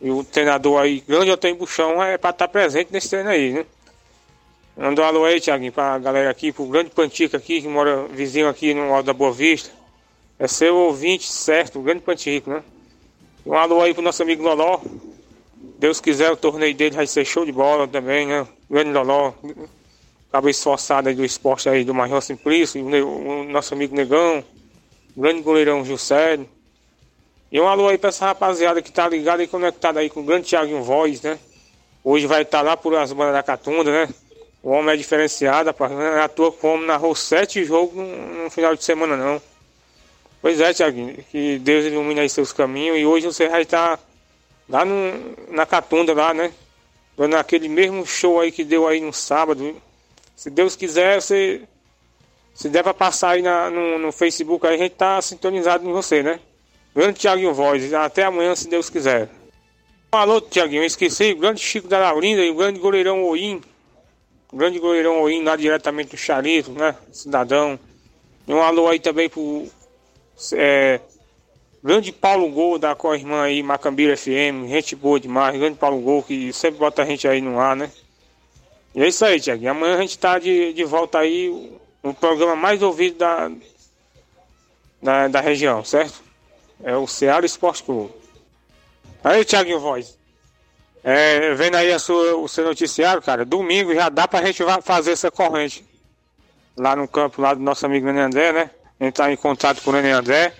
E 0.00 0.10
o 0.10 0.24
treinador 0.24 0.80
aí, 0.80 1.00
grande 1.06 1.30
Otávio 1.30 1.56
Buchão, 1.56 2.02
é 2.02 2.18
pra 2.18 2.30
estar 2.30 2.48
presente 2.48 2.92
nesse 2.92 3.08
treino 3.08 3.30
aí, 3.30 3.52
né? 3.52 3.66
Mandou 4.76 5.04
um 5.04 5.08
alô 5.08 5.24
aí, 5.24 5.40
Thiaguinho, 5.40 5.70
pra 5.72 5.98
galera 5.98 6.30
aqui, 6.30 6.50
pro 6.50 6.66
grande 6.66 6.90
Pantica 6.90 7.36
aqui, 7.36 7.60
que 7.62 7.68
mora 7.68 8.06
vizinho 8.08 8.48
aqui 8.48 8.74
no 8.74 8.92
Alto 8.92 9.06
da 9.06 9.12
Boa 9.12 9.30
Vista. 9.32 9.70
É 10.38 10.48
seu 10.48 10.74
ouvinte 10.74 11.30
certo, 11.30 11.78
o 11.78 11.82
grande 11.82 12.00
Pantico, 12.00 12.50
né? 12.50 12.62
Um 13.46 13.54
alô 13.54 13.80
aí 13.80 13.92
pro 13.94 14.02
nosso 14.02 14.22
amigo 14.22 14.42
Loló. 14.42 14.80
Deus 15.78 16.00
quiser, 16.00 16.30
o 16.32 16.36
torneio 16.36 16.74
dele 16.74 16.96
vai 16.96 17.06
ser 17.06 17.24
show 17.24 17.44
de 17.44 17.52
bola 17.52 17.86
também, 17.86 18.26
né? 18.26 18.46
Grande 18.70 18.90
Loló. 18.92 19.32
Cabeça 20.32 20.60
esforçada 20.60 21.10
aí 21.10 21.14
do 21.14 21.22
esporte 21.22 21.68
aí 21.68 21.84
do 21.84 21.92
Major 21.92 22.22
Simplício, 22.22 22.82
o, 22.82 23.44
nosso 23.44 23.74
amigo 23.74 23.94
Negão, 23.94 24.42
o 25.14 25.20
grande 25.20 25.42
goleirão 25.42 25.84
Juscelio. 25.84 26.48
E 27.50 27.60
um 27.60 27.68
alô 27.68 27.86
aí 27.86 27.98
pra 27.98 28.08
essa 28.08 28.24
rapaziada 28.24 28.80
que 28.80 28.90
tá 28.90 29.06
ligada 29.06 29.44
e 29.44 29.46
conectada 29.46 30.00
aí 30.00 30.08
com 30.08 30.20
o 30.20 30.24
grande 30.24 30.48
Thiaguinho 30.48 30.82
Voz, 30.82 31.20
né? 31.20 31.38
Hoje 32.02 32.26
vai 32.26 32.42
estar 32.42 32.62
lá 32.62 32.78
por 32.78 32.96
as 32.96 33.12
bandas 33.12 33.34
da 33.34 33.42
Catunda, 33.42 33.92
né? 33.92 34.08
O 34.62 34.70
homem 34.70 34.94
é 34.94 34.96
diferenciado, 34.96 35.66
rapaz. 35.66 35.92
Não 35.92 36.00
é 36.00 36.22
à 36.22 36.28
toa 36.28 36.50
como 36.50 36.82
narrou 36.82 37.14
sete 37.14 37.62
jogos 37.62 37.94
no, 37.94 38.44
no 38.44 38.50
final 38.50 38.74
de 38.74 38.82
semana, 38.82 39.18
não. 39.18 39.42
Pois 40.40 40.60
é, 40.60 40.72
Thiaguinho. 40.72 41.22
Que 41.30 41.58
Deus 41.58 41.84
ilumine 41.84 42.20
aí 42.20 42.28
seus 42.30 42.54
caminhos. 42.54 42.96
E 42.96 43.04
hoje 43.04 43.26
você 43.26 43.48
vai 43.50 43.62
estar 43.62 44.00
lá 44.66 44.82
no, 44.82 45.36
na 45.48 45.66
Catunda, 45.66 46.14
lá, 46.14 46.32
né? 46.32 46.50
Dando 47.18 47.36
aquele 47.36 47.68
mesmo 47.68 48.06
show 48.06 48.40
aí 48.40 48.50
que 48.50 48.64
deu 48.64 48.88
aí 48.88 48.98
no 48.98 49.12
sábado. 49.12 49.76
Se 50.42 50.50
Deus 50.50 50.74
quiser, 50.74 51.22
você. 51.22 51.62
Se 52.52 52.68
der 52.68 52.82
pra 52.82 52.92
passar 52.92 53.30
aí 53.30 53.42
na- 53.42 53.70
no, 53.70 53.96
no 53.96 54.10
Facebook, 54.10 54.66
aí 54.66 54.74
a 54.74 54.76
gente 54.76 54.96
tá 54.96 55.22
sintonizado 55.22 55.88
em 55.88 55.92
você, 55.92 56.20
né? 56.20 56.40
Grande 56.92 57.20
Thiaguinho 57.20 57.54
Voz. 57.54 57.94
Até 57.94 58.24
amanhã, 58.24 58.52
se 58.56 58.68
Deus 58.68 58.90
quiser. 58.90 59.28
Alô, 60.10 60.40
Thiaguinho, 60.40 60.82
eu 60.82 60.86
esqueci. 60.86 61.30
O 61.30 61.36
grande 61.36 61.60
Chico 61.60 61.86
da 61.86 62.00
Laurinda 62.00 62.42
e 62.44 62.50
o 62.50 62.56
grande 62.56 62.80
goleirão 62.80 63.22
Oim. 63.22 63.62
O 64.52 64.56
grande 64.56 64.80
goleirão 64.80 65.22
Oim, 65.22 65.44
lá 65.44 65.54
diretamente 65.54 66.10
do 66.10 66.16
Charito, 66.16 66.72
né? 66.72 66.96
Cidadão. 67.12 67.78
E 68.48 68.52
um 68.52 68.60
alô 68.60 68.88
aí 68.88 68.98
também 68.98 69.28
pro. 69.28 69.68
É, 70.54 70.98
grande 71.84 72.10
Paulo 72.10 72.48
Gol 72.50 72.80
da 72.80 72.96
co-irmã 72.96 73.42
aí, 73.44 73.62
Macambira 73.62 74.16
FM. 74.16 74.66
Gente 74.66 74.96
boa 74.96 75.20
demais. 75.20 75.56
Grande 75.56 75.78
Paulo 75.78 76.00
Gol 76.00 76.24
que 76.24 76.52
sempre 76.52 76.80
bota 76.80 77.02
a 77.02 77.06
gente 77.06 77.28
aí 77.28 77.40
no 77.40 77.60
ar, 77.60 77.76
né? 77.76 77.88
E 78.94 79.02
é 79.02 79.08
isso 79.08 79.24
aí, 79.24 79.40
Thiaguinho. 79.40 79.70
Amanhã 79.70 79.96
a 79.96 80.00
gente 80.00 80.18
tá 80.18 80.38
de, 80.38 80.72
de 80.72 80.84
volta 80.84 81.18
aí. 81.18 81.48
O 82.02 82.12
programa 82.12 82.56
mais 82.56 82.82
ouvido 82.82 83.18
da, 83.18 83.50
da, 85.00 85.28
da 85.28 85.40
região, 85.40 85.84
certo? 85.84 86.20
É 86.82 86.96
o 86.96 87.06
Ceará 87.06 87.46
Esporte 87.46 87.82
Clube. 87.84 88.12
Aí, 89.22 89.44
Thiaguinho 89.44 89.78
Voz. 89.78 90.18
É, 91.04 91.54
vendo 91.54 91.76
aí 91.76 91.96
sua, 91.98 92.36
o 92.36 92.48
seu 92.48 92.64
noticiário, 92.64 93.20
cara, 93.20 93.44
domingo 93.44 93.92
já 93.92 94.08
dá 94.08 94.28
pra 94.28 94.44
gente 94.44 94.62
fazer 94.82 95.12
essa 95.12 95.30
corrente. 95.30 95.84
Lá 96.76 96.94
no 96.94 97.08
campo, 97.08 97.42
lá 97.42 97.54
do 97.54 97.60
nosso 97.60 97.84
amigo 97.84 98.06
Nenê 98.06 98.20
André, 98.20 98.52
né? 98.52 98.70
Entrar 99.00 99.32
em 99.32 99.36
contato 99.36 99.82
com 99.82 99.90
o 99.90 99.92
Nenê 99.92 100.12
André. 100.12 100.54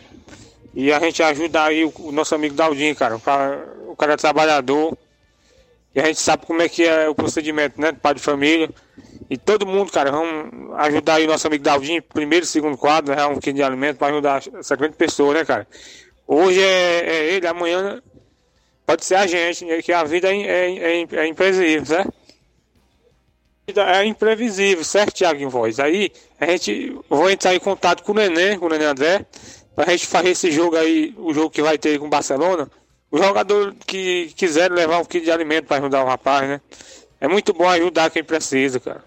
E 0.75 0.93
a 0.93 0.99
gente 0.99 1.23
ajuda 1.23 1.65
aí 1.65 1.85
o, 1.85 1.93
o 1.97 2.13
nosso 2.13 2.35
amigo 2.35 2.55
Daldinho, 2.55 2.95
cara. 2.97 3.17
O, 3.17 3.21
cara. 3.21 3.69
o 3.87 3.97
cara 3.97 4.15
é 4.15 4.17
trabalhador. 4.17 4.97
E 5.95 6.01
a 6.01 6.07
gente 6.07 6.21
sabe 6.21 6.47
como 6.47 6.63
é 6.63 6.69
que 6.69 6.85
é 6.85 7.09
o 7.09 7.15
procedimento, 7.15 7.81
né? 7.81 7.93
Pai 7.93 8.15
de 8.15 8.21
família. 8.21 8.71
E 9.29 9.37
todo 9.37 9.67
mundo, 9.67 9.91
cara, 9.91 10.11
vamos 10.11 10.75
ajudar 10.79 11.15
aí 11.15 11.25
o 11.25 11.29
nosso 11.29 11.47
amigo 11.47 11.65
Daldinho, 11.65 12.03
primeiro 12.03 12.45
e 12.45 12.49
segundo 12.49 12.77
quadro, 12.77 13.15
né? 13.15 13.27
Um 13.27 13.39
quilo 13.39 13.57
de 13.57 13.63
alimento 13.63 13.99
para 13.99 14.13
ajudar 14.13 14.43
essa 14.59 14.77
grande 14.77 14.97
pessoa, 14.97 15.35
né, 15.35 15.45
cara? 15.45 15.67
Hoje 16.27 16.63
é, 16.63 17.01
é 17.07 17.25
ele, 17.35 17.47
amanhã 17.47 18.03
pode 18.87 19.05
ser 19.05 19.17
a 19.17 19.27
gente, 19.27 19.65
né? 19.65 19.83
que 19.83 19.93
a 19.93 20.05
vida 20.05 20.29
é, 20.31 20.41
é, 20.41 21.03
é, 21.03 21.07
é 21.17 21.27
imprevisível, 21.27 21.87
certo? 21.87 22.13
É 23.77 24.05
imprevisível, 24.05 24.85
certo, 24.85 25.15
Thiago 25.15 25.41
em 25.41 25.47
voz? 25.47 25.79
Aí 25.79 26.11
a 26.39 26.47
gente 26.47 26.99
vou 27.09 27.31
entrar 27.31 27.55
em 27.55 27.61
contato 27.61 28.03
com 28.03 28.13
o 28.13 28.15
Nenê, 28.15 28.59
com 28.59 28.67
o 28.67 28.69
Nenê 28.69 28.85
André, 28.85 29.25
pra 29.75 29.91
gente 29.91 30.07
fazer 30.07 30.31
esse 30.31 30.51
jogo 30.51 30.77
aí, 30.77 31.15
o 31.17 31.33
jogo 31.33 31.49
que 31.49 31.63
vai 31.63 31.79
ter 31.79 31.99
com 31.99 32.07
o 32.07 32.11
Barcelona. 32.11 32.69
O 33.13 33.19
jogador 33.19 33.75
que 33.87 34.33
quiser 34.35 34.73
levar 34.73 34.99
um 34.99 35.05
quilo 35.05 35.27
de 35.27 35.31
alimento 35.31 35.67
para 35.67 35.77
ajudar 35.77 36.03
o 36.03 36.07
rapaz, 36.07 36.49
né? 36.49 36.63
É 37.21 37.29
muito 37.29 37.53
bom 37.53 37.69
ajudar 37.69 38.11
quem 38.11 38.25
precisa, 38.25 38.81
cara. 38.81 39.05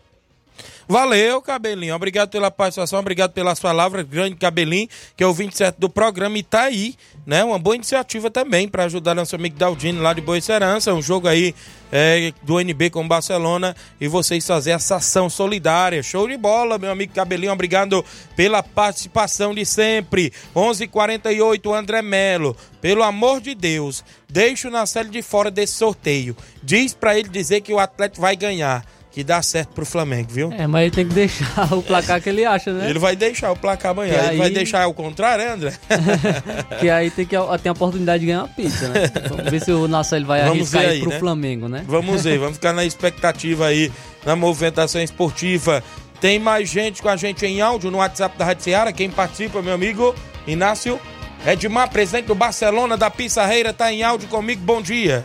Valeu, 0.88 1.41
Cabelinho. 1.41 1.95
Obrigado 1.95 2.29
pela 2.29 2.51
participação, 2.51 2.99
obrigado 2.99 3.31
pelas 3.31 3.59
palavras. 3.59 4.05
Grande 4.05 4.36
Cabelinho, 4.36 4.88
que 5.17 5.23
é 5.23 5.27
o 5.27 5.33
27 5.33 5.79
do 5.79 5.89
programa 5.89 6.38
e 6.38 6.43
tá 6.43 6.63
aí, 6.63 6.95
né? 7.25 7.43
Uma 7.43 7.57
boa 7.57 7.75
iniciativa 7.75 8.29
também 8.29 8.67
para 8.67 8.83
ajudar 8.83 9.15
nosso 9.15 9.36
amigo 9.36 9.57
Daldino 9.57 10.01
lá 10.01 10.13
de 10.13 10.21
Boa 10.21 10.39
Serança. 10.39 10.93
Um 10.93 11.01
jogo 11.01 11.27
aí 11.27 11.55
é, 11.91 12.31
do 12.43 12.59
NB 12.59 12.91
com 12.91 13.07
Barcelona 13.07 13.75
e 13.99 14.07
vocês 14.07 14.45
fazer 14.45 14.71
essa 14.71 14.97
ação 14.97 15.27
solidária. 15.27 16.03
Show 16.03 16.27
de 16.27 16.38
bola, 16.38 16.77
meu 16.77 16.91
amigo 16.91 17.13
Cabelinho. 17.13 17.51
Obrigado 17.51 18.05
pela 18.36 18.61
participação 18.61 19.55
de 19.55 19.65
sempre. 19.65 20.31
11:48 20.55 20.83
h 20.83 20.88
48 20.88 21.73
André 21.73 22.01
Melo. 22.03 22.55
Pelo 22.79 23.01
amor 23.01 23.41
de 23.41 23.55
Deus, 23.55 24.03
deixa 24.29 24.67
o 24.67 24.71
Nacelli 24.71 25.09
de 25.09 25.23
fora 25.23 25.49
desse 25.49 25.73
sorteio. 25.73 26.38
Diz 26.61 26.93
para 26.93 27.17
ele 27.17 27.29
dizer 27.29 27.61
que 27.61 27.73
o 27.73 27.79
Atlético 27.79 28.21
vai 28.21 28.36
ganhar. 28.36 28.86
Que 29.16 29.24
dá 29.24 29.41
certo 29.41 29.70
pro 29.70 29.86
Flamengo, 29.86 30.28
viu? 30.30 30.51
É, 30.51 30.68
mas 30.68 30.82
ele 30.82 30.91
tem 30.91 31.07
que 31.07 31.13
deixar 31.13 31.74
o 31.74 31.82
placar 31.82 32.22
que 32.22 32.28
ele 32.28 32.43
acha, 32.43 32.74
né? 32.74 32.89
Ele 32.89 32.99
vai 32.99 33.16
deixar 33.16 33.49
o 33.49 33.55
placar 33.55 33.91
amanhã. 33.91 34.13
Que 34.13 34.20
Ele 34.20 34.28
aí- 34.28 34.38
vai 34.38 34.49
deixar 34.49 34.82
ao 34.84 34.93
contrário, 34.93 35.45
né, 35.45 35.51
André? 35.53 35.74
Que 36.82 36.89
aí 36.89 37.09
tem, 37.09 37.26
que, 37.26 37.38
tem 37.63 37.70
a 37.70 37.72
oportunidade 37.72 38.20
de 38.20 38.26
ganhar 38.26 38.39
uma 38.41 38.49
pizza, 38.49 38.89
né? 38.89 39.09
Vamos 39.30 39.49
ver 39.49 39.61
se 39.61 39.72
o 39.72 39.88
Nacelli 39.88 40.26
vai 40.26 40.41
Vamos 40.41 40.76
arriscar 40.76 40.82
aí 40.82 40.99
pro 40.99 41.11
né? 41.11 41.20
Flamengo, 41.20 41.70
né? 41.70 41.86
Vamos 41.88 42.24
ver, 42.26 42.38
vamos 42.39 42.55
ficar 42.55 42.74
na 42.74 42.84
expectativa 42.84 43.68
aí, 43.68 43.89
na 44.26 44.36
movimentação 44.36 45.01
esportiva. 45.01 45.82
Tem 46.20 46.38
mais 46.38 46.68
gente 46.68 47.01
com 47.01 47.07
a 47.07 47.16
gente 47.16 47.45
em 47.45 47.61
áudio 47.61 47.89
no 47.89 47.99
WhatsApp 47.99 48.38
da 48.38 48.43
Rádio 48.43 48.66
Ceará. 48.66 48.91
Quem 48.91 49.09
participa, 49.09 49.61
meu 49.61 49.74
amigo 49.76 50.13
Inácio 50.45 50.99
Edmar, 51.47 51.89
presidente 51.89 52.26
do 52.26 52.36
Barcelona 52.36 52.97
da 52.97 53.09
Pissarreira, 53.09 53.72
tá 53.72 53.93
em 53.93 54.03
áudio 54.03 54.28
comigo. 54.28 54.61
Bom 54.61 54.82
dia. 54.82 55.24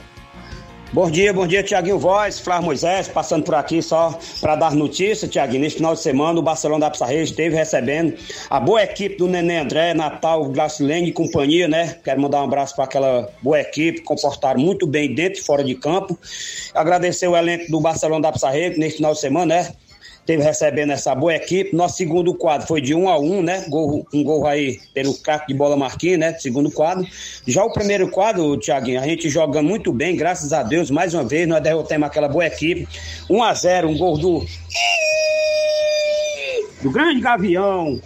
Bom 0.93 1.09
dia, 1.09 1.32
bom 1.32 1.47
dia, 1.47 1.62
Tiaguinho 1.62 2.01
Voz, 2.01 2.41
Flávio 2.41 2.64
Moisés, 2.64 3.07
passando 3.07 3.45
por 3.45 3.55
aqui 3.55 3.80
só 3.80 4.18
para 4.41 4.57
dar 4.57 4.74
notícia, 4.74 5.28
Tiaguinho. 5.28 5.61
Neste 5.61 5.76
final 5.76 5.95
de 5.95 6.01
semana, 6.01 6.41
o 6.41 6.43
Barcelona 6.43 6.86
da 6.86 6.91
Pissarreira 6.91 7.22
esteve 7.22 7.55
recebendo 7.55 8.16
a 8.51 8.59
boa 8.59 8.82
equipe 8.82 9.16
do 9.16 9.28
Nenê 9.28 9.59
André, 9.59 9.95
Natal, 9.95 10.47
Glacilene 10.47 11.11
e 11.11 11.12
companhia, 11.12 11.68
né? 11.68 11.97
Quero 12.03 12.20
mandar 12.20 12.41
um 12.41 12.45
abraço 12.47 12.74
para 12.74 12.86
aquela 12.86 13.30
boa 13.41 13.61
equipe, 13.61 14.01
comportaram 14.01 14.59
muito 14.59 14.84
bem 14.84 15.14
dentro 15.14 15.41
e 15.41 15.45
fora 15.45 15.62
de 15.62 15.76
campo. 15.76 16.18
Agradecer 16.74 17.28
o 17.28 17.36
elenco 17.36 17.70
do 17.70 17.80
Barcelona 17.80 18.22
da 18.22 18.32
Pissarreira, 18.32 18.76
neste 18.76 18.97
final 18.97 19.12
de 19.12 19.20
semana, 19.20 19.62
né? 19.62 19.72
Teve 20.30 20.44
recebendo 20.44 20.92
essa 20.92 21.12
boa 21.12 21.34
equipe. 21.34 21.74
Nosso 21.74 21.96
segundo 21.96 22.32
quadro 22.32 22.64
foi 22.64 22.80
de 22.80 22.94
um 22.94 23.08
a 23.08 23.18
um, 23.18 23.42
né? 23.42 23.64
Gol, 23.68 24.06
um 24.14 24.22
gol 24.22 24.46
aí 24.46 24.78
pelo 24.94 25.12
craque 25.12 25.48
de 25.48 25.54
bola 25.54 25.76
Marquinhos, 25.76 26.20
né? 26.20 26.38
Segundo 26.38 26.70
quadro. 26.70 27.04
Já 27.48 27.64
o 27.64 27.72
primeiro 27.72 28.08
quadro, 28.08 28.56
Tiaguinho, 28.56 29.00
a 29.00 29.04
gente 29.04 29.28
joga 29.28 29.60
muito 29.60 29.92
bem, 29.92 30.14
graças 30.14 30.52
a 30.52 30.62
Deus. 30.62 30.88
Mais 30.88 31.14
uma 31.14 31.24
vez, 31.24 31.48
nós 31.48 31.60
derrotamos 31.60 32.06
aquela 32.06 32.28
boa 32.28 32.46
equipe. 32.46 32.86
1 33.28 33.42
a 33.42 33.52
0 33.52 33.88
um 33.88 33.98
gol 33.98 34.16
do. 34.16 34.46
Do 36.80 36.92
grande 36.92 37.20
Gavião. 37.20 38.00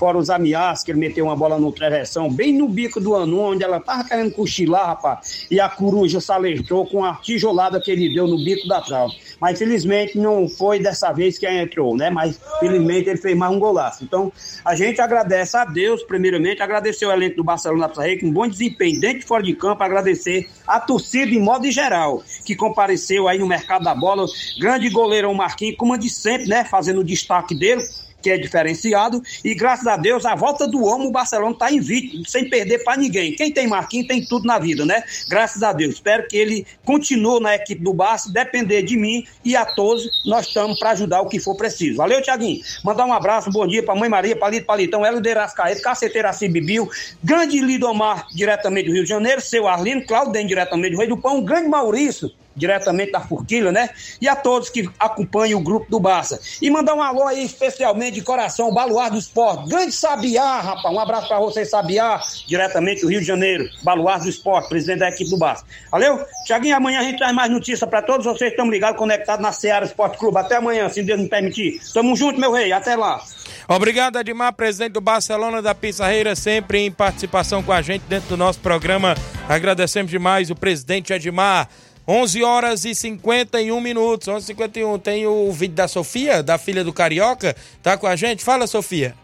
Fora 0.00 0.16
os 0.16 0.30
ameaças, 0.30 0.82
que 0.82 0.90
ele 0.90 0.98
meteu 0.98 1.26
uma 1.26 1.36
bola 1.36 1.58
no 1.58 1.70
travessão, 1.70 2.32
bem 2.32 2.54
no 2.54 2.66
bico 2.66 2.98
do 2.98 3.14
Anu, 3.14 3.38
onde 3.38 3.62
ela 3.62 3.78
tava 3.78 4.02
querendo 4.02 4.32
cochilar, 4.32 4.86
rapaz. 4.86 5.46
E 5.50 5.60
a 5.60 5.68
coruja 5.68 6.22
se 6.22 6.32
alertou 6.32 6.86
com 6.86 7.04
a 7.04 7.16
tijolada 7.16 7.78
que 7.78 7.90
ele 7.90 8.14
deu 8.14 8.26
no 8.26 8.42
bico 8.42 8.66
da 8.66 8.80
trave. 8.80 9.12
Mas 9.38 9.58
felizmente 9.58 10.16
não 10.16 10.48
foi 10.48 10.78
dessa 10.78 11.12
vez 11.12 11.36
que 11.36 11.46
entrou, 11.46 11.94
né? 11.94 12.08
Mas 12.08 12.40
felizmente 12.60 13.10
ele 13.10 13.18
fez 13.18 13.36
mais 13.36 13.52
um 13.54 13.58
golaço. 13.58 14.02
Então 14.02 14.32
a 14.64 14.74
gente 14.74 15.02
agradece 15.02 15.54
a 15.58 15.66
Deus, 15.66 16.02
primeiramente, 16.02 16.62
agradecer 16.62 17.04
o 17.04 17.12
elenco 17.12 17.36
do 17.36 17.44
Barcelona 17.44 17.86
da 17.86 18.02
Rei 18.02 18.18
com 18.18 18.28
um 18.28 18.32
bom 18.32 18.48
desempenho 18.48 18.98
dentro 18.98 19.18
e 19.18 19.22
fora 19.22 19.42
de 19.42 19.52
campo, 19.54 19.82
agradecer 19.82 20.48
a 20.66 20.80
torcida 20.80 21.30
em 21.30 21.42
modo 21.42 21.70
geral, 21.70 22.22
que 22.42 22.56
compareceu 22.56 23.28
aí 23.28 23.38
no 23.38 23.46
mercado 23.46 23.84
da 23.84 23.94
bola. 23.94 24.24
Grande 24.58 24.88
goleirão 24.88 25.34
Marquinhos, 25.34 25.76
como 25.76 25.98
de 25.98 26.08
sempre, 26.08 26.48
né? 26.48 26.64
Fazendo 26.64 27.00
o 27.00 27.04
destaque 27.04 27.54
dele 27.54 27.82
que 28.20 28.30
é 28.30 28.38
diferenciado, 28.38 29.22
e 29.44 29.54
graças 29.54 29.86
a 29.86 29.96
Deus, 29.96 30.24
a 30.24 30.34
volta 30.34 30.66
do 30.66 30.84
homem, 30.84 31.08
o 31.08 31.12
Barcelona 31.12 31.52
está 31.52 31.70
invicto, 31.70 32.28
sem 32.28 32.48
perder 32.48 32.84
para 32.84 32.96
ninguém. 32.96 33.34
Quem 33.34 33.50
tem 33.50 33.66
Marquinhos 33.66 34.08
tem 34.08 34.24
tudo 34.24 34.46
na 34.46 34.58
vida, 34.58 34.84
né? 34.84 35.02
Graças 35.28 35.62
a 35.62 35.72
Deus. 35.72 35.94
Espero 35.94 36.26
que 36.26 36.36
ele 36.36 36.66
continue 36.84 37.40
na 37.40 37.54
equipe 37.54 37.82
do 37.82 37.92
Barça, 37.92 38.32
depender 38.32 38.82
de 38.82 38.96
mim 38.96 39.24
e 39.44 39.56
a 39.56 39.64
todos, 39.64 40.08
nós 40.26 40.46
estamos 40.46 40.78
para 40.78 40.90
ajudar 40.90 41.20
o 41.20 41.28
que 41.28 41.38
for 41.38 41.56
preciso. 41.56 41.96
Valeu, 41.96 42.22
Tiaguinho. 42.22 42.60
Mandar 42.84 43.06
um 43.06 43.12
abraço, 43.12 43.48
um 43.48 43.52
bom 43.52 43.66
dia 43.66 43.82
para 43.82 43.94
Mãe 43.94 44.08
Maria, 44.08 44.36
Palito 44.36 44.66
Palitão, 44.66 45.04
Hélio 45.04 45.20
de 45.20 45.32
Rascaeta, 45.32 45.80
Caceteira 45.80 46.30
Bibiu, 46.40 46.88
grande 47.22 47.60
Lidomar, 47.60 48.26
diretamente 48.34 48.88
do 48.88 48.94
Rio 48.94 49.02
de 49.02 49.08
Janeiro, 49.08 49.40
seu 49.40 49.68
Arlino, 49.68 50.04
Claudem, 50.06 50.46
diretamente 50.46 50.92
do 50.92 50.98
Rei 50.98 51.08
do 51.08 51.16
Pão, 51.16 51.42
grande 51.42 51.68
Maurício, 51.68 52.30
diretamente 52.54 53.12
da 53.12 53.20
Forquilha, 53.20 53.72
né? 53.72 53.90
E 54.20 54.28
a 54.28 54.36
todos 54.36 54.68
que 54.68 54.88
acompanham 54.98 55.60
o 55.60 55.62
grupo 55.62 55.90
do 55.90 56.00
Barça. 56.00 56.40
E 56.60 56.70
mandar 56.70 56.94
um 56.94 57.02
alô 57.02 57.26
aí 57.26 57.44
especialmente 57.44 58.14
de 58.14 58.22
coração, 58.22 58.72
Baluar 58.72 59.10
do 59.10 59.18
Esporte. 59.18 59.68
Grande 59.68 59.92
Sabiá, 59.92 60.60
rapaz. 60.60 60.94
Um 60.94 61.00
abraço 61.00 61.28
pra 61.28 61.38
você, 61.38 61.64
Sabiá, 61.64 62.20
diretamente 62.46 63.02
do 63.02 63.08
Rio 63.08 63.20
de 63.20 63.26
Janeiro. 63.26 63.68
Baluar 63.82 64.20
do 64.20 64.28
Esporte, 64.28 64.68
presidente 64.68 64.98
da 64.98 65.08
equipe 65.08 65.30
do 65.30 65.38
Barça. 65.38 65.64
Valeu? 65.90 66.24
Tiaguinho, 66.44 66.76
amanhã 66.76 67.00
a 67.00 67.02
gente 67.02 67.18
traz 67.18 67.34
mais 67.34 67.50
notícias 67.50 67.88
pra 67.88 68.02
todos 68.02 68.26
vocês. 68.26 68.50
Estamos 68.50 68.72
ligados, 68.72 68.98
conectados 68.98 69.42
na 69.42 69.52
Seara 69.52 69.84
Esporte 69.84 70.18
Clube. 70.18 70.38
Até 70.38 70.56
amanhã, 70.56 70.88
se 70.88 71.02
Deus 71.02 71.20
me 71.20 71.28
permitir. 71.28 71.80
Tamo 71.92 72.16
junto, 72.16 72.40
meu 72.40 72.52
rei. 72.52 72.72
Até 72.72 72.96
lá. 72.96 73.20
Obrigado, 73.68 74.18
Edmar, 74.18 74.52
presidente 74.52 74.92
do 74.92 75.00
Barcelona 75.00 75.62
da 75.62 75.74
Pissarreira, 75.74 76.34
sempre 76.34 76.80
em 76.80 76.90
participação 76.90 77.62
com 77.62 77.72
a 77.72 77.80
gente 77.80 78.02
dentro 78.08 78.30
do 78.30 78.36
nosso 78.36 78.58
programa. 78.58 79.14
Agradecemos 79.48 80.10
demais 80.10 80.50
o 80.50 80.56
presidente 80.56 81.12
Edmar. 81.12 81.68
11 82.10 82.42
horas 82.42 82.84
e 82.84 82.92
51 82.92 83.80
minutos. 83.80 84.26
11 84.26 84.52
h 84.52 84.64
51 84.64 84.98
Tem 84.98 85.28
o 85.28 85.52
vídeo 85.52 85.76
da 85.76 85.86
Sofia, 85.86 86.42
da 86.42 86.58
filha 86.58 86.82
do 86.82 86.92
Carioca. 86.92 87.54
Tá 87.80 87.96
com 87.96 88.08
a 88.08 88.16
gente? 88.16 88.42
Fala, 88.42 88.66
Sofia. 88.66 89.14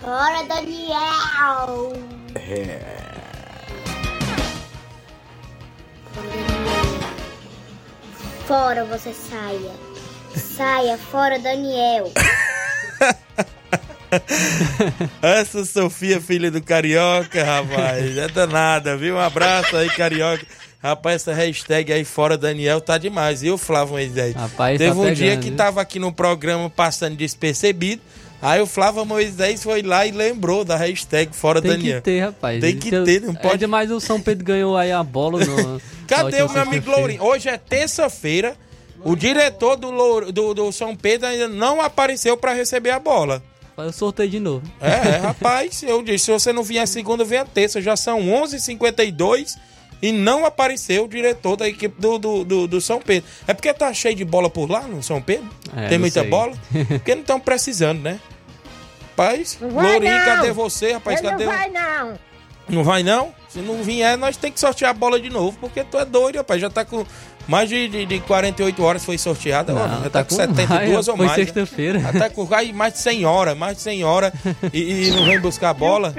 Bora, 0.00 0.44
Daniel! 0.44 1.92
Fora 8.46 8.86
você 8.86 9.12
saia. 9.12 9.72
Saia, 10.34 10.96
fora, 10.96 11.38
Daniel. 11.38 12.10
Essa 15.20 15.66
Sofia, 15.66 16.18
filha 16.18 16.50
do 16.50 16.62
Carioca, 16.62 17.44
rapaz. 17.44 18.16
É 18.16 18.26
danada, 18.28 18.96
viu? 18.96 19.16
Um 19.16 19.20
abraço 19.20 19.76
aí, 19.76 19.90
Carioca. 19.90 20.46
Rapaz, 20.80 21.16
essa 21.22 21.34
hashtag 21.34 21.92
aí 21.92 22.04
fora 22.04 22.38
Daniel 22.38 22.80
tá 22.80 22.98
demais. 22.98 23.42
E 23.42 23.50
o 23.50 23.58
Flávio 23.58 23.94
Moisés? 23.94 24.34
Rapaz, 24.34 24.78
Teve 24.78 24.90
tá 24.92 24.96
um 24.96 25.02
pegando, 25.02 25.16
dia 25.16 25.36
que 25.36 25.48
viu? 25.48 25.56
tava 25.56 25.80
aqui 25.80 25.98
no 25.98 26.12
programa 26.12 26.70
passando 26.70 27.16
despercebido. 27.16 28.00
Aí 28.40 28.60
o 28.60 28.66
Flávio 28.66 29.04
Moisés 29.04 29.60
foi 29.64 29.82
lá 29.82 30.06
e 30.06 30.12
lembrou 30.12 30.64
da 30.64 30.76
hashtag 30.76 31.34
fora 31.34 31.60
Tem 31.60 31.72
Daniel. 31.72 31.96
que 31.98 32.04
ter, 32.04 32.20
rapaz. 32.20 32.60
Tem 32.60 32.76
que 32.78 32.94
Eu- 32.94 33.02
ter, 33.04 33.20
não 33.20 33.32
É 33.34 33.36
pode. 33.36 33.58
demais 33.58 33.90
o 33.90 33.98
São 33.98 34.20
Pedro 34.20 34.44
ganhou 34.44 34.76
aí 34.76 34.92
a 34.92 35.02
bola 35.02 35.44
no. 35.44 35.80
Cadê 36.06 36.42
o 36.42 36.48
meu 36.52 36.62
amigo. 36.62 36.88
Lourinho? 36.90 37.22
Hoje 37.24 37.48
é 37.48 37.58
terça-feira. 37.58 38.56
O 39.04 39.16
diretor 39.16 39.76
do, 39.76 40.30
do, 40.32 40.54
do 40.54 40.72
São 40.72 40.94
Pedro 40.94 41.26
ainda 41.28 41.48
não 41.48 41.80
apareceu 41.80 42.36
para 42.36 42.52
receber 42.52 42.90
a 42.90 42.98
bola. 43.00 43.42
O 43.76 43.92
sorteio 43.92 44.28
de 44.30 44.40
novo. 44.40 44.62
É, 44.80 44.90
é, 44.90 45.16
rapaz, 45.18 45.82
eu 45.84 46.02
disse, 46.02 46.24
se 46.26 46.30
você 46.32 46.52
não 46.52 46.62
vier 46.64 46.86
segunda, 46.86 47.24
venha 47.24 47.44
terça. 47.44 47.80
Já 47.80 47.96
são 47.96 48.20
11h52 48.20 49.54
e 50.00 50.12
não 50.12 50.44
apareceu 50.46 51.04
o 51.04 51.08
diretor 51.08 51.56
da 51.56 51.68
equipe 51.68 52.00
do, 52.00 52.18
do, 52.18 52.44
do, 52.44 52.66
do 52.66 52.80
São 52.80 53.00
Pedro. 53.00 53.28
É 53.46 53.54
porque 53.54 53.72
tá 53.74 53.92
cheio 53.92 54.14
de 54.14 54.24
bola 54.24 54.48
por 54.48 54.70
lá 54.70 54.82
no 54.82 55.02
São 55.02 55.20
Pedro? 55.20 55.48
É, 55.76 55.88
Tem 55.88 55.98
muita 55.98 56.20
sei. 56.20 56.30
bola? 56.30 56.52
Porque 56.88 57.14
não 57.14 57.22
estão 57.22 57.40
precisando, 57.40 58.00
né? 58.00 58.18
Rapaz, 59.10 59.58
Lourinho, 59.60 60.24
cadê 60.24 60.52
você, 60.52 60.92
rapaz? 60.92 61.18
Ele 61.20 61.28
Cadê 61.30 61.44
não 61.44 61.52
vai, 61.52 61.70
não. 61.70 62.18
Não 62.68 62.84
vai 62.84 63.02
não? 63.02 63.34
Se 63.48 63.58
não 63.58 63.82
vier, 63.82 64.16
nós 64.16 64.36
tem 64.36 64.52
que 64.52 64.60
sortear 64.60 64.90
a 64.90 64.94
bola 64.94 65.18
de 65.18 65.28
novo, 65.28 65.56
porque 65.60 65.82
tu 65.82 65.98
é 65.98 66.04
doido, 66.04 66.36
rapaz. 66.36 66.60
Já 66.60 66.70
tá 66.70 66.84
com 66.84 67.04
mais 67.48 67.68
de, 67.68 67.88
de, 67.88 68.06
de 68.06 68.20
48 68.20 68.82
horas 68.84 69.04
foi 69.04 69.16
sorteada, 69.16 69.72
Não, 69.72 69.82
ó, 69.82 69.88
já 69.88 70.10
tá 70.10 70.10
tá, 70.10 70.24
com 70.24 70.28
com 70.28 70.34
72 70.36 70.68
mais, 70.92 71.08
ou 71.08 71.16
foi 71.16 71.26
mais. 71.26 71.38
né? 71.38 71.44
sexta-feira. 71.44 71.98
Já 71.98 72.12
tá 72.12 72.30
com 72.30 72.46
mais 72.74 72.92
de 72.92 72.98
100 73.00 73.24
horas, 73.24 73.56
mais 73.56 73.76
de 73.78 73.82
100 73.82 74.04
horas 74.04 74.32
e, 74.72 75.08
e 75.08 75.10
não 75.12 75.24
vem 75.24 75.40
buscar 75.40 75.70
a 75.70 75.74
bola. 75.74 76.14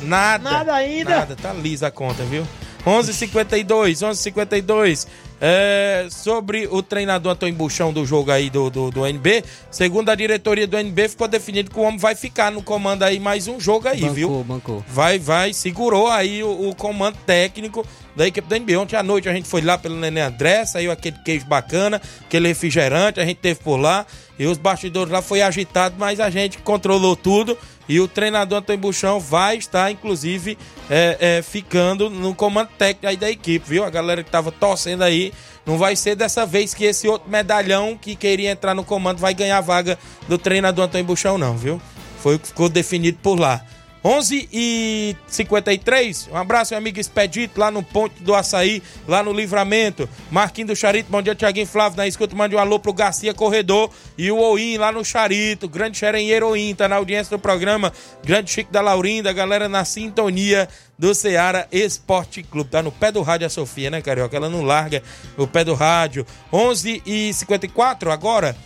Nada. 0.00 0.50
Nada 0.50 0.74
ainda. 0.74 1.10
Nada, 1.18 1.36
tá 1.36 1.52
lisa 1.52 1.88
a 1.88 1.90
conta, 1.90 2.24
viu? 2.24 2.44
11:52, 2.84 4.02
11:52. 4.02 5.06
É, 5.42 6.06
sobre 6.10 6.68
o 6.70 6.82
treinador 6.82 7.32
Antônio 7.32 7.54
Buchão 7.54 7.94
do 7.94 8.04
jogo 8.04 8.30
aí 8.30 8.50
do, 8.50 8.68
do, 8.68 8.90
do 8.90 9.06
NB, 9.06 9.42
segundo 9.70 10.10
a 10.10 10.14
diretoria 10.14 10.66
do 10.66 10.76
NB, 10.76 11.08
ficou 11.08 11.26
definido 11.26 11.70
que 11.70 11.78
o 11.78 11.82
homem 11.82 11.98
vai 11.98 12.14
ficar 12.14 12.52
no 12.52 12.62
comando 12.62 13.04
aí 13.04 13.18
mais 13.18 13.48
um 13.48 13.58
jogo 13.58 13.88
aí, 13.88 14.00
bancou, 14.00 14.14
viu? 14.14 14.44
bancou. 14.44 14.84
Vai, 14.86 15.18
vai, 15.18 15.54
segurou 15.54 16.08
aí 16.08 16.44
o, 16.44 16.68
o 16.68 16.74
comando 16.74 17.16
técnico 17.24 17.86
da 18.14 18.26
equipe 18.26 18.46
do 18.46 18.54
NB. 18.54 18.76
Ontem 18.76 18.96
à 18.96 19.02
noite 19.02 19.30
a 19.30 19.32
gente 19.32 19.48
foi 19.48 19.62
lá 19.62 19.78
pelo 19.78 19.96
Nenê 19.96 20.20
André, 20.20 20.66
saiu 20.66 20.92
aquele 20.92 21.16
queijo 21.24 21.46
bacana, 21.46 22.02
aquele 22.26 22.48
refrigerante, 22.48 23.18
a 23.18 23.24
gente 23.24 23.38
teve 23.38 23.60
por 23.60 23.78
lá. 23.78 24.04
E 24.38 24.46
os 24.46 24.58
bastidores 24.58 25.10
lá 25.12 25.22
foi 25.22 25.42
agitado, 25.42 25.96
mas 25.98 26.20
a 26.20 26.28
gente 26.28 26.58
controlou 26.58 27.16
tudo. 27.16 27.56
E 27.90 27.98
o 27.98 28.06
treinador 28.06 28.60
Antônio 28.60 28.80
Buchão 28.80 29.18
vai 29.18 29.56
estar, 29.56 29.90
inclusive, 29.90 30.56
é, 30.88 31.16
é, 31.18 31.42
ficando 31.42 32.08
no 32.08 32.32
comando 32.32 32.68
técnico 32.78 33.08
aí 33.08 33.16
da 33.16 33.28
equipe, 33.28 33.68
viu? 33.68 33.82
A 33.82 33.90
galera 33.90 34.22
que 34.22 34.30
tava 34.30 34.52
torcendo 34.52 35.02
aí. 35.02 35.32
Não 35.66 35.76
vai 35.76 35.96
ser 35.96 36.14
dessa 36.14 36.46
vez 36.46 36.72
que 36.72 36.84
esse 36.84 37.08
outro 37.08 37.28
medalhão 37.28 37.98
que 38.00 38.14
queria 38.14 38.52
entrar 38.52 38.76
no 38.76 38.84
comando 38.84 39.18
vai 39.18 39.34
ganhar 39.34 39.58
a 39.58 39.60
vaga 39.60 39.98
do 40.28 40.38
treinador 40.38 40.84
Antônio 40.84 41.04
Buchão, 41.04 41.36
não, 41.36 41.56
viu? 41.56 41.82
Foi 42.20 42.36
o 42.36 42.38
que 42.38 42.46
ficou 42.46 42.68
definido 42.68 43.18
por 43.20 43.36
lá. 43.36 43.60
11 44.02 44.48
e 44.50 45.16
53 45.26 46.28
um 46.32 46.36
abraço, 46.36 46.72
meu 46.72 46.78
amigo 46.78 46.98
Expedito, 46.98 47.60
lá 47.60 47.70
no 47.70 47.82
Ponte 47.82 48.22
do 48.22 48.34
Açaí, 48.34 48.82
lá 49.06 49.22
no 49.22 49.32
Livramento. 49.32 50.08
Marquinhos 50.30 50.68
do 50.68 50.76
Charito, 50.76 51.10
bom 51.10 51.20
dia, 51.20 51.34
Tiaguinho 51.34 51.66
Flávio, 51.66 51.98
na 51.98 52.06
escuta, 52.06 52.34
mande 52.34 52.56
um 52.56 52.58
alô 52.58 52.78
pro 52.78 52.92
Garcia 52.92 53.34
Corredor 53.34 53.90
e 54.16 54.30
o 54.30 54.38
Oim 54.38 54.78
lá 54.78 54.90
no 54.90 55.04
Charito, 55.04 55.68
grande 55.68 55.98
xerenheiro 55.98 56.48
Oim, 56.48 56.74
tá 56.74 56.88
na 56.88 56.96
audiência 56.96 57.36
do 57.36 57.40
programa, 57.40 57.92
grande 58.24 58.50
Chico 58.50 58.72
da 58.72 58.80
Laurinda, 58.80 59.32
galera 59.32 59.68
na 59.68 59.84
sintonia 59.84 60.68
do 60.98 61.14
Ceará 61.14 61.66
Esporte 61.70 62.42
Clube. 62.42 62.70
Tá 62.70 62.82
no 62.82 62.92
pé 62.92 63.12
do 63.12 63.22
rádio 63.22 63.46
a 63.46 63.50
Sofia, 63.50 63.90
né, 63.90 64.02
Carioca? 64.02 64.36
Ela 64.36 64.48
não 64.48 64.62
larga 64.62 65.02
o 65.36 65.46
pé 65.46 65.64
do 65.64 65.74
rádio. 65.74 66.26
11 66.52 67.02
e 67.06 67.32
54 67.32 68.10
agora. 68.10 68.56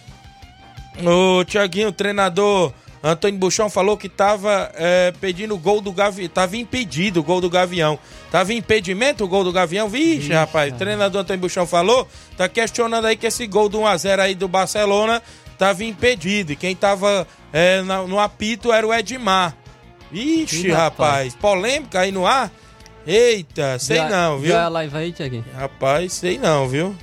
O 0.98 1.44
Tiaguinho, 1.44 1.92
treinador 1.92 2.72
Antônio 3.06 3.38
Buchão 3.38 3.68
falou 3.68 3.98
que 3.98 4.08
tava 4.08 4.72
é, 4.74 5.12
pedindo 5.20 5.54
o 5.54 5.58
gol 5.58 5.82
do 5.82 5.92
Gavião. 5.92 6.26
Tava 6.30 6.56
impedido 6.56 7.20
o 7.20 7.22
gol 7.22 7.38
do 7.38 7.50
Gavião. 7.50 7.98
Tava 8.30 8.54
impedimento 8.54 9.24
o 9.24 9.28
gol 9.28 9.44
do 9.44 9.52
Gavião? 9.52 9.90
Vixe, 9.90 10.32
rapaz. 10.32 10.72
O 10.72 10.76
treinador 10.76 11.20
Antônio 11.20 11.42
Buchão 11.42 11.66
falou. 11.66 12.08
Tá 12.34 12.48
questionando 12.48 13.04
aí 13.06 13.14
que 13.14 13.26
esse 13.26 13.46
gol 13.46 13.68
do 13.68 13.80
1x0 13.80 14.20
aí 14.20 14.34
do 14.34 14.48
Barcelona 14.48 15.22
tava 15.58 15.84
impedido. 15.84 16.52
E 16.52 16.56
quem 16.56 16.74
tava 16.74 17.28
é, 17.52 17.82
no 17.82 18.18
apito 18.18 18.72
era 18.72 18.86
o 18.86 18.94
Edmar. 18.94 19.54
Ih, 20.10 20.46
rapaz. 20.70 20.74
rapaz. 20.74 21.34
Polêmica 21.34 22.00
aí 22.00 22.10
no 22.10 22.26
ar? 22.26 22.50
Eita, 23.06 23.78
sei 23.78 23.98
Já- 23.98 24.08
não, 24.08 24.38
viu? 24.38 24.54
É 24.56 24.60
a 24.60 24.68
live 24.68 24.96
aí, 24.96 25.12
Tiaguinho? 25.12 25.44
Rapaz, 25.54 26.10
sei 26.14 26.38
não, 26.38 26.66
viu? 26.66 26.96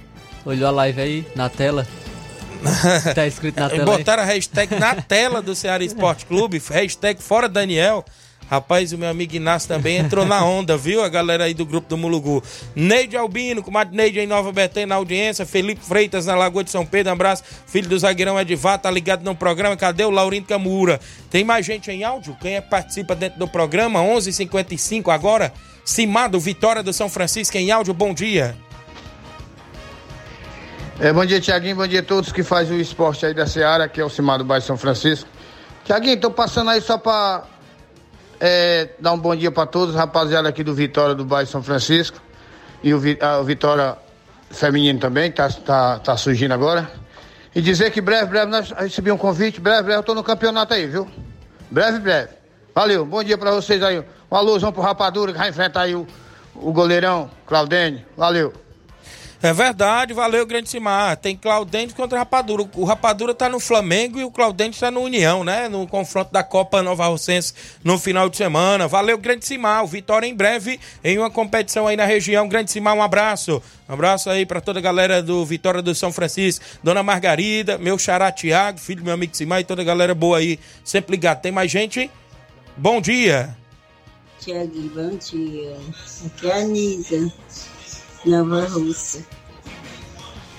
Olhou 0.44 0.68
a 0.68 0.72
live 0.72 1.00
aí 1.00 1.28
na 1.36 1.48
tela? 1.48 1.88
tá 3.16 3.28
escrito 3.28 3.60
na 3.60 3.70
tela. 3.70 3.86
Botaram 3.86 4.24
a 4.24 4.26
hashtag 4.26 4.76
na 4.76 4.96
tela 4.96 5.42
do 5.42 5.56
Ceará 5.56 5.84
Esporte 5.84 6.26
Clube, 6.26 6.62
hashtag 6.70 7.22
fora 7.22 7.50
Daniel. 7.50 8.06
Rapaz, 8.52 8.92
o 8.92 8.98
meu 8.98 9.08
amigo 9.08 9.34
Inácio 9.34 9.70
também 9.70 9.96
entrou 9.96 10.26
na 10.26 10.44
onda, 10.44 10.76
viu? 10.76 11.02
A 11.02 11.08
galera 11.08 11.46
aí 11.46 11.54
do 11.54 11.66
grupo 11.66 11.88
do 11.88 11.98
Mulugu. 11.98 12.44
Neide 12.76 13.16
Albino, 13.16 13.64
comadre 13.64 13.96
Neide 13.96 14.20
em 14.20 14.28
Nova 14.28 14.52
Betânia 14.52 14.88
na 14.88 14.96
audiência. 14.96 15.46
Felipe 15.46 15.80
Freitas 15.86 16.26
na 16.26 16.36
Lagoa 16.36 16.62
de 16.62 16.70
São 16.70 16.86
Pedro, 16.86 17.12
um 17.12 17.14
abraço. 17.14 17.44
Filho 17.66 17.88
do 17.88 17.98
zagueirão 17.98 18.38
Edivar, 18.38 18.78
tá 18.78 18.92
ligado 18.92 19.24
no 19.24 19.34
programa. 19.34 19.78
Cadê 19.78 20.04
o 20.04 20.10
Laurindo 20.10 20.48
Camura? 20.48 21.00
Tem 21.30 21.46
mais 21.46 21.66
gente 21.66 21.90
em 21.92 22.04
áudio? 22.04 22.36
Quem 22.42 22.58
é 22.58 22.62
que 22.62 22.70
participa 22.70 23.16
dentro 23.16 23.40
do 23.40 23.48
programa? 23.48 24.02
11:55 24.02 24.20
h 24.20 24.34
55 24.34 25.12
agora. 25.12 25.54
Cimado, 25.86 26.38
Vitória 26.38 26.84
do 26.84 26.92
São 26.92 27.08
Francisco 27.08 27.58
em 27.58 27.72
áudio, 27.72 27.94
bom 27.94 28.14
dia. 28.14 28.54
É, 31.04 31.12
bom 31.12 31.26
dia, 31.26 31.42
Tiaguinho. 31.42 31.76
Bom 31.76 31.88
dia 31.88 32.02
a 32.02 32.04
todos 32.04 32.32
que 32.32 32.44
fazem 32.44 32.78
o 32.78 32.80
esporte 32.80 33.26
aí 33.26 33.34
da 33.34 33.48
Seara, 33.48 33.88
que 33.90 34.00
é 34.00 34.06
o 34.06 34.10
Cimar 34.10 34.38
do 34.38 34.46
Bairro 34.46 34.64
São 34.64 34.78
Francisco. 34.78 35.28
Tiaguinho, 35.84 36.20
tô 36.20 36.30
passando 36.30 36.70
aí 36.70 36.80
só 36.80 36.96
pra 36.96 37.44
é, 38.40 38.90
dar 39.00 39.12
um 39.14 39.18
bom 39.18 39.36
dia 39.36 39.50
pra 39.52 39.66
todos, 39.66 39.96
rapaziada 39.96 40.48
aqui 40.48 40.64
do 40.64 40.76
Vitória 40.76 41.16
do 41.16 41.26
Bairro 41.26 41.50
São 41.50 41.64
Francisco. 41.64 42.22
E 42.84 42.94
o, 42.94 43.02
a- 43.20 43.42
Vitória 43.42 43.98
Feminino 44.52 45.00
também, 45.00 45.32
que 45.32 45.38
tá, 45.38 45.50
tá, 45.50 45.98
tá 46.00 46.16
surgindo 46.18 46.54
agora. 46.54 46.88
E 47.56 47.62
dizer 47.62 47.90
que 47.92 48.00
breve, 48.00 48.28
breve, 48.28 48.52
nós 48.52 48.70
recebemos 48.72 49.20
um 49.20 49.22
convite, 49.22 49.60
breve, 49.60 49.82
breve, 49.84 50.00
eu 50.00 50.04
tô 50.04 50.14
no 50.14 50.24
campeonato 50.24 50.74
aí, 50.76 50.86
viu? 50.86 51.10
Breve, 51.72 51.98
breve. 52.00 52.30
Valeu, 52.76 53.06
bom 53.06 53.24
dia 53.24 53.40
pra 53.40 53.50
vocês 53.52 53.82
aí. 53.82 54.04
Um 54.32 54.36
alôzão 54.36 54.72
pro 54.72 54.84
Rapadura, 54.84 55.32
que 55.34 55.38
vai 55.40 55.50
enfrentar 55.50 55.82
aí 55.82 55.96
o, 55.96 56.06
o 56.56 56.72
goleirão, 56.72 57.30
Claudene. 57.48 58.06
Valeu. 58.16 58.54
É 59.44 59.52
verdade, 59.52 60.14
valeu, 60.14 60.46
Grande 60.46 60.70
Simar. 60.70 61.18
Tem 61.18 61.36
Claudente 61.36 61.96
contra 61.96 62.20
Rapadura. 62.20 62.70
O 62.76 62.86
Rapadura 62.86 63.34
tá 63.34 63.50
no 63.50 63.60
Flamengo 63.60 64.20
e 64.20 64.24
o 64.24 64.30
Claudente 64.30 64.80
tá 64.80 64.92
no 64.92 65.02
União, 65.02 65.44
né? 65.44 65.68
No 65.68 65.88
confronto 65.88 66.32
da 66.32 66.44
Copa 66.44 66.84
Nova 66.84 67.08
Rocense 67.08 67.52
no 67.84 67.98
final 67.98 68.30
de 68.30 68.38
semana. 68.38 68.88
Valeu, 68.88 69.18
Grande 69.18 69.44
Simar. 69.44 69.84
Vitória 69.88 70.28
em 70.28 70.36
breve 70.36 70.80
em 71.04 71.18
uma 71.18 71.32
competição 71.32 71.88
aí 71.88 71.98
na 71.98 72.06
região. 72.06 72.48
Grande 72.48 72.70
Simar, 72.70 72.94
um 72.94 73.02
abraço. 73.02 73.64
Um 73.90 73.94
abraço 73.94 74.30
aí 74.30 74.46
pra 74.46 74.62
toda 74.62 74.78
a 74.78 74.82
galera 74.82 75.24
do 75.24 75.44
Vitória 75.44 75.82
do 75.82 75.96
São 75.96 76.14
Francisco. 76.14 76.64
Dona 76.84 77.02
Margarida, 77.02 77.80
meu 77.80 77.98
xará 77.98 78.32
Tiago, 78.32 78.78
filho 78.78 79.02
do 79.02 79.06
meu 79.06 79.16
amigo 79.16 79.36
Simar 79.36 79.62
e 79.62 79.64
toda 79.64 79.82
a 79.82 79.86
galera 79.86 80.14
boa 80.14 80.38
aí. 80.38 80.60
Sempre 80.84 81.14
ligado. 81.14 81.42
Tem 81.42 81.52
mais 81.52 81.72
gente? 81.72 82.12
Bom 82.78 83.02
dia. 83.02 83.58
Tiaguinho, 84.40 84.90
bom 84.90 85.18
dia. 85.18 85.78
Aqui 86.26 86.48
é 86.48 86.54
a 86.54 86.64
Nisa, 86.64 87.32
Nova 88.26 88.68
Rússia. 88.68 89.26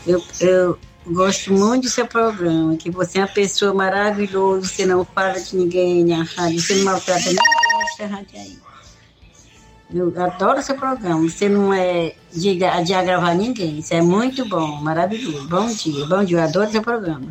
Eu, 0.07 0.23
eu 0.41 0.79
gosto 1.07 1.53
muito 1.53 1.85
do 1.85 1.89
seu 1.89 2.07
programa, 2.07 2.77
que 2.77 2.91
você 2.91 3.19
é 3.19 3.23
uma 3.23 3.29
pessoa 3.29 3.73
maravilhosa, 3.73 4.69
você 4.69 4.87
não 4.87 5.05
fala 5.05 5.41
de 5.41 5.57
ninguém 5.57 6.05
na 6.05 6.23
rádio, 6.23 6.61
você 6.61 6.75
não 6.77 6.85
maltrata 6.85 7.21
ninguém 7.21 7.79
nessa 7.79 8.07
rádio 8.07 8.41
aí. 8.41 8.59
Eu 9.95 10.13
adoro 10.23 10.63
seu 10.63 10.75
programa, 10.75 11.29
você 11.29 11.49
não 11.49 11.73
é 11.73 12.15
de, 12.33 12.57
de 12.57 12.95
agravar 12.95 13.37
ninguém, 13.37 13.79
isso 13.79 13.93
é 13.93 14.01
muito 14.01 14.49
bom, 14.49 14.81
maravilhoso. 14.81 15.47
Bom 15.49 15.67
dia, 15.67 16.07
bom 16.07 16.25
dia, 16.25 16.39
eu 16.39 16.43
adoro 16.43 16.71
seu 16.71 16.83
programa. 16.83 17.29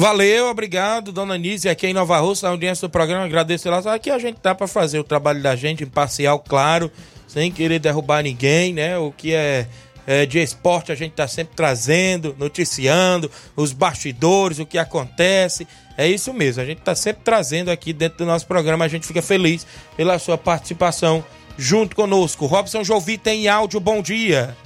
Valeu, 0.00 0.46
obrigado, 0.46 1.10
dona 1.10 1.36
Nise, 1.36 1.68
aqui 1.68 1.88
em 1.88 1.92
Nova 1.92 2.16
Rússia, 2.20 2.46
na 2.46 2.52
audiência 2.52 2.86
do 2.86 2.90
programa, 2.92 3.24
agradeço 3.24 3.66
ela. 3.66 3.92
Aqui 3.92 4.10
a 4.10 4.18
gente 4.20 4.36
tá 4.36 4.54
para 4.54 4.68
fazer 4.68 5.00
o 5.00 5.02
trabalho 5.02 5.42
da 5.42 5.56
gente, 5.56 5.82
imparcial, 5.82 6.38
claro, 6.38 6.88
sem 7.26 7.50
querer 7.50 7.80
derrubar 7.80 8.22
ninguém, 8.22 8.72
né? 8.72 8.96
O 8.96 9.10
que 9.10 9.34
é, 9.34 9.66
eh, 10.06 10.24
de 10.24 10.38
esporte, 10.38 10.92
a 10.92 10.94
gente 10.94 11.10
está 11.10 11.26
sempre 11.26 11.56
trazendo, 11.56 12.32
noticiando 12.38 13.28
os 13.56 13.72
bastidores, 13.72 14.60
o 14.60 14.66
que 14.66 14.78
acontece. 14.78 15.66
É 15.96 16.06
isso 16.06 16.32
mesmo, 16.32 16.62
a 16.62 16.64
gente 16.64 16.78
está 16.78 16.94
sempre 16.94 17.22
trazendo 17.24 17.68
aqui 17.68 17.92
dentro 17.92 18.18
do 18.18 18.26
nosso 18.26 18.46
programa. 18.46 18.84
A 18.84 18.88
gente 18.88 19.04
fica 19.04 19.20
feliz 19.20 19.66
pela 19.96 20.16
sua 20.20 20.38
participação 20.38 21.24
junto 21.56 21.96
conosco. 21.96 22.46
Robson 22.46 22.84
Jovita 22.84 23.32
em 23.32 23.48
áudio, 23.48 23.80
bom 23.80 24.00
dia. 24.00 24.56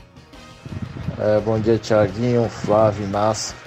É, 1.19 1.41
bom 1.41 1.59
dia, 1.59 1.79
Tiaguinho, 1.79 2.51
Flávio, 2.51 3.07
Inácio. 3.07 3.62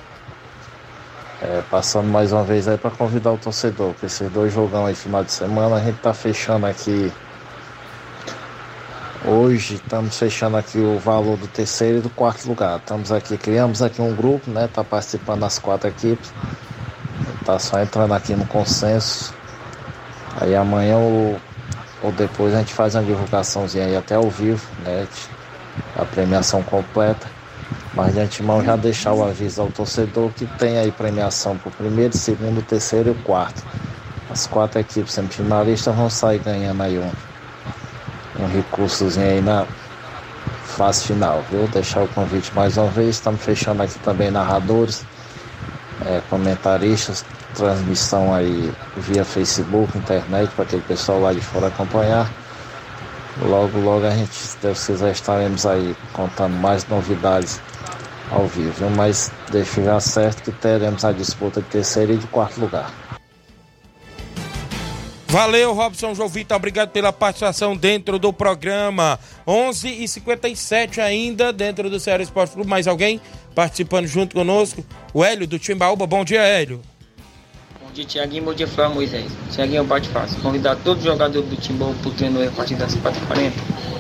É, 1.48 1.62
passando 1.70 2.08
mais 2.08 2.32
uma 2.32 2.44
vez 2.44 2.68
aí 2.68 2.76
para 2.76 2.90
convidar 2.90 3.32
o 3.32 3.38
torcedor, 3.38 3.94
para 3.94 4.08
esses 4.08 4.32
dois 4.32 4.52
jogão 4.52 4.88
aí 4.88 4.96
final 4.96 5.24
de 5.24 5.32
semana, 5.32 5.76
a 5.76 5.80
gente 5.80 6.00
tá 6.00 6.12
fechando 6.12 6.66
aqui. 6.66 7.14
Hoje 9.24 9.76
estamos 9.76 10.18
fechando 10.18 10.58
aqui 10.58 10.80
o 10.80 10.98
valor 10.98 11.38
do 11.38 11.48
terceiro 11.48 12.00
e 12.00 12.02
do 12.02 12.10
quarto 12.10 12.48
lugar. 12.48 12.80
Estamos 12.80 13.12
aqui, 13.12 13.38
criamos 13.38 13.84
aqui 13.84 14.02
um 14.02 14.16
grupo, 14.16 14.50
né? 14.50 14.68
Tá 14.74 14.84
participando 14.84 15.42
das 15.42 15.60
quatro 15.60 15.88
equipes. 15.88 16.34
Tá 17.46 17.60
só 17.60 17.80
entrando 17.80 18.16
aqui 18.16 18.34
no 18.34 18.48
consenso. 18.48 19.32
Aí 20.42 20.56
amanhã 20.56 20.98
ou, 20.98 21.40
ou 22.02 22.12
depois 22.12 22.56
a 22.56 22.60
gente 22.60 22.74
faz 22.74 22.96
uma 22.96 23.04
divulgaçãozinha 23.04 23.86
aí 23.86 23.96
até 23.96 24.16
ao 24.16 24.32
vivo, 24.32 24.66
né? 24.84 25.08
A 25.96 26.06
premiação 26.06 26.64
completa. 26.64 27.35
Mas 27.96 28.14
de 28.14 28.20
antemão 28.20 28.64
já 28.64 28.76
deixar 28.76 29.14
o 29.14 29.24
aviso 29.24 29.62
ao 29.62 29.70
torcedor 29.70 30.30
que 30.32 30.46
tem 30.46 30.78
aí 30.78 30.92
premiação 30.92 31.58
para 31.58 31.70
o 31.70 31.72
primeiro, 31.72 32.16
segundo, 32.16 32.62
terceiro 32.62 33.12
e 33.12 33.24
quarto. 33.24 33.64
As 34.30 34.46
quatro 34.46 34.80
equipes 34.80 35.14
semifinalistas 35.14 35.96
vão 35.96 36.10
sair 36.10 36.40
ganhando 36.40 36.84
aí 36.84 37.00
um, 37.00 37.12
um 38.44 38.48
recursozinho 38.48 39.26
aí 39.26 39.42
na 39.42 39.66
fase 40.66 41.06
final, 41.06 41.42
viu? 41.50 41.68
Deixar 41.70 42.04
o 42.04 42.08
convite 42.10 42.52
mais 42.54 42.76
uma 42.76 42.88
vez. 42.88 43.16
Estamos 43.16 43.42
fechando 43.42 43.82
aqui 43.82 43.98
também 44.00 44.30
narradores, 44.30 45.06
é, 46.06 46.22
comentaristas, 46.30 47.24
transmissão 47.54 48.34
aí 48.34 48.74
via 48.98 49.24
Facebook, 49.24 49.98
internet, 49.98 50.52
para 50.54 50.66
aquele 50.66 50.82
pessoal 50.82 51.22
lá 51.22 51.32
de 51.32 51.40
fora 51.40 51.68
acompanhar. 51.68 52.30
Logo, 53.42 53.80
logo 53.80 54.06
a 54.06 54.10
gente, 54.12 54.34
se 54.34 54.58
Deus 54.62 54.86
quiser, 54.86 55.12
estaremos 55.12 55.66
aí 55.66 55.96
contando 56.14 56.56
mais 56.58 56.86
novidades 56.88 57.60
ao 58.36 58.48
vivo, 58.48 58.90
mas 58.90 59.32
deixo 59.50 59.82
já 59.84 60.00
certo 60.00 60.44
que 60.44 60.52
teremos 60.52 61.06
a 61.06 61.12
disputa 61.12 61.62
de 61.62 61.68
terceiro 61.70 62.14
e 62.14 62.18
de 62.18 62.28
quarto 62.28 62.60
lugar. 62.60 62.94
Valeu, 65.28 65.74
Robson 65.74 66.14
Jovita, 66.14 66.56
obrigado 66.56 66.92
pela 66.92 67.12
participação 67.12 67.76
dentro 67.76 68.20
do 68.20 68.32
programa. 68.32 69.20
11 69.48 70.04
e 70.04 70.08
57 70.08 71.02
ainda 71.02 71.52
dentro 71.52 71.90
do 71.90 72.00
Ceará 72.00 72.22
Esporte 72.22 72.54
Clube. 72.54 72.70
Mais 72.70 72.88
alguém 72.88 73.20
participando 73.54 74.06
junto 74.06 74.36
conosco? 74.36 74.86
O 75.14 75.26
Hélio 75.26 75.48
do 75.48 75.58
Timbaúba. 75.58 76.06
Bom 76.06 76.24
dia, 76.24 76.42
Hélio. 76.42 76.82
Bom 77.82 77.92
dia, 77.92 78.06
Tiaguinho. 78.06 78.44
Bom 78.44 78.54
dia, 78.54 78.68
Flávio 78.68 78.96
Moisés. 78.96 79.30
Tiaguinho, 79.52 79.84
bate 79.84 80.08
fácil. 80.10 80.40
Convidar 80.42 80.76
todos 80.78 81.04
os 81.04 81.10
jogadores 81.10 81.50
do 81.50 81.56
Timbó 81.58 81.94
pro 82.02 82.12
treino 82.12 82.42
a 82.42 82.52
partir 82.52 82.76
das 82.76 82.96
4h40. 82.96 83.95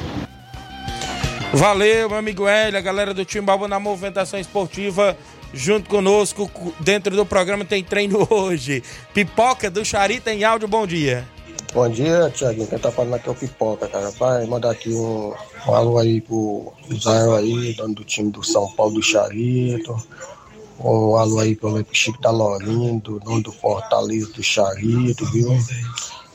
Valeu, 1.56 2.10
meu 2.10 2.18
amigo 2.18 2.46
Hélio, 2.50 2.78
a 2.78 2.82
galera 2.82 3.14
do 3.14 3.24
Timbaúba 3.24 3.66
na 3.66 3.80
movimentação 3.80 4.38
esportiva 4.38 5.18
junto 5.54 5.90
conosco. 5.90 6.52
Dentro 6.82 7.16
do 7.16 7.26
programa 7.26 7.64
tem 7.64 7.82
treino 7.82 8.28
hoje. 8.30 8.84
Pipoca 9.14 9.72
do 9.72 9.86
Charita 9.86 10.34
em 10.34 10.44
áudio, 10.44 10.68
bom 10.68 10.86
dia. 10.86 11.26
Bom 11.74 11.88
dia, 11.88 12.30
Tiaguinho. 12.30 12.68
Quem 12.68 12.78
tá 12.78 12.92
falando 12.92 13.14
aqui 13.14 13.30
é 13.30 13.32
o 13.32 13.36
Pipoca, 13.36 13.88
cara. 13.88 14.12
Vai 14.12 14.46
mandar 14.46 14.72
aqui 14.72 14.90
um, 14.90 15.34
um 15.66 15.74
alô 15.74 15.98
aí 15.98 16.20
pro 16.20 16.74
Israel 16.90 17.36
aí, 17.36 17.74
dono 17.74 17.96
do 17.96 18.04
time 18.04 18.32
do 18.32 18.44
São 18.44 18.70
Paulo 18.74 18.96
do 18.96 19.02
Charito. 19.02 19.96
Um 20.78 21.16
alô 21.16 21.40
aí 21.40 21.56
pro 21.56 21.86
Chico 21.94 22.20
da 22.20 22.32
Lorindo, 22.32 23.18
dono 23.22 23.42
do 23.42 23.54
Fortaleza 23.54 24.30
do 24.34 24.44
Charito, 24.44 25.26
viu? 25.32 25.58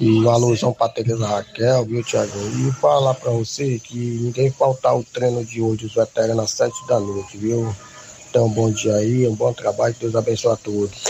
E 0.00 0.10
um 0.18 0.30
alôzão 0.30 0.72
pra 0.72 0.88
Tereza 0.88 1.26
Raquel, 1.26 1.84
viu, 1.84 2.02
Tiaguinho? 2.02 2.70
E 2.70 2.72
falar 2.72 3.12
pra 3.12 3.32
você 3.32 3.78
que 3.78 3.98
ninguém 3.98 4.50
faltar 4.50 4.96
o 4.96 5.04
treino 5.04 5.44
de 5.44 5.60
hoje, 5.60 5.84
os 5.84 5.94
veteranos 5.94 6.44
às 6.44 6.50
sete 6.52 6.86
da 6.86 6.98
noite, 6.98 7.36
viu? 7.36 7.76
Então, 8.30 8.48
bom 8.48 8.70
dia 8.70 8.94
aí, 8.94 9.28
um 9.28 9.34
bom 9.34 9.52
trabalho, 9.52 9.94
Deus 10.00 10.14
abençoe 10.14 10.52
a 10.54 10.56
todos. 10.56 11.04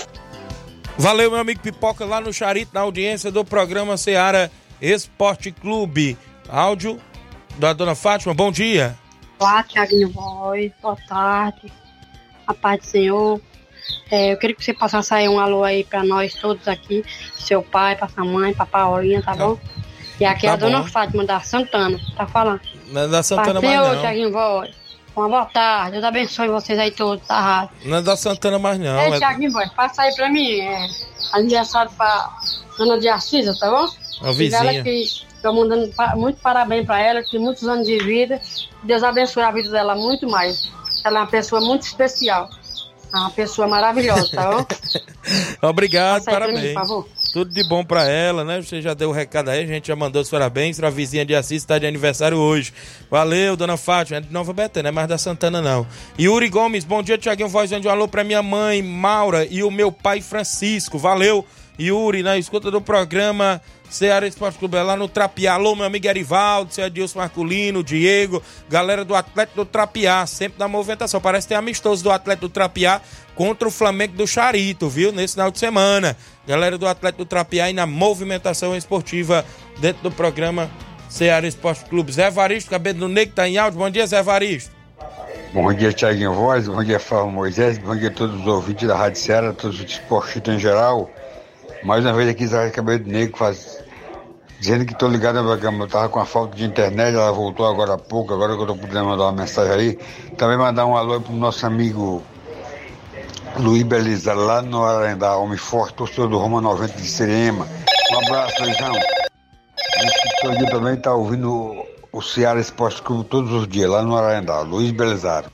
Valeu, 0.98 1.30
meu 1.30 1.38
amigo 1.38 1.60
Pipoca, 1.60 2.04
lá 2.04 2.20
no 2.20 2.32
Charito, 2.32 2.72
na 2.74 2.80
audiência 2.80 3.30
do 3.30 3.44
programa 3.44 3.96
Seara 3.96 4.50
Esporte 4.82 5.52
Clube. 5.52 6.18
Áudio 6.48 6.98
da 7.58 7.72
dona 7.72 7.94
Fátima, 7.94 8.34
bom 8.34 8.50
dia. 8.50 8.98
Olá, 9.38 9.62
Tiaguinho 9.62 10.10
Voz, 10.10 10.72
boa 10.82 10.96
tarde. 11.08 11.72
A 12.44 12.52
paz 12.52 12.80
do 12.80 12.86
Senhor. 12.86 13.40
É, 14.10 14.32
eu 14.32 14.36
queria 14.38 14.54
que 14.56 14.64
você 14.64 14.72
passasse 14.74 15.12
aí 15.14 15.28
um 15.28 15.38
alô 15.38 15.62
aí 15.64 15.84
pra 15.84 16.02
nós 16.04 16.34
todos 16.34 16.66
aqui, 16.68 17.04
seu 17.36 17.62
pai, 17.62 17.96
pra 17.96 18.08
sua 18.08 18.24
mãe, 18.24 18.52
pra 18.54 18.66
Paulinha, 18.66 19.22
tá 19.22 19.34
bom? 19.34 19.58
E 20.18 20.24
aqui 20.24 20.46
é 20.46 20.50
Tá 20.50 20.54
a 20.54 20.56
dona 20.56 20.80
bom. 20.80 20.86
Fátima 20.88 21.24
da 21.24 21.40
Santana, 21.40 21.98
tá 22.16 22.26
falando? 22.26 22.60
Não 22.88 23.02
é 23.02 23.08
da 23.08 23.22
Santana 23.22 23.60
do 23.60 23.66
mais 23.66 23.78
não. 23.80 24.00
Tiaguinho 24.00 24.32
Voz. 24.32 24.70
Uma 25.16 25.28
boa 25.28 25.44
tarde, 25.46 25.92
Deus 25.92 26.04
abençoe 26.04 26.48
vocês 26.48 26.78
aí 26.78 26.90
todos, 26.92 27.26
tá 27.26 27.40
rádio. 27.40 27.70
Não 27.84 27.96
é 27.98 28.02
da 28.02 28.16
Santana 28.16 28.58
mais 28.58 28.78
não. 28.78 28.98
Ei, 29.00 29.12
é- 29.14 29.18
Tiaguinho 29.18 29.52
Voz, 29.52 29.70
passa 29.72 30.02
aí 30.02 30.14
pra 30.14 30.28
mim, 30.30 30.60
é, 30.60 30.88
aniversário 31.32 31.90
pra 31.96 32.30
Dona 32.78 32.98
de 32.98 33.08
Assis, 33.08 33.58
tá 33.58 33.70
bom? 33.70 33.86
A 34.22 34.32
Diz 34.32 34.52
ela 34.52 34.72
vizinha. 34.72 34.84
que 34.84 35.04
tô 35.42 35.52
mandando 35.52 35.88
pa- 35.94 36.14
muito 36.14 36.38
parabéns 36.40 36.84
pra 36.86 37.00
ela, 37.00 37.22
que 37.22 37.30
tem 37.30 37.40
muitos 37.40 37.66
anos 37.66 37.86
de 37.86 37.98
vida. 37.98 38.40
Deus 38.82 39.02
abençoe 39.02 39.42
a 39.42 39.50
vida 39.50 39.70
dela 39.70 39.94
muito 39.94 40.28
mais. 40.28 40.70
Ela 41.04 41.18
é 41.18 41.22
uma 41.22 41.26
pessoa 41.26 41.60
muito 41.62 41.82
especial. 41.82 42.50
É 43.12 43.16
uma 43.16 43.30
pessoa 43.30 43.66
maravilhosa, 43.66 44.30
tá 44.34 44.50
bom? 44.50 44.66
Obrigado, 45.68 46.24
Passa 46.24 46.30
aí 46.30 46.36
pra 46.36 46.46
mim, 46.48 46.52
parabéns. 46.54 46.74
por 46.74 46.80
favor. 46.80 47.08
Tudo 47.32 47.52
de 47.52 47.62
bom 47.68 47.84
pra 47.84 48.04
ela, 48.08 48.44
né? 48.44 48.60
Você 48.60 48.82
já 48.82 48.92
deu 48.92 49.10
o 49.10 49.12
recado 49.12 49.50
aí, 49.50 49.62
a 49.62 49.66
gente 49.66 49.86
já 49.88 49.94
mandou 49.94 50.20
os 50.20 50.28
parabéns 50.28 50.78
pra 50.78 50.90
vizinha 50.90 51.24
de 51.24 51.34
Assis, 51.34 51.64
tá 51.64 51.78
de 51.78 51.86
aniversário 51.86 52.36
hoje. 52.36 52.72
Valeu, 53.08 53.56
dona 53.56 53.76
Fátima, 53.76 54.18
é 54.18 54.20
de 54.20 54.32
Nova 54.32 54.52
Betânia, 54.52 54.84
não 54.84 54.88
é 54.88 54.92
mais 54.92 55.08
da 55.08 55.16
Santana 55.16 55.62
não. 55.62 55.86
Yuri 56.18 56.48
Gomes, 56.48 56.84
bom 56.84 57.02
dia, 57.02 57.16
Tiaguinho 57.16 57.48
Voz, 57.48 57.70
de 57.70 57.86
um 57.86 57.90
alô 57.90 58.08
pra 58.08 58.24
minha 58.24 58.42
mãe, 58.42 58.82
Maura, 58.82 59.44
e 59.44 59.62
o 59.62 59.70
meu 59.70 59.92
pai 59.92 60.20
Francisco. 60.20 60.98
Valeu, 60.98 61.46
Yuri, 61.78 62.22
na 62.24 62.36
escuta 62.36 62.68
do 62.68 62.80
programa 62.80 63.60
Ceará 63.90 64.24
Esporte 64.26 64.56
Clube, 64.56 64.76
é 64.76 64.82
lá 64.82 64.96
no 64.96 65.08
Trapiá. 65.08 65.54
Alô, 65.54 65.74
meu 65.74 65.84
amigo 65.84 66.06
Erivaldo, 66.06 66.72
seu 66.72 66.84
Adilson 66.84 67.18
Marculino, 67.18 67.82
Diego, 67.82 68.40
galera 68.68 69.04
do 69.04 69.16
Atlético 69.16 69.56
do 69.56 69.64
Trapiá, 69.64 70.24
sempre 70.26 70.60
na 70.60 70.68
movimentação. 70.68 71.20
Parece 71.20 71.46
que 71.46 71.48
tem 71.48 71.58
amistoso 71.58 72.04
do 72.04 72.10
Atlético 72.10 72.46
do 72.48 72.52
Trapiá 72.52 73.00
contra 73.34 73.66
o 73.66 73.70
Flamengo 73.70 74.14
do 74.14 74.28
Charito, 74.28 74.88
viu? 74.88 75.10
Nesse 75.10 75.34
final 75.34 75.50
de 75.50 75.58
semana. 75.58 76.16
Galera 76.46 76.78
do 76.78 76.86
Atlético 76.86 77.24
do 77.24 77.28
Trapiá 77.28 77.64
aí 77.64 77.72
na 77.72 77.84
movimentação 77.84 78.76
esportiva 78.76 79.44
dentro 79.78 80.04
do 80.04 80.10
programa 80.12 80.70
Ceará 81.08 81.46
Esporte 81.46 81.84
Clube. 81.86 82.12
Zé 82.12 82.30
Varisto, 82.30 82.70
cabelo 82.70 83.00
do 83.00 83.08
Negro, 83.08 83.34
tá 83.34 83.48
em 83.48 83.58
áudio. 83.58 83.80
Bom 83.80 83.90
dia, 83.90 84.06
Zé 84.06 84.22
Varisto. 84.22 84.70
Bom 85.52 85.72
dia, 85.74 85.92
Tiaguinho 85.92 86.32
Voz, 86.32 86.68
bom 86.68 86.84
dia, 86.84 87.00
Flávio 87.00 87.32
Moisés, 87.32 87.76
bom 87.76 87.96
dia 87.96 88.08
a 88.08 88.12
todos 88.12 88.40
os 88.40 88.46
ouvintes 88.46 88.86
da 88.86 88.96
Rádio 88.96 89.20
Ceará, 89.20 89.52
todos 89.52 89.80
os 89.80 89.90
esportistas 89.90 90.54
em 90.54 90.60
geral. 90.60 91.10
Mais 91.82 92.04
uma 92.04 92.12
vez 92.12 92.28
aqui, 92.28 92.46
Zé 92.46 92.70
Cabelo 92.70 93.04
Negro, 93.06 93.36
faz... 93.36 93.82
dizendo 94.58 94.84
que 94.84 94.92
estou 94.92 95.08
ligado 95.08 95.38
ao 95.38 95.44
programa. 95.44 95.80
Eu 95.84 95.86
estava 95.86 96.08
com 96.08 96.20
a 96.20 96.26
falta 96.26 96.56
de 96.56 96.64
internet, 96.64 97.14
ela 97.14 97.32
voltou 97.32 97.66
agora 97.66 97.94
há 97.94 97.98
pouco, 97.98 98.34
agora 98.34 98.52
que 98.54 98.58
eu 98.58 98.62
estou 98.64 98.76
podendo 98.76 99.06
mandar 99.06 99.24
uma 99.24 99.32
mensagem 99.32 99.72
aí. 99.72 99.98
Também 100.36 100.58
mandar 100.58 100.86
um 100.86 100.96
alô 100.96 101.20
para 101.20 101.32
o 101.32 101.36
nosso 101.36 101.64
amigo 101.66 102.22
Luiz 103.58 103.82
Beliza, 103.82 104.34
lá 104.34 104.60
no 104.62 104.84
Arendá, 104.84 105.36
homem 105.36 105.56
forte, 105.58 105.94
torcedor 105.94 106.28
do 106.28 106.38
Roma 106.38 106.60
90 106.60 106.94
de 106.94 107.08
Serema. 107.08 107.66
Um 108.12 108.26
abraço, 108.26 108.62
Luizão. 108.62 108.92
Que 110.40 110.46
eu 110.62 110.70
também 110.70 110.94
está 110.94 111.14
ouvindo 111.14 111.84
o- 112.12 112.22
Ceará 112.22 112.60
Esporte 112.60 113.00
Clube 113.02 113.24
todos 113.24 113.52
os 113.52 113.66
dias, 113.68 113.88
lá 113.90 114.02
no 114.02 114.16
Arendá, 114.16 114.60
Luiz 114.60 114.90
Belizaro. 114.90 115.50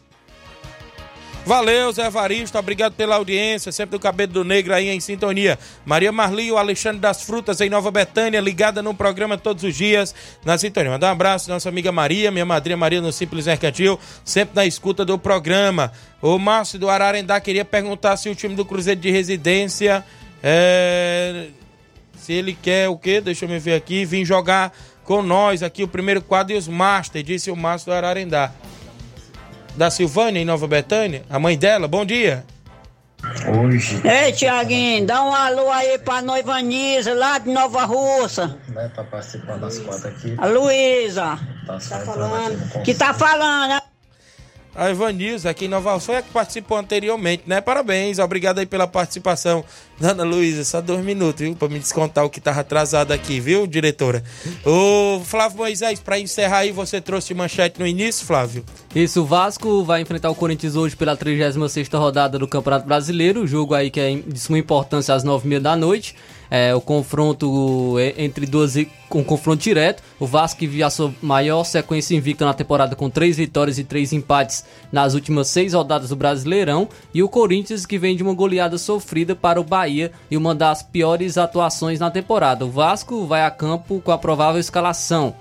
Valeu, 1.47 1.93
Zé 1.93 2.11
Varisto, 2.11 2.59
obrigado 2.59 2.95
pela 2.95 3.15
audiência, 3.15 3.71
sempre 3.71 3.97
do 3.97 4.01
Cabelo 4.01 4.33
do 4.33 4.45
Negro 4.45 4.75
aí 4.75 4.89
em 4.89 4.99
sintonia. 4.99 5.57
Maria 5.85 6.11
Marli, 6.11 6.51
o 6.51 6.59
Alexandre 6.59 6.99
das 6.99 7.23
Frutas 7.23 7.61
em 7.61 7.71
Nova 7.71 7.89
Betânia, 7.89 8.41
ligada 8.41 8.83
no 8.83 8.93
programa 8.93 9.39
todos 9.39 9.63
os 9.63 9.73
dias 9.73 10.13
na 10.45 10.59
sintonia. 10.59 10.91
Mandar 10.91 11.07
um 11.07 11.13
abraço 11.13 11.49
nossa 11.49 11.69
amiga 11.69 11.93
Maria, 11.93 12.33
minha 12.33 12.45
madrinha 12.45 12.77
Maria 12.77 13.01
no 13.01 13.13
Simples 13.13 13.47
Mercantil, 13.47 13.97
sempre 14.25 14.57
na 14.57 14.67
escuta 14.67 15.05
do 15.05 15.17
programa. 15.17 15.93
O 16.21 16.37
Márcio 16.37 16.81
do 16.81 16.91
Ararendá 16.91 17.41
queria 17.41 17.65
perguntar 17.65 18.17
se 18.17 18.29
o 18.29 18.35
time 18.35 18.57
do 18.57 18.65
Cruzeiro 18.65 19.01
de 19.01 19.13
Residência, 19.13 20.05
é, 20.43 21.47
se 22.17 22.33
ele 22.33 22.59
quer 22.61 22.89
o 22.89 22.97
quê? 22.97 23.21
Deixa 23.21 23.45
eu 23.45 23.61
ver 23.61 23.75
aqui, 23.75 24.05
vir 24.05 24.25
jogar 24.25 24.77
com 25.05 25.23
nós 25.23 25.63
aqui 25.63 25.85
o 25.85 25.89
primeiro 25.89 26.21
quadro 26.21 26.57
e 26.57 26.59
os 26.59 26.67
Master, 26.67 27.23
disse 27.23 27.53
o 27.53 27.57
Márcio 27.57 27.93
do 27.93 27.95
Ararendá 27.95 28.53
da 29.77 29.91
Silvânia, 29.91 30.41
em 30.41 30.45
Nova 30.45 30.67
Betânia. 30.67 31.23
A 31.29 31.39
mãe 31.39 31.57
dela, 31.57 31.87
bom 31.87 32.05
dia. 32.05 32.45
Hoje. 33.61 34.01
Ei, 34.05 34.33
Tiaguinho, 34.33 35.07
dá 35.07 35.23
um 35.25 35.35
alô 35.35 35.71
aí 35.71 35.99
pra 35.99 36.23
noiva 36.23 36.61
Nisa, 36.61 37.13
lá 37.15 37.39
de 37.39 37.51
Nova 37.51 37.85
Russa. 37.85 38.57
Né, 38.69 38.91
tá 38.95 39.03
participando 39.03 39.61
das 39.61 39.79
quatro 39.79 40.09
aqui. 40.09 40.35
A 40.39 40.47
Luísa, 40.47 41.39
Tá 41.67 41.77
entrando 41.77 42.35
aqui 42.35 42.79
no 42.79 42.85
que 42.85 42.95
tá 42.95 43.13
falando. 43.13 43.71
né? 43.71 43.81
A 44.77 44.91
Ivanilza 44.91 45.49
aqui 45.49 45.65
em 45.65 45.69
Nova 45.69 45.95
Russa 45.95 46.07
foi 46.07 46.17
a 46.17 46.23
que 46.23 46.31
participou 46.31 46.77
anteriormente, 46.77 47.45
né? 47.47 47.63
Parabéns, 47.63 48.19
obrigado 48.19 48.59
aí 48.59 48.67
pela 48.67 48.87
participação. 48.87 49.65
Dona 49.99 50.23
Luísa, 50.23 50.65
só 50.65 50.83
dois 50.83 51.03
minutos, 51.03 51.41
viu? 51.41 51.57
Pra 51.57 51.67
me 51.67 51.79
descontar 51.79 52.27
o 52.27 52.31
que 52.31 52.41
tava 52.41 52.61
atrasado 52.61 53.13
aqui, 53.13 53.41
viu, 53.41 53.67
diretora? 53.67 54.23
Ô, 54.65 55.21
Flávio 55.25 55.57
Moisés, 55.57 55.99
pra 55.99 56.19
encerrar 56.19 56.59
aí, 56.59 56.73
você 56.73 57.01
trouxe 57.01 57.33
manchete 57.33 57.81
no 57.81 57.87
início, 57.87 58.27
Flávio? 58.27 58.63
Isso, 58.95 59.23
o 59.23 59.25
Vasco 59.25 59.83
vai 59.83 60.03
enfrentar 60.03 60.29
o 60.29 60.35
Corinthians 60.35 60.77
hoje 60.77 60.95
pela 60.95 61.17
36ª 61.17 61.99
rodada 61.99 62.39
do 62.39 62.47
Campeonato 62.47 62.87
Brasileiro, 62.87 63.47
jogo 63.47 63.75
aí 63.75 63.91
que 63.91 63.99
é 63.99 64.15
de 64.15 64.39
suma 64.39 64.59
importância 64.59 65.15
às 65.15 65.25
9h30 65.25 65.61
da 65.61 65.75
noite. 65.75 66.15
É, 66.51 66.75
o 66.75 66.81
confronto 66.81 67.97
é, 67.99 68.15
entre 68.25 68.47
duas 68.47 68.77
um 69.15 69.25
confronto 69.25 69.63
direto. 69.63 70.03
O 70.19 70.27
Vasco 70.27 70.59
que 70.59 70.67
via 70.67 70.87
a 70.87 70.91
sua 70.91 71.13
maior 71.23 71.65
sequência 71.65 72.15
invicta 72.15 72.45
na 72.45 72.55
temporada 72.55 72.95
com 72.95 73.09
três 73.09 73.37
vitórias 73.37 73.79
e 73.79 73.85
três 73.85 74.13
empates 74.13 74.65
nas 74.93 75.15
últimas 75.15 75.49
seis 75.49 75.75
rodadas 75.75 76.11
do 76.11 76.17
Brasileirão. 76.17 76.89
E 77.15 77.23
o 77.23 77.29
Corinthians 77.29 77.87
que 77.87 77.99
vem 77.99 78.17
de 78.17 78.23
uma 78.23 78.35
goleada 78.35 78.79
sofrida 78.79 79.35
para 79.35 79.61
o 79.61 79.65
Bahia 79.65 80.13
e 80.31 80.37
uma 80.37 80.55
das 80.55 80.83
piores 80.83 81.39
atuações 81.39 82.01
na 82.01 82.11
temporada. 82.11 82.65
O 82.65 82.71
Vasco 82.71 83.27
vai 83.27 83.45
a 83.45 83.51
campo 83.51 84.01
com 84.01 84.13
a 84.13 84.19
provável 84.19 84.61
escalação. 84.61 85.35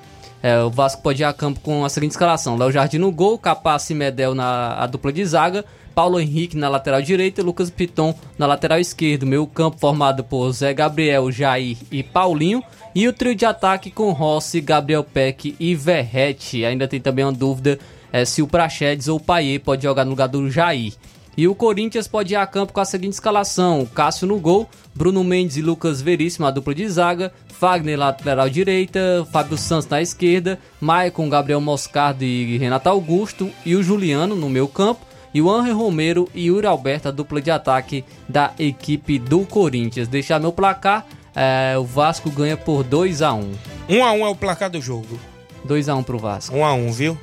É, 0.45 0.62
o 0.62 0.70
Vasco 0.70 1.01
pode 1.01 1.24
ir 1.24 1.26
a 1.26 1.34
campo 1.34 1.60
com 1.60 1.84
a 1.84 1.89
seguinte 1.89 2.12
escalação: 2.12 2.56
Léo 2.56 2.72
Jardim 2.72 2.99
no 2.99 3.12
gol, 3.12 3.38
Capaz 3.38 3.89
e 3.89 3.95
Medel 3.95 4.36
na 4.36 4.76
a 4.76 4.86
dupla 4.86 5.12
de 5.12 5.26
zaga, 5.26 5.66
Paulo 5.96 6.20
Henrique 6.20 6.58
na 6.58 6.68
lateral 6.68 7.02
direita 7.02 7.39
e 7.39 7.43
Lucas 7.43 7.70
Piton 7.70 8.14
na 8.38 8.46
lateral 8.46 8.78
esquerda. 8.78 9.26
Meio 9.26 9.48
campo 9.48 9.80
formado 9.80 10.26
por 10.26 10.52
Zé 10.52 10.74
Gabriel, 10.74 11.32
Jair 11.32 11.78
e 11.89 12.04
Paulinho. 12.04 12.62
E 12.93 13.08
o 13.08 13.14
trio 13.14 13.34
de 13.34 13.46
ataque 13.46 13.89
com 13.89 14.12
Rossi, 14.12 14.60
Gabriel 14.60 15.04
Peck 15.04 15.56
e 15.58 15.74
Verrete. 15.74 16.66
Ainda 16.66 16.88
tem 16.88 17.00
também 17.00 17.24
uma 17.24 17.32
dúvida 17.32 17.80
é, 18.12 18.26
se 18.26 18.41
o 18.41 18.48
Praxedes 18.48 19.08
ou 19.08 19.18
o 19.18 19.20
Paier 19.20 19.62
pode 19.62 19.84
jogar 19.84 20.04
no 20.04 20.12
lugar 20.12 20.28
do 20.28 20.52
Jair. 20.52 20.93
E 21.38 21.48
o 21.48 21.56
Corinthians 21.56 22.08
pode 22.08 22.34
ir 22.34 22.38
a 22.38 22.48
campo 22.48 22.72
com 22.72 22.80
a 22.80 22.86
seguinte 22.86 23.14
escalação: 23.14 23.86
Cássio 23.86 24.28
no 24.28 24.39
gol, 24.39 24.70
Bruno 24.93 25.24
Mendes 25.24 25.58
e 25.58 25.62
Lucas 25.62 26.02
Veríssimo, 26.02 26.46
a 26.46 26.52
dupla 26.52 26.74
de 26.74 26.88
zaga, 26.88 27.34
Fagner 27.50 28.00
lateral 28.00 28.50
direita, 28.50 29.28
Fábio 29.32 29.58
Santos 29.58 29.89
na 29.89 30.02
esquerda, 30.02 30.58
Maicon, 30.80 31.30
Gabriel 31.30 31.60
Moscardo 31.60 32.24
e 32.24 32.58
Renato 32.58 32.88
Augusto, 32.88 33.52
e 33.66 33.76
o 33.76 33.84
Juliano 33.84 34.36
no 34.36 34.50
meio 34.50 34.68
campo, 34.68 35.05
e 35.36 35.41
o 35.41 35.51
Angel 35.51 35.77
Romero 35.77 36.29
e 36.33 36.45
Yuri 36.45 36.65
Alberto, 36.65 37.09
a 37.09 37.11
dupla 37.11 37.41
de 37.41 37.51
ataque 37.51 38.05
da 38.27 38.53
equipe 38.57 39.19
do 39.19 39.41
Corinthians. 39.41 40.07
Deixar 40.07 40.39
meu 40.39 40.53
placar, 40.53 41.05
é, 41.36 41.77
o 41.77 41.83
Vasco 41.83 42.29
ganha 42.29 42.55
por 42.55 42.86
2 42.86 43.21
a 43.21 43.33
1 43.33 43.51
Um 43.89 44.01
a 44.01 44.13
um 44.13 44.25
é 44.25 44.29
o 44.29 44.36
placar 44.36 44.69
do 44.69 44.81
jogo. 44.81 45.19
2 45.65 45.89
a 45.89 45.95
1 45.95 46.03
pro 46.03 46.17
Vasco. 46.17 46.55
Um 46.55 46.63
a 46.63 46.73
um, 46.73 46.89
viu? 46.89 47.17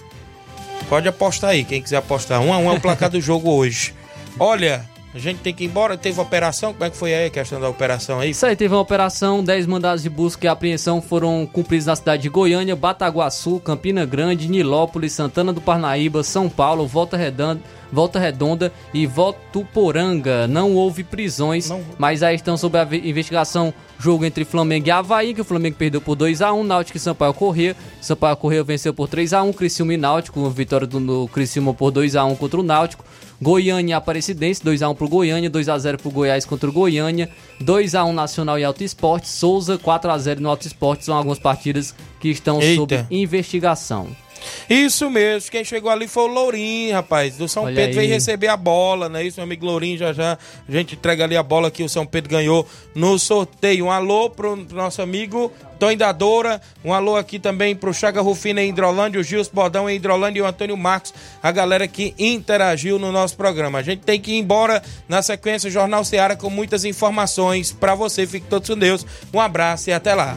Pode 0.90 1.08
apostar 1.08 1.52
aí, 1.52 1.64
quem 1.64 1.80
quiser 1.80 1.96
apostar. 1.96 2.42
Um 2.42 2.52
a 2.52 2.58
um 2.58 2.70
é 2.70 2.74
o 2.74 2.80
placar 2.80 3.08
do 3.08 3.18
jogo 3.18 3.50
hoje. 3.50 3.94
Olha, 4.38 4.86
a 5.14 5.18
gente 5.18 5.38
tem 5.40 5.52
que 5.52 5.64
ir 5.64 5.66
embora. 5.66 5.96
Teve 5.96 6.20
operação? 6.20 6.72
Como 6.72 6.84
é 6.84 6.90
que 6.90 6.96
foi 6.96 7.12
aí 7.14 7.26
a 7.26 7.30
questão 7.30 7.60
da 7.60 7.68
operação 7.68 8.18
aí? 8.20 8.30
Isso 8.30 8.46
aí, 8.46 8.56
teve 8.56 8.74
uma 8.74 8.80
operação, 8.80 9.42
10 9.44 9.66
mandados 9.66 10.02
de 10.02 10.08
busca 10.10 10.46
e 10.46 10.48
apreensão 10.48 11.02
foram 11.02 11.46
cumpridos 11.52 11.86
na 11.86 11.94
cidade 11.96 12.22
de 12.22 12.28
Goiânia, 12.28 12.74
Bataguaçu, 12.74 13.60
Campina 13.60 14.04
Grande, 14.06 14.48
Nilópolis, 14.48 15.12
Santana 15.12 15.52
do 15.52 15.60
Parnaíba, 15.60 16.22
São 16.22 16.48
Paulo, 16.48 16.86
Volta 16.86 17.16
Redonda, 17.16 17.60
Volta 17.92 18.18
Redonda 18.18 18.72
e 18.94 19.06
Votuporanga. 19.06 20.46
Não 20.46 20.74
houve 20.74 21.04
prisões, 21.04 21.68
mas 21.98 22.22
aí 22.22 22.34
estão 22.36 22.56
sob 22.56 22.78
a 22.78 22.84
ve- 22.84 23.02
investigação 23.04 23.72
jogo 23.98 24.24
entre 24.24 24.44
Flamengo 24.44 24.88
e 24.88 24.90
Havaí, 24.90 25.34
que 25.34 25.40
o 25.40 25.44
Flamengo 25.44 25.76
perdeu 25.76 26.00
por 26.00 26.16
2x1, 26.16 26.62
Náutico 26.64 26.96
e 26.96 27.00
Sampaio 27.00 27.34
Corrêa. 27.34 27.76
Sampaio 28.00 28.36
Corrêa 28.36 28.64
venceu 28.64 28.92
por 28.94 29.08
3x1, 29.08 29.52
Criciúma 29.54 29.94
e 29.94 29.96
Náutico, 29.96 30.48
vitória 30.50 30.86
do, 30.86 31.28
Criciúma 31.28 31.72
por 31.74 31.92
2x1 31.92 32.36
contra 32.36 32.58
o 32.60 32.62
Náutico. 32.62 33.04
Goiânia 33.42 33.92
e 33.92 33.96
Aparecidense, 33.96 34.62
2x1 34.62 34.94
pro 34.94 35.08
Goiânia, 35.08 35.50
2x0 35.50 35.98
pro 35.98 36.10
Goiás 36.12 36.44
contra 36.44 36.70
o 36.70 36.72
Goiânia, 36.72 37.28
2x1 37.60 38.12
Nacional 38.12 38.56
e 38.56 38.64
Alto 38.64 38.84
Esporte, 38.84 39.28
Souza 39.28 39.76
4x0 39.76 40.38
no 40.38 40.48
Alto 40.48 40.64
Esporte, 40.64 41.04
são 41.04 41.16
algumas 41.16 41.40
partidas 41.40 41.92
que 42.20 42.28
estão 42.28 42.60
sob 42.60 42.94
Eita. 42.94 43.06
investigação. 43.10 44.06
Isso 44.68 45.10
mesmo, 45.10 45.50
quem 45.50 45.64
chegou 45.64 45.90
ali 45.90 46.08
foi 46.08 46.24
o 46.24 46.26
Lourinho, 46.26 46.94
rapaz. 46.94 47.36
Do 47.36 47.48
São 47.48 47.64
Olha 47.64 47.74
Pedro 47.74 48.00
aí. 48.00 48.06
veio 48.06 48.14
receber 48.14 48.48
a 48.48 48.56
bola, 48.56 49.08
né? 49.08 49.24
Isso, 49.24 49.38
meu 49.38 49.44
amigo 49.44 49.66
Lourinho, 49.66 49.98
já 49.98 50.12
já 50.12 50.38
a 50.68 50.72
gente 50.72 50.94
entrega 50.94 51.24
ali 51.24 51.36
a 51.36 51.42
bola 51.42 51.70
que 51.70 51.82
o 51.82 51.88
São 51.88 52.06
Pedro 52.06 52.30
ganhou 52.30 52.66
no 52.94 53.18
sorteio. 53.18 53.86
Um 53.86 53.90
alô 53.90 54.30
pro 54.30 54.56
nosso 54.56 55.02
amigo 55.02 55.52
Tony 55.78 55.96
da 55.96 56.12
Doura, 56.12 56.60
um 56.84 56.94
alô 56.94 57.16
aqui 57.16 57.40
também 57.40 57.74
pro 57.74 57.92
Chaga 57.92 58.20
Rufina 58.20 58.62
em 58.62 58.68
Hidrolândia, 58.68 59.20
o 59.20 59.24
Gils 59.24 59.48
Bordão 59.48 59.90
em 59.90 59.96
Hidrolândia 59.96 60.38
e 60.38 60.42
o 60.42 60.46
Antônio 60.46 60.76
Marcos, 60.76 61.12
a 61.42 61.50
galera 61.50 61.88
que 61.88 62.14
interagiu 62.16 63.00
no 63.00 63.10
nosso 63.10 63.36
programa. 63.36 63.80
A 63.80 63.82
gente 63.82 64.02
tem 64.02 64.20
que 64.20 64.32
ir 64.32 64.38
embora 64.38 64.80
na 65.08 65.22
sequência 65.22 65.68
o 65.68 65.72
Jornal 65.72 66.04
Seara 66.04 66.36
com 66.36 66.48
muitas 66.48 66.84
informações 66.84 67.72
pra 67.72 67.96
você. 67.96 68.26
Fique 68.28 68.46
todos 68.46 68.68
com 68.68 68.78
Deus. 68.78 69.04
Um 69.34 69.40
abraço 69.40 69.90
e 69.90 69.92
até 69.92 70.14
lá. 70.14 70.36